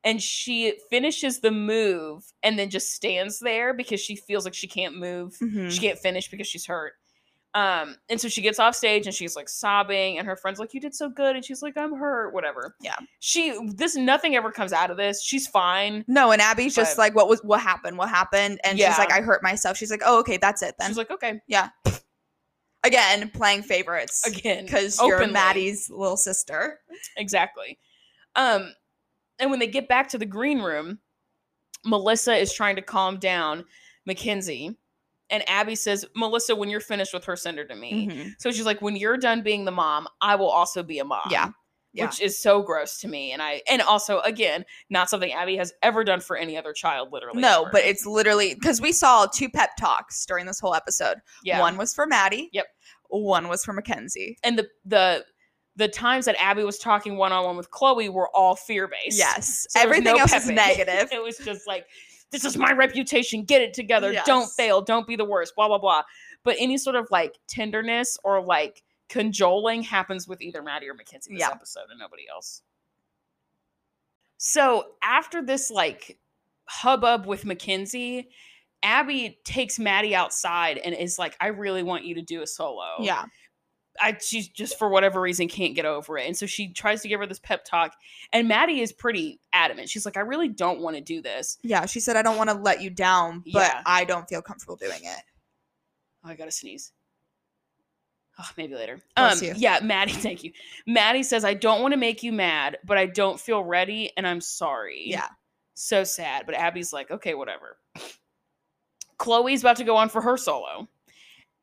[0.03, 4.67] And she finishes the move and then just stands there because she feels like she
[4.67, 5.37] can't move.
[5.41, 5.71] Mhm.
[5.71, 6.93] She can't finish because she's hurt.
[7.55, 10.73] Um, and so she gets off stage and she's like sobbing, and her friend's like,
[10.73, 11.35] You did so good.
[11.35, 12.75] And she's like, I'm hurt, whatever.
[12.81, 12.95] Yeah.
[13.19, 15.23] She this nothing ever comes out of this.
[15.23, 16.03] She's fine.
[16.07, 17.97] No, and Abby's just like, what was what happened?
[17.99, 18.59] What happened?
[18.63, 18.89] And Yeah.
[18.89, 19.77] she's like, I hurt myself.
[19.77, 20.89] She's like, oh, okay, that's it then.
[20.89, 21.39] She's like, Okay.
[21.47, 21.69] Yeah.
[22.83, 24.25] Again, playing favorites.
[24.27, 24.65] Again.
[24.65, 25.25] Because you're.
[25.27, 26.79] Maddie's little sister.
[27.17, 27.77] Exactly.
[28.35, 28.73] Um,
[29.43, 30.99] and when they get back to the green room,
[31.85, 33.65] Melissa is trying to calm down
[34.05, 34.75] Mackenzie.
[35.29, 38.07] and Abby says, Melissa, when you're finished with her, send her to me.
[38.07, 38.31] Mhm.
[38.39, 41.27] So she's like, when you're done being the mom, I will also be a mom.
[41.31, 41.49] Yeah.
[41.93, 42.05] Yeah.
[42.05, 43.31] Which is so gross to me.
[43.31, 47.11] And I and also again, not something Abby has ever done for any other child,
[47.11, 47.41] literally.
[47.41, 47.69] No, ever.
[47.71, 51.17] but it's literally because we saw two pep talks during this whole episode.
[51.43, 51.59] yeah.
[51.59, 52.49] One was for Maddie.
[52.51, 52.67] Yep.
[53.09, 54.37] One was for Mackenzie.
[54.43, 55.25] and the the
[55.75, 59.17] the times that Abby was talking one on one with Chloe were all fear based.
[59.17, 59.65] Yes.
[59.71, 61.09] So Everything no else is negative.
[61.11, 61.85] it was just like,
[62.31, 63.43] this is my reputation.
[63.43, 64.13] Get it together.
[64.25, 64.81] Don't fail.
[64.81, 65.55] Don't be the worst.
[65.55, 66.03] Blah blah blah.
[66.43, 71.33] But any sort of like tenderness or like cajoling happens with either Maddie or Mackenzie
[71.33, 71.49] this Yeah.
[71.51, 72.61] episode and nobody else.
[74.37, 76.17] So after this like
[76.65, 78.29] hubbub with Mackenzie,
[78.81, 82.83] Abby takes Maddie outside and is like, I really want you to do a solo.
[82.99, 83.25] Yeah.
[84.01, 86.25] I she's just for whatever reason can't get over it.
[86.25, 87.93] And so she tries to give her this pep talk.
[88.31, 89.89] And Maddie is pretty adamant.
[89.89, 91.57] She's like, I really don't want to do this.
[91.61, 91.85] Yeah.
[91.85, 93.81] She said, I don't want to let you down, but Yeah.
[93.85, 95.21] I don't feel comfortable doing it.
[96.25, 96.91] Oh, I gotta sneeze.
[98.39, 98.99] Oh, maybe later.
[99.15, 99.53] Bless um, you.
[99.57, 100.51] yeah, Maddie, thank you.
[100.87, 104.27] Maddie says, I don't want to make you mad, but I don't feel ready and
[104.27, 105.03] I'm sorry.
[105.05, 105.27] Yeah.
[105.75, 106.45] So sad.
[106.45, 107.77] But Abby's like, okay, whatever.
[109.17, 110.87] Chloe's about to go on for her solo.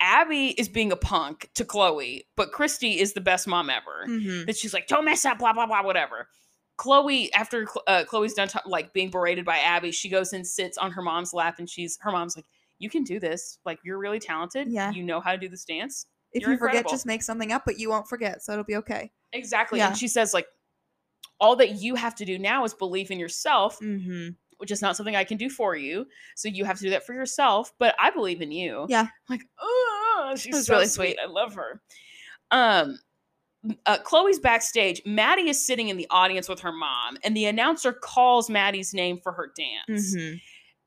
[0.00, 4.06] Abby is being a punk to Chloe, but Christy is the best mom ever.
[4.08, 4.46] Mhm.
[4.46, 6.28] that she's like, don't mess up, blah blah blah, whatever.
[6.78, 10.78] Chloe, after uh, Chloe's done t- like being berated by Abby, she goes and sits
[10.78, 12.46] on her mom's lap, and she's her mom's like,
[12.78, 13.58] "You can do this.
[13.66, 14.68] Like, you're really talented.
[14.70, 14.90] Yeah.
[14.90, 16.06] you know how to do this dance.
[16.32, 18.42] If You're you forget, just make something up, but you won't forget.
[18.42, 19.12] So it'll be okay.
[19.34, 19.88] Exactly." Yeah.
[19.88, 20.46] And she says like,
[21.38, 24.28] all that you have to do now is believe in yourself, Mm-hmm.
[24.58, 26.06] which is not something I can do for you.
[26.36, 27.72] So you have to do that for yourself.
[27.78, 28.86] But I believe in you.
[28.88, 29.00] Yeah.
[29.02, 29.89] I'm like, oh,
[30.36, 31.16] she's so really sweet.
[31.16, 31.18] sweet.
[31.22, 31.80] I love her.
[32.50, 32.98] Um,
[33.86, 35.02] uh, Chloe's backstage.
[35.04, 39.18] Maddie is sitting in the audience with her mom, and the announcer calls Maddie's name
[39.22, 40.14] for her dance.
[40.16, 40.36] Mm-hmm.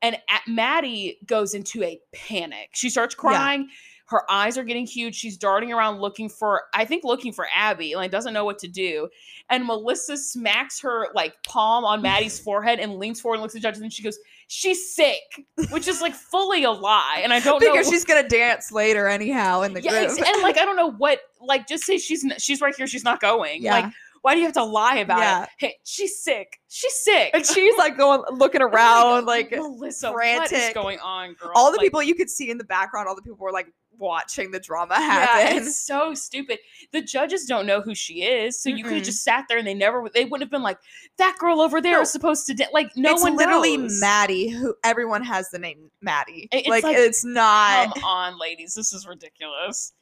[0.01, 2.69] And at, Maddie goes into a panic.
[2.73, 3.19] She starts Yeah.
[3.21, 3.69] crying.
[4.07, 5.15] Her eyes are getting huge.
[5.15, 7.95] She's darting around looking for, I think, looking for Abby.
[7.95, 9.07] Like doesn't know what to do.
[9.49, 13.61] And Melissa smacks her like palm on Maddie's forehead and leans forward and looks at
[13.61, 14.19] the judges, and she goes,
[14.53, 17.21] "She's sick," which is like fully a lie.
[17.23, 17.71] And I don't know.
[17.71, 20.19] Because she's gonna dance later anyhow in the yeah, group.
[20.27, 21.19] and like I don't know what.
[21.41, 22.85] Like just say she's she's right here.
[22.87, 23.63] She's not going.
[23.63, 23.73] Yeah.
[23.73, 25.43] Like why do you have to lie about Yeah.
[25.43, 25.49] it?
[25.57, 26.59] Hey, she's sick.
[26.69, 27.31] She's sick.
[27.33, 31.51] and she's like going looking around like Melissa, what is going on, girl?
[31.55, 33.67] all the Like, people you could see in the background, all the people were like
[33.97, 35.55] watching the drama happen.
[35.57, 36.59] Yeah, it's so stupid.
[36.91, 39.67] The judges don't know who she is, so you could have just sat there and
[39.67, 40.79] they never they wouldn't have been like
[41.17, 42.01] that girl over there No.
[42.01, 42.65] is supposed to da-.
[42.73, 43.99] like no it's one literally knows.
[43.99, 46.47] Maddie, who everyone has the name Maddie.
[46.51, 47.93] It's like, like, it's not.
[47.95, 49.93] Come on, ladies, this is ridiculous.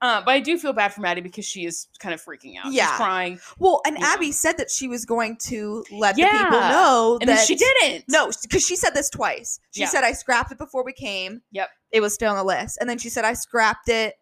[0.00, 2.72] Uh, but I do feel bad for Maddie because she is kind of freaking out.
[2.72, 2.88] Yeah.
[2.88, 4.04] She's crying, Well, and know.
[4.04, 7.54] Abby said that she was going to let the people know and that then she
[7.54, 8.06] didn't.
[8.08, 9.60] No, because she said this twice.
[9.70, 9.86] She Yeah.
[9.86, 11.40] said I scrapped it before we came.
[11.52, 11.68] Yep.
[11.92, 14.14] It was still on the list, and then she said I scrapped it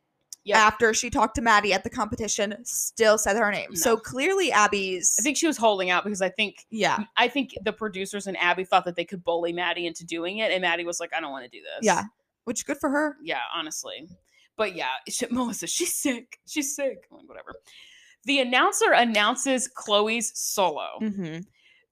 [0.45, 0.57] Yep.
[0.57, 2.57] after she talked to Maddie at the competition.
[2.65, 3.77] Still said her name.
[3.77, 5.15] So clearly, Abby's.
[5.21, 8.37] I think she was holding out because I think yeah, I think the producers and
[8.39, 11.21] Abby thought that they could bully Maddie into doing it, and Maddie was like, "I
[11.21, 12.05] don't want to do this." yeah.
[12.45, 13.17] Which good for her.
[13.23, 14.09] yeah, honestly.
[14.57, 16.41] But yeah, she, Melissa, she's sick.
[16.47, 17.07] She's sick.
[17.11, 17.55] Like, whatever.
[18.25, 20.89] The announcer announces Chloe's solo.
[21.03, 21.41] Mm-hmm.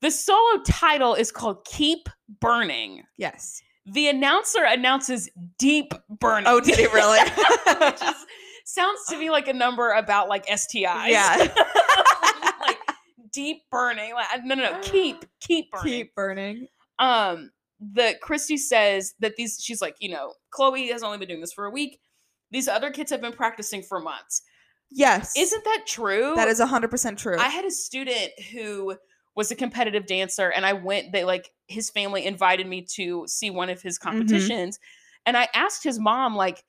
[0.01, 2.09] The solo title is called "Keep
[2.41, 3.63] Burning." Yes.
[3.93, 7.19] The announcer announces "Deep Burning." Oh, did he really?
[7.21, 8.15] Which is,
[8.65, 11.09] sounds to me like a number about like STIs.
[11.09, 11.37] Yeah.
[12.61, 12.79] like
[13.33, 14.15] deep burning.
[14.15, 14.81] Like, no, no, no.
[14.83, 15.85] Keep, keep burning.
[15.93, 16.67] Keep burning.
[16.99, 17.51] um
[17.81, 21.53] the christy says that these she's like you know chloe has only been doing this
[21.53, 22.01] for a week
[22.51, 24.43] these other kids have been practicing for months
[24.91, 25.33] Yes.
[25.37, 27.37] isn't that true that is hundred percent true?
[27.39, 28.97] i had a student who
[29.39, 33.51] was a competitive dancer and i went they like his family invited me to see
[33.51, 34.09] one of his Mm-hmm.
[34.19, 34.79] competitions
[35.25, 36.63] and i asked his mom like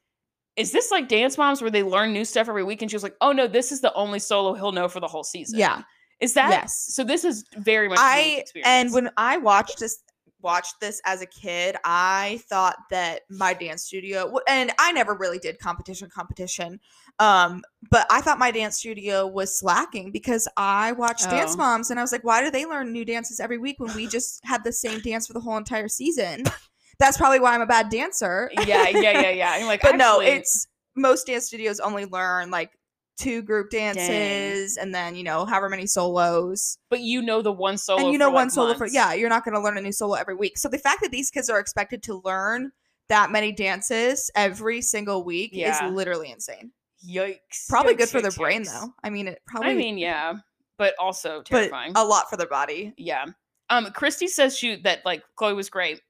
[0.56, 3.04] is this like dance moms where they learn new stuff every week and she was
[3.04, 5.82] like oh no this is the only solo he'll know for the whole season yeah.
[6.20, 6.86] is that Yes.
[6.94, 9.98] so this is very much I and when I watched this
[10.42, 15.40] watched this as a kid, I thought that my dance studio and I never really
[15.40, 16.80] did competition competition.
[17.20, 21.58] Um, but I thought my dance studio was slacking because I watched Dance Oh.
[21.58, 24.08] Moms and I was like, why do they learn new dances every week when we
[24.08, 26.44] just had the same dance for the whole entire season?
[27.00, 28.52] That's probably why I'm a bad dancer.
[28.66, 32.72] yeah yeah yeah yeah I'm like but no, it's most dance studios only learn like
[33.20, 36.78] two group dances and then you know however many solos.
[36.90, 39.30] But you know the one solo and you know one like, solo for yeah you're
[39.30, 40.58] not going to learn a new solo every week.
[40.58, 42.72] So the fact that these kids are expected to learn
[43.10, 45.88] that many dances every single week Yeah.
[45.88, 46.72] is literally insane.
[47.08, 48.80] Yikes probably Yikes, good for their yikes, brain yikes.
[48.82, 48.94] though.
[49.04, 50.34] I mean it probably i mean yeah
[50.78, 51.94] but also but terrifying.
[51.96, 52.94] a lot for their body.
[52.98, 53.26] Yeah.
[53.70, 56.02] Um christy says shoot that like chloe was great.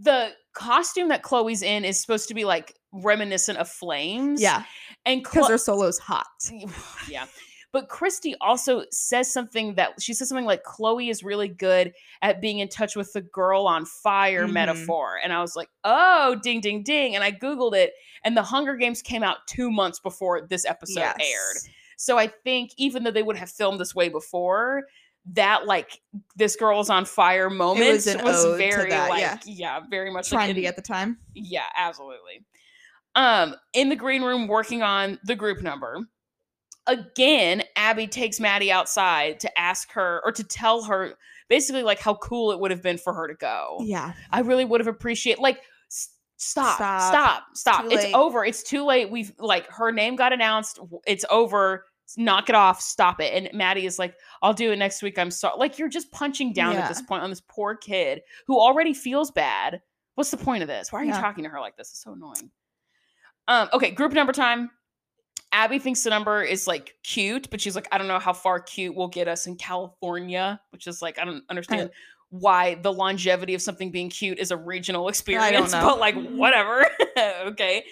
[0.00, 4.42] The costume that Chloe's in is supposed to be like reminiscent of flames.
[4.42, 4.64] Yeah,
[5.06, 6.26] and because Chlo- their solo's hot.
[7.08, 7.26] yeah.
[7.72, 12.40] But Christy also says something that she says something like Chloe is really good at
[12.40, 14.52] being in touch with the girl on fire Mhm.
[14.52, 15.18] metaphor.
[15.22, 17.16] And I was like, oh, ding, ding, ding.
[17.16, 21.00] And I Googled it, and The Hunger Games came out two months before this episode
[21.20, 21.56] aired.
[21.96, 24.84] So I think even though they would have filmed this way before,
[25.32, 26.00] that like
[26.36, 29.38] this girl's on fire moment was an ode to very that, like yeah.
[29.46, 29.80] yeah.
[29.90, 31.18] very much Trying like at the time.
[31.34, 32.44] yeah, absolutely.
[33.16, 35.98] Um, in the green room working on the group number.
[36.86, 41.14] Again, Abby takes Maddie outside to ask her or to tell her
[41.48, 43.78] basically like how cool it would have been for her to go.
[43.80, 45.60] Yeah, I really would have appreciated like
[46.36, 47.00] stop, Stop.
[47.10, 47.84] stop, stop.
[47.86, 48.14] It's late.
[48.14, 48.44] over.
[48.44, 49.10] It's too late.
[49.10, 50.78] We've like her name got announced.
[51.06, 51.86] It's over.
[52.18, 52.82] Knock it off.
[52.82, 53.32] Stop it.
[53.32, 55.18] And Maddie is like, I'll do it next week.
[55.18, 55.54] I'm sorry.
[55.56, 56.80] Like you're just punching down Yeah.
[56.80, 59.80] at this point on this poor kid who already feels bad.
[60.16, 60.92] What's the point of this?
[60.92, 61.16] Why are Yeah.
[61.16, 61.88] you talking to her like this?
[61.90, 62.50] It's so annoying.
[63.48, 64.70] Um, okay, group number time.
[65.52, 68.58] Abby thinks the number is like cute, but she's like, I don't know how far
[68.58, 71.90] cute will get us in California, which is like, I don't understand
[72.30, 76.84] why the longevity of something being cute is a regional experience, but like, whatever.
[77.18, 77.84] okay.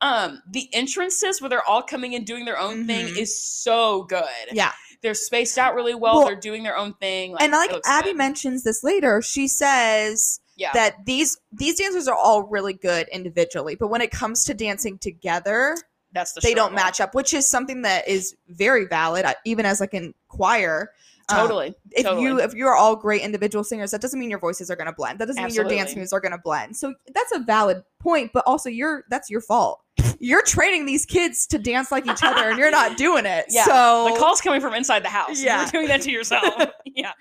[0.00, 3.18] Um, the entrances where they're all coming in doing their own thing Mhm.
[3.18, 4.24] is so good.
[4.52, 4.72] yeah.
[5.02, 6.18] They're spaced out really well.
[6.18, 7.34] Well, they're doing their own thing.
[7.40, 8.16] and like Abby good.
[8.18, 10.72] mentions this later, she says yeah.
[10.74, 14.96] that these these dancers are all really good individually, but when it comes to dancing
[14.98, 15.76] together,
[16.12, 19.66] that's the they don't match up, which is something that is very valid, uh, even
[19.66, 20.92] as like in choir.
[21.28, 21.74] Um, Totally.
[21.90, 24.76] if you if you are all great individual singers, that doesn't mean your voices are
[24.76, 25.18] going to blend.
[25.18, 26.76] That doesn't mean your dance moves are going to blend.
[26.76, 29.80] So that's a valid point, but also you're that's your fault.
[30.20, 33.46] You're training these kids to dance like each other, and you're not doing it.
[33.48, 35.42] Yeah, so the call's coming from inside the house.
[35.42, 35.62] Yeah.
[35.62, 36.54] You're doing that to yourself.
[36.86, 37.12] yeah.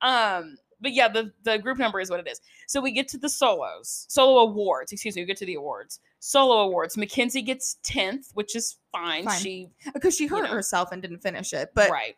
[0.00, 2.40] Um, but yeah, the the group number is what it is.
[2.68, 4.92] So we get to the solos, solo awards.
[4.92, 5.98] Excuse me, we get to the awards.
[6.20, 6.96] Solo awards.
[6.96, 9.24] Mackenzie gets tenth, which is fine.
[9.24, 9.40] Fine.
[9.40, 10.50] She because she hurt know.
[10.50, 12.16] herself and didn't finish it, but right.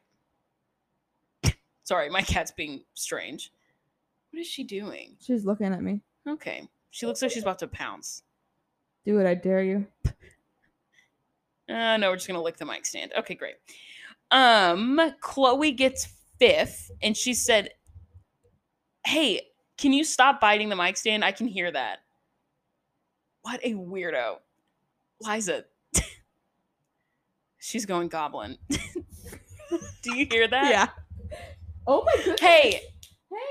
[1.84, 3.52] Sorry, my cat's being strange.
[4.32, 5.16] What is she doing?
[5.20, 6.00] she's looking at me.
[6.28, 8.24] Okay, she looks like she's about to pounce.
[9.04, 9.86] Do it, I dare you.
[11.68, 13.12] Uh, no, we're just gonna lick the mic stand.
[13.16, 13.54] Okay, great.
[14.30, 17.70] Um, Chloe gets fifth, and she said,
[19.06, 19.42] "Hey,
[19.78, 21.24] can you stop biting the mic stand?
[21.24, 22.00] I can hear that."
[23.42, 24.36] What a weirdo,
[25.20, 25.64] Liza.
[27.58, 28.58] She's going goblin.
[30.02, 30.70] Do you hear that?
[30.70, 30.88] Yeah.
[31.86, 32.40] Oh my goodness.
[32.40, 32.80] Hey,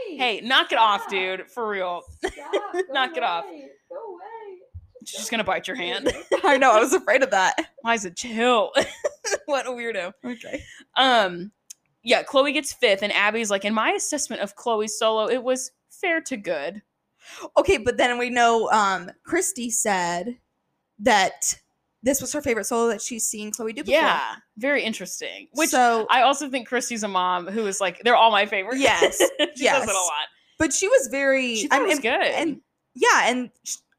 [0.07, 0.17] Hey.
[0.17, 1.49] hey, knock it off, dude.
[1.51, 2.01] For real.
[2.91, 3.43] Knock it off.
[3.45, 3.49] Go
[4.13, 4.59] away.
[5.05, 6.11] She's just gonna bite your hand.
[6.43, 6.71] I know.
[6.71, 7.55] I was afraid of that.
[7.83, 8.71] Liza, chill.
[9.45, 10.13] what a weirdo.
[10.25, 10.63] Okay.
[10.95, 11.51] Um,
[12.05, 15.71] yeah, Chloe gets fifth, and Abby's like, in my assessment of Chloe's solo, it was
[15.89, 16.81] fair to good.
[17.57, 20.37] Okay, but then we know um Christy said
[20.99, 21.59] that
[22.03, 23.99] this was her favorite solo that she's seen Chloe do before.
[23.99, 25.47] Yeah, very interesting.
[25.53, 28.77] Which so, I also think Christy's a mom who is like, they're all my favorite.
[28.77, 29.17] Yes,
[29.57, 29.83] she yes.
[29.83, 30.27] it a lot.
[30.59, 31.55] but she was very.
[31.55, 32.27] She I it was mean, good.
[32.27, 32.61] and
[32.93, 33.49] yeah, and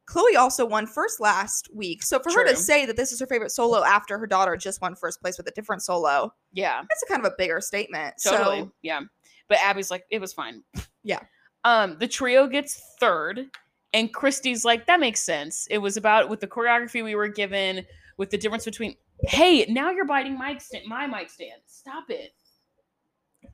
[0.06, 2.02] Chloe also won first last week.
[2.02, 4.80] So for her to say that this is her favorite solo after her daughter just
[4.80, 8.14] won first place with a different solo, yeah, that's a kind of a bigger statement.
[8.22, 8.60] totally.
[8.60, 9.00] So yeah,
[9.48, 10.62] but Abby's like, it was fine.
[11.02, 11.20] Yeah.
[11.64, 13.46] Um, the trio gets third,
[13.92, 15.66] and Christy's like, that makes sense.
[15.70, 17.84] It was about with the choreography we were given,
[18.16, 18.94] with the difference between.
[19.22, 21.62] Hey, now you're biting my stand, my mic stand.
[21.66, 22.32] Stop it.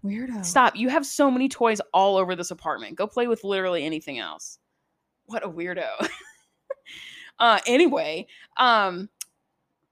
[0.05, 0.45] weirdo.
[0.45, 0.77] Stop.
[0.77, 2.97] You have so many toys all over this apartment.
[2.97, 4.59] Go play with literally anything else.
[5.27, 5.89] What a weirdo.
[7.43, 9.11] uh anyway, um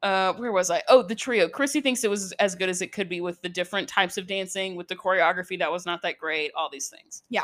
[0.02, 0.82] uh where was I?
[0.88, 1.46] Oh, the trio.
[1.48, 4.26] Chrissy thinks it was as good as it could be with the different types of
[4.26, 7.22] dancing, with the choreography that was not that great, all these things.
[7.28, 7.42] Yeah.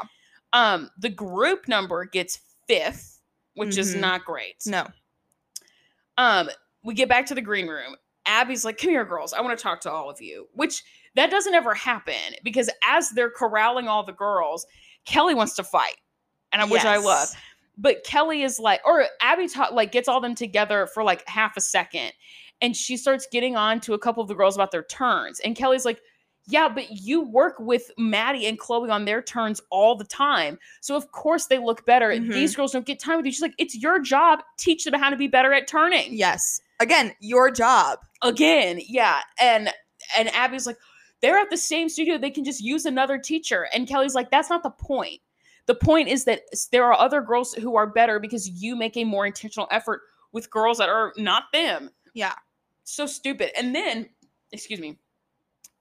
[0.54, 3.20] Um the group number gets 5th,
[3.54, 4.00] which is Mhm.
[4.00, 4.56] not great.
[4.66, 4.86] No.
[6.18, 6.48] Um,
[6.82, 7.96] we get back to the green room.
[8.26, 9.32] Abby's like, "Come here, girls.
[9.32, 10.82] I want to talk to all of you." Which
[11.14, 14.66] that doesn't ever happen because as they're corralling all the girls,
[15.04, 15.96] Kelly wants to fight,
[16.52, 17.28] and I which I love.
[17.78, 21.57] But Kelly is like, or Abby ta- like gets all them together for like half
[21.57, 22.12] a second,
[22.61, 25.57] and she starts getting on to a couple of the girls about their turns, and
[25.57, 26.01] Kelly's like.
[26.48, 30.61] Yeah, but you work with Maddie and Chloe on their turns all the time.
[30.81, 32.11] So of course they look better.
[32.11, 32.32] Mhm.
[32.32, 33.32] These girls don't get time with you.
[33.32, 34.44] She's like, it's your job.
[34.57, 36.61] Teach them how to be better at turning Yes.
[36.78, 37.98] Again, your job.
[38.23, 39.73] again yeah and
[40.16, 40.77] and abby's like
[41.20, 44.48] they're at the same studio they can just use another teacher and kelly's like that's
[44.48, 45.20] not the point
[45.66, 49.05] the point is that there are other girls who are better because you make a
[49.05, 50.01] more intentional effort
[50.32, 52.34] with girls that are not them Yeah.
[52.84, 54.09] so stupid and then
[54.52, 54.98] excuse me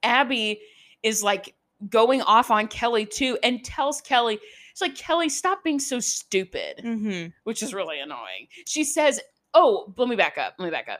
[0.03, 0.59] abby
[1.03, 1.55] is like
[1.89, 4.39] going off on kelly too and tells kelly
[4.71, 7.29] it's like, Kelly, stop being so stupid, Mm-hmm.
[7.45, 8.47] which is really annoying.
[8.67, 9.21] She says,
[9.53, 10.55] Oh, let me back up.
[10.59, 10.99] Let me back up.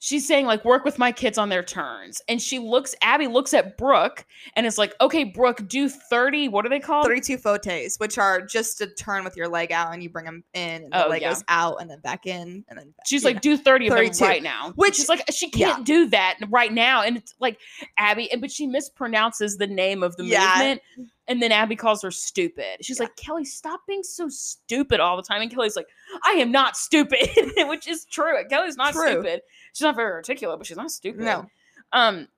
[0.00, 2.22] She's saying, like, work with my kids on their turns.
[2.28, 6.64] And she looks, Abby looks at Brooke and is like, okay, Brooke, do 30, what
[6.64, 7.06] are they called?
[7.06, 10.44] 32 fouettés, which are just a turn with your leg out and you bring them
[10.54, 11.30] in and the Oh, leg yeah.
[11.30, 13.06] goes out and then back in and then back.
[13.06, 13.40] She's like, know.
[13.40, 14.72] do 30 of them right now.
[14.76, 17.02] Which- she's like, she can't do that right now.
[17.02, 17.58] And it's like
[17.96, 20.54] Abby, and but she mispronounces the name of the Yeah.
[20.58, 20.82] movement.
[21.28, 22.78] And then Abby calls her stupid.
[22.82, 23.04] She's Yeah.
[23.04, 25.42] like, Kelly, stop being so stupid all the time.
[25.42, 25.88] And Kelly's like,
[26.24, 27.28] I am not stupid,
[27.68, 28.34] which is true.
[28.48, 29.08] Kelly's not True.
[29.10, 29.42] stupid.
[29.74, 31.20] She's not very articulate, but she's not stupid.
[31.20, 31.46] No.
[31.92, 32.28] Um,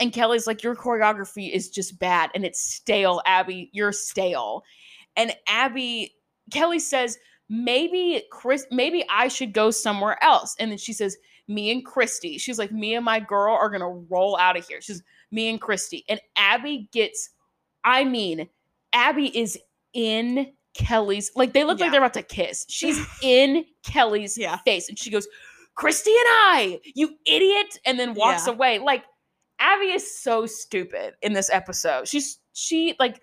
[0.00, 3.70] and Kelly's like, Your choreography is just bad and it's stale, Abby.
[3.72, 4.62] You're stale.
[5.16, 6.14] And Abby,
[6.52, 10.54] Kelly says, Maybe Chris, maybe I should go somewhere else.
[10.60, 11.16] And then she says,
[11.48, 12.38] Me and Christy.
[12.38, 14.80] She's like, Me and my girl are gonna roll out of here.
[14.80, 15.02] She's
[15.32, 16.04] me and Christy.
[16.08, 17.30] And Abby gets,
[17.88, 18.48] I mean,
[18.92, 19.58] Abby is
[19.94, 22.66] in Kelly's, like they look like they're about to kiss.
[22.68, 24.58] She's in Kelly's Yeah.
[24.58, 24.88] face.
[24.88, 25.26] And she goes,
[25.74, 28.52] Christy and I, you idiot, and then walks Yeah.
[28.52, 28.78] away.
[28.78, 29.04] Like
[29.58, 32.06] Abby is so stupid in this episode.
[32.08, 33.20] She's she like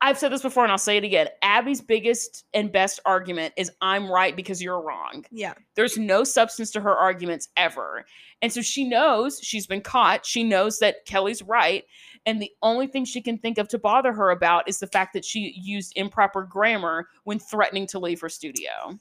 [0.00, 1.26] I've said this before and I'll say it again.
[1.42, 5.24] Abby's biggest and best argument is I'm right because you're wrong.
[5.32, 5.54] Yeah.
[5.74, 8.06] There's no substance to her arguments ever.
[8.40, 10.24] And so she knows she's been caught.
[10.24, 11.84] She knows that Kelly's right.
[12.28, 15.14] And the only thing she can think of to bother her about is the fact
[15.14, 18.98] that she used improper grammar when threatening to leave her studio.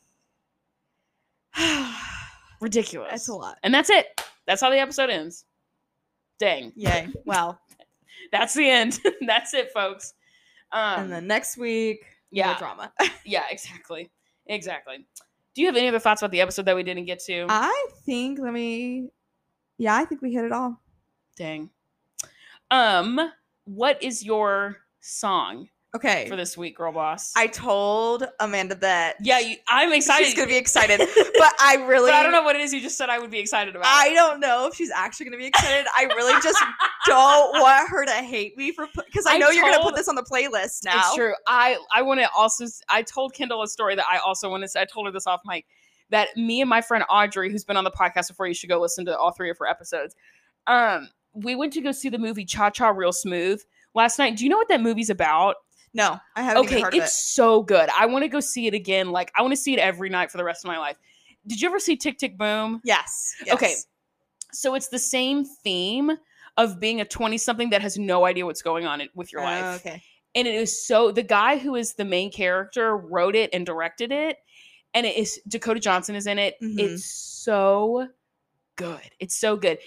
[2.61, 3.09] Ridiculous.
[3.11, 3.57] That's a lot.
[3.63, 4.07] And that's it.
[4.45, 5.43] That's how the episode ends.
[6.39, 6.71] Dang.
[6.77, 7.09] Yay.
[7.25, 7.59] Well,
[8.31, 8.97] That's the end.
[9.27, 10.13] that's it, folks.
[10.71, 12.93] Um, and then next week, yeah, more drama.
[13.25, 14.09] yeah, exactly,
[14.45, 15.05] exactly.
[15.53, 17.45] Do you have any other thoughts about the episode that we didn't get to?
[17.49, 19.09] I think, let me,
[19.77, 20.81] yeah, I think we hit it all.
[21.35, 21.69] Dang.
[22.71, 23.31] Um,
[23.65, 26.27] what is your song Okay.
[26.27, 27.31] for this week, girl boss?
[27.35, 30.25] I told Amanda that yeah, you, I'm excited.
[30.25, 32.73] she's going to be excited, but I really, but I don't know what it is
[32.73, 33.09] you just said.
[33.09, 33.87] I would be excited about.
[33.87, 35.87] I don't know if she's actually going to be excited.
[35.95, 36.61] I really just
[37.05, 39.95] don't want her to hate me for because I I know you're going to put
[39.95, 40.99] this on the playlist now.
[40.99, 41.33] It's true.
[41.47, 42.65] I I want to also.
[42.89, 44.79] I told Kendall a story that I also want to.
[44.79, 45.65] I told her this off mic.
[46.09, 48.79] That me and my friend Audrey, who's been on the podcast before, you should go
[48.79, 50.15] listen to all three of her episodes.
[50.67, 51.09] Um,
[51.43, 53.61] we went to go see the movie Cha Cha Real Smooth
[53.93, 54.37] last night.
[54.37, 55.55] Do you know what that movie's about?
[55.93, 57.89] No, I haven't Okay, it's of so good.
[57.97, 59.11] I want to go see it again.
[59.11, 60.97] Like I want to see it every night for the rest of my life.
[61.47, 62.75] Did you ever see Tick Tick Boom?
[62.75, 62.81] it.
[62.87, 63.33] Yes.
[63.51, 63.75] Okay.
[64.51, 66.11] So it's the same theme
[66.57, 69.45] of being a 20 something that has no idea what's going on with your Oh,
[69.45, 69.79] life.
[69.85, 70.01] okay.
[70.35, 74.11] And it is so the guy who is the main character wrote it and directed
[74.11, 74.37] it.
[74.93, 76.55] And it is Dakota Johnson is in it.
[76.61, 76.79] Mhm.
[76.79, 78.07] It's so
[78.75, 79.01] good.
[79.19, 79.79] It's so good.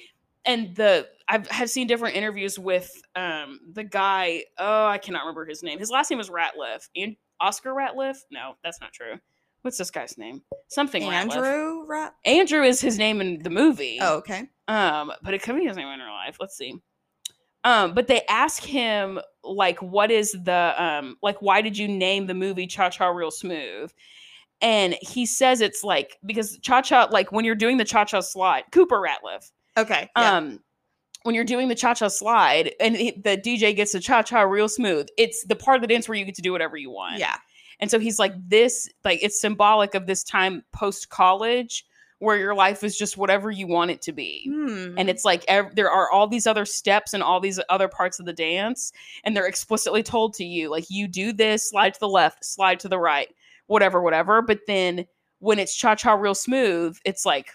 [0.46, 4.44] And the I've have seen different interviews with um the guy.
[4.58, 5.78] Oh, I cannot remember his name.
[5.78, 6.88] His last name is Ratliff.
[6.96, 8.18] And Oscar Ratliff?
[8.30, 9.18] No, that's not true.
[9.62, 10.42] What's this guy's name?
[10.68, 11.36] Something Ratliff.
[11.36, 12.14] Andrew Rat.
[12.24, 13.98] Andrew is his name in the movie.
[14.00, 14.48] Oh, okay.
[14.68, 16.38] Um, but it could be his name in real life.
[16.40, 16.74] Let's see.
[17.64, 22.26] Um, but they ask him like, what is the um, like, why did you name
[22.26, 23.92] the movie Cha Cha Real Smooth?
[24.62, 28.20] And he says it's like because Cha Cha, like when you're doing the Cha Cha
[28.20, 30.08] slide, Cooper Ratliff, Okay.
[30.16, 30.36] Yeah.
[30.36, 30.60] um,
[31.22, 34.40] when you're doing the Cha Cha slide and he- the DJ gets the Cha Cha
[34.42, 36.90] Real Smooth, it's the part of the dance where you get to do whatever you
[36.90, 37.18] want.
[37.18, 37.36] yeah.
[37.78, 41.86] And so he's like, this, like, it's symbolic of this time post college
[42.18, 44.44] where your life is just whatever you want it to be.
[44.52, 44.94] Hmm.
[44.98, 48.20] And it's like ev- there are all these other steps and all these other parts
[48.20, 48.92] of the dance,
[49.24, 52.80] and they're explicitly told to you, like, you do this, slide to the left, slide
[52.80, 53.28] to the right,
[53.66, 54.42] whatever, whatever.
[54.42, 55.06] But then
[55.38, 57.46] when it's cha cha real smooth, it's like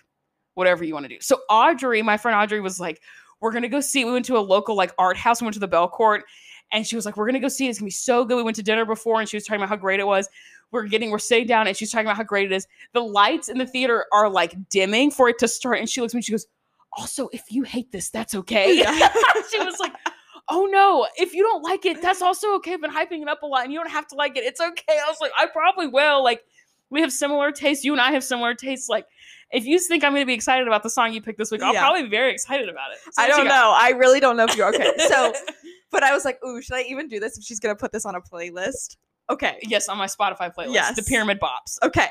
[0.56, 1.22] whatever you want to do.
[1.22, 3.02] So Audrey, my friend Audrey, was like,
[3.40, 4.06] we're gonna go see.
[4.06, 5.42] We went to a local like art house.
[5.42, 6.22] We went to the Belcourt,
[6.72, 7.68] and she was like, we're gonna go see.
[7.68, 7.70] it.
[7.70, 8.38] It's gonna be so good.
[8.38, 10.28] We went to dinner before, and she was talking about how great it was.
[10.72, 12.68] We're getting, we're sitting down, and she's talking about how great it is.
[12.94, 16.14] The lights in the theater are like dimming for it to start, and she looks
[16.14, 16.20] at me.
[16.20, 16.48] And she goes,
[16.98, 18.78] also, if you hate this, that's okay.
[19.52, 19.94] She was like,
[20.50, 22.74] oh no, if you don't like it, that's also okay.
[22.74, 24.44] I've been hyping it up a lot, and you don't have to like it.
[24.44, 25.00] It's okay.
[25.06, 26.24] I was like, I probably will.
[26.24, 26.42] Like,
[26.90, 27.84] we have similar tastes.
[27.84, 28.90] You and I have similar tastes.
[28.90, 29.06] Like,
[29.56, 31.62] if you think I'm going to be excited about the song you picked this week,
[31.62, 31.82] I'll Yeah.
[31.82, 33.00] probably be very excited about it.
[33.14, 33.74] So I don't know.
[33.76, 34.92] I really don't know if you're okay.
[35.08, 35.34] So,
[35.92, 38.06] but I was like, ooh, should I even do this if she's gonna put this
[38.06, 38.98] on a playlist?
[39.30, 39.58] Okay.
[39.64, 40.96] yes, on my Spotify playlist, Yes.
[40.96, 41.78] the Pyramid Bops.
[41.84, 42.08] Okay.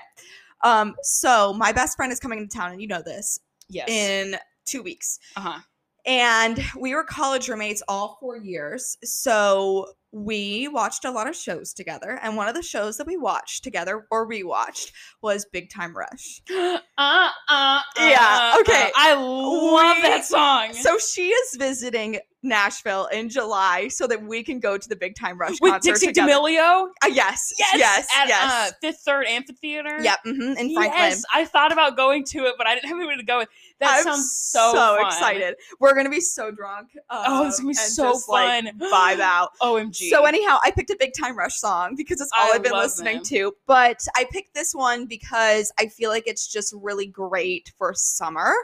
[0.64, 3.38] Um, so my best friend is coming into town, and you know this,
[3.68, 3.88] Yes.
[3.88, 5.18] in two weeks.
[5.36, 5.58] uh huh.
[6.06, 8.96] And we were college roommates all four years.
[9.04, 12.20] So we watched a lot of shows together.
[12.22, 14.92] And one of the shows that we watched together or rewatched
[15.22, 16.40] was Big Time Rush.
[16.48, 18.92] uh, uh, uh, Yeah, uh, okay.
[18.94, 20.72] I love We- that song.
[20.74, 25.16] So she is visiting Nashville in July so that we can go to the Big
[25.16, 26.32] Time Rush with concert Dixie together.
[26.32, 26.88] D'Amelio.
[27.02, 28.52] Uh, yes, Yes, yes, at yes.
[28.52, 30.00] Uh, Fifth Third Amphitheater.
[30.02, 30.92] yep, hmm in Franklin.
[30.92, 33.48] Yes, I thought about going to it, but I didn't have anywhere to go with.
[33.80, 35.06] That I'm sounds so fun.
[35.06, 35.56] excited.
[35.80, 36.88] We're gonna be so drunk.
[37.10, 38.78] Oh, it's gonna be um, so just, like, fun.
[38.78, 39.50] vibe out.
[39.60, 40.10] OMG.
[40.10, 42.72] So anyhow, I picked a Big Time Rush song because it's all I I've been
[42.72, 43.24] listening them.
[43.24, 43.52] to.
[43.66, 48.54] But I picked this one because I feel like it's just really great for summer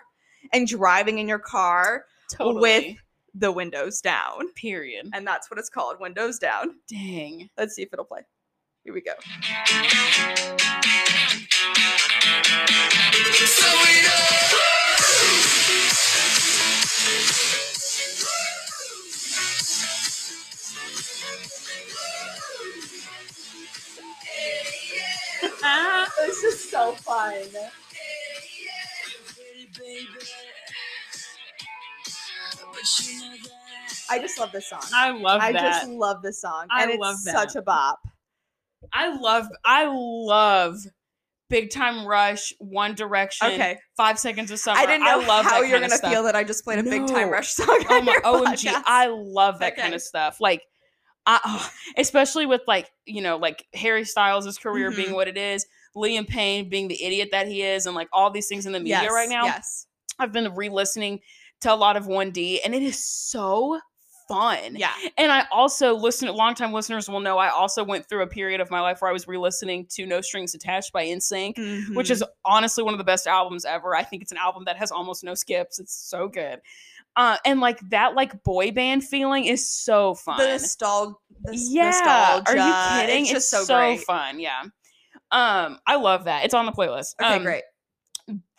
[0.53, 2.61] and driving in your car totally.
[2.61, 2.97] with
[3.35, 4.53] the windows down.
[4.55, 5.09] period.
[5.13, 6.77] And that's what it's called, windows down.
[6.89, 7.49] Dang.
[7.57, 8.23] Let's see if it'll play.
[8.85, 9.13] Here we go.
[26.27, 27.45] This is so fun.
[34.11, 34.83] I just love this song.
[34.95, 35.61] I love I that.
[35.63, 36.67] just love this song.
[36.71, 37.35] I and it's love that.
[37.35, 37.99] such a bop.
[38.93, 39.47] I love.
[39.65, 40.79] I love.
[41.49, 43.77] Big Time Rush, One Direction, Okay.
[43.97, 44.79] Five Seconds of Summer.
[44.79, 46.13] I didn't know love how that you're kind gonna stuff.
[46.13, 47.31] feel that I just played a big time No.
[47.33, 47.67] rush song.
[47.91, 48.69] Oh on my your OMG.
[48.69, 48.83] podcast.
[48.87, 49.97] I love that kind Okay.
[49.97, 50.41] of stuff.
[50.41, 50.63] Like
[51.27, 54.97] I oh, especially with like, you know, like Harry Styles' career Mhm.
[54.97, 55.67] being what it is,
[55.97, 58.79] Liam Payne being the idiot that he is, and like all these things in the
[58.79, 59.45] media Yes, right now.
[59.47, 59.87] Yes.
[60.21, 61.19] I've been re-listening
[61.61, 63.79] to a lot of 1D and it is so
[64.29, 64.77] fun.
[64.77, 64.93] Yeah.
[65.19, 68.71] And I also listen longtime listeners will know I also went through a period of
[68.71, 71.57] my life where I was re-listening to No Strings Attached by NSYNC
[71.97, 72.13] which Mm-hmm.
[72.13, 73.97] is honestly one of the best albums ever.
[73.97, 75.79] I think it's an album that has almost no skips.
[75.81, 76.61] It's so good.
[77.17, 80.39] Uh, and like that like boy band feeling is so fun.
[80.39, 81.15] the nostalgia.
[81.43, 81.85] The yeah.
[81.87, 82.51] nostalgia.
[82.53, 82.57] Are
[83.01, 83.23] you kidding?
[83.23, 84.39] It's just so, so fun.
[84.39, 84.63] Yeah.
[85.33, 86.45] Um, I love that.
[86.45, 87.15] It's on the playlist.
[87.21, 87.65] Okay, Um, great.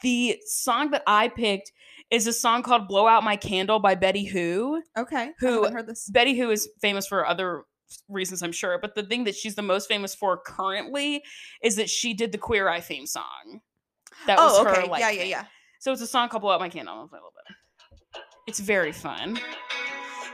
[0.02, 1.72] The song that I picked
[2.11, 4.81] is a song called Blow Out My Candle by Betty Who.
[4.97, 5.31] Okay.
[5.39, 6.09] who- I heard this?
[6.09, 7.63] Betty Who is famous for other
[8.07, 11.23] reasons, I'm sure, but the thing that she's the most famous for currently
[11.63, 13.61] is that she did the Queer Eye theme song.
[14.27, 14.89] That was Oh, her, okay.
[14.89, 15.29] like, yeah, yeah, thing.
[15.31, 15.45] yeah.
[15.79, 16.93] So it's a song called Blow Out My Candle.
[16.93, 17.55] I'll play a little bit.
[18.47, 19.35] It's very fun.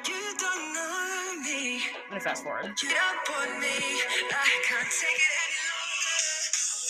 [0.08, 1.78] You don't know me.
[1.78, 2.66] I'm gonna fast forward.
[2.82, 3.68] You don't me.
[3.68, 6.20] I can't take it any longer.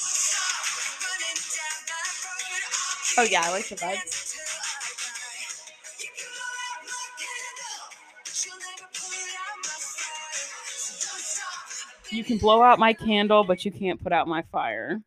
[0.01, 0.65] Stop
[1.57, 3.26] down that road.
[3.26, 4.27] Oh, yeah, I like the dancing vibes.
[12.12, 15.02] You can blow out my candle, but you can't put out my fire.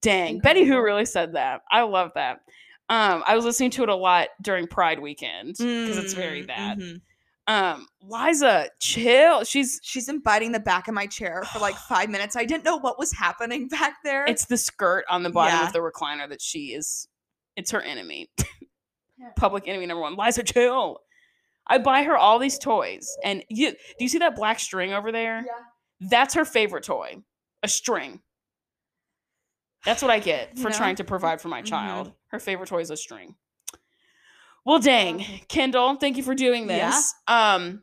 [0.00, 1.62] Dang, Betty Who really said that.
[1.70, 2.40] I love that.
[2.88, 6.46] Um, I was listening to it a lot during Pride weekend because it's very Mm,
[6.46, 6.78] bad.
[6.78, 7.00] mhm.
[7.46, 9.44] Um, Liza, chill.
[9.44, 12.34] She's She's been biting the back of my chair for like five minutes.
[12.36, 14.24] I didn't know what was happening back there.
[14.26, 15.66] it's the skirt on the bottom Yeah.
[15.66, 17.06] of the recliner that she is.
[17.56, 18.30] It's her enemy.
[19.36, 20.16] Public enemy number one.
[20.16, 21.00] Liza, chill.
[21.66, 25.12] I buy her all these toys, and you do you see that black string over
[25.12, 25.44] there?
[25.46, 25.52] yeah.
[26.00, 27.22] That's her favorite toy,
[27.62, 28.20] a string.
[29.84, 30.76] That's what I get for know?
[30.76, 31.66] trying to provide for my Mhm.
[31.66, 32.12] child.
[32.28, 33.36] Her favorite toy is a string.
[34.64, 36.90] Well, dang, Kendall, thank you for doing Yeah.
[36.90, 37.14] this.
[37.26, 37.82] Um,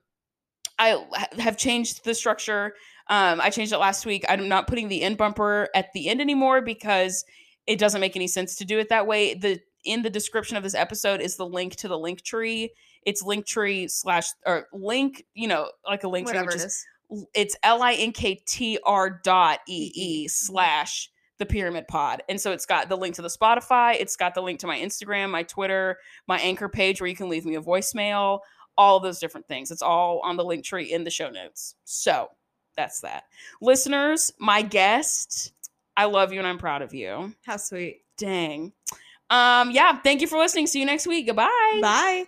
[0.79, 1.03] I
[1.39, 2.75] have changed the structure.
[3.07, 4.23] Um, I changed it last week.
[4.29, 7.25] I'm not putting the end bumper at the end anymore because
[7.65, 9.33] it doesn't make any sense to do it that way.
[9.33, 12.71] The in the description of this episode is the link to the link tree.
[13.03, 16.65] It's link tree slash or link, you know, like a link tree, Whatever which it
[16.65, 16.85] is is.
[17.33, 20.27] It's l-i-n-k-t-r dot e-e E-E.
[20.27, 24.33] slash the pyramid pod and so it's got the link to the spotify it's got
[24.33, 25.97] the link to my instagram my twitter
[26.27, 28.39] my anchor page where you can leave me a voicemail
[28.77, 31.75] all of those different things it's all on the link tree in the show notes
[31.85, 32.27] so
[32.75, 33.23] that's that
[33.61, 35.53] listeners my guest
[35.95, 38.01] i love you and i'm proud of you How sweet.
[38.17, 38.73] dang
[39.29, 42.25] um yeah thank you for listening see you next week goodbye Bye.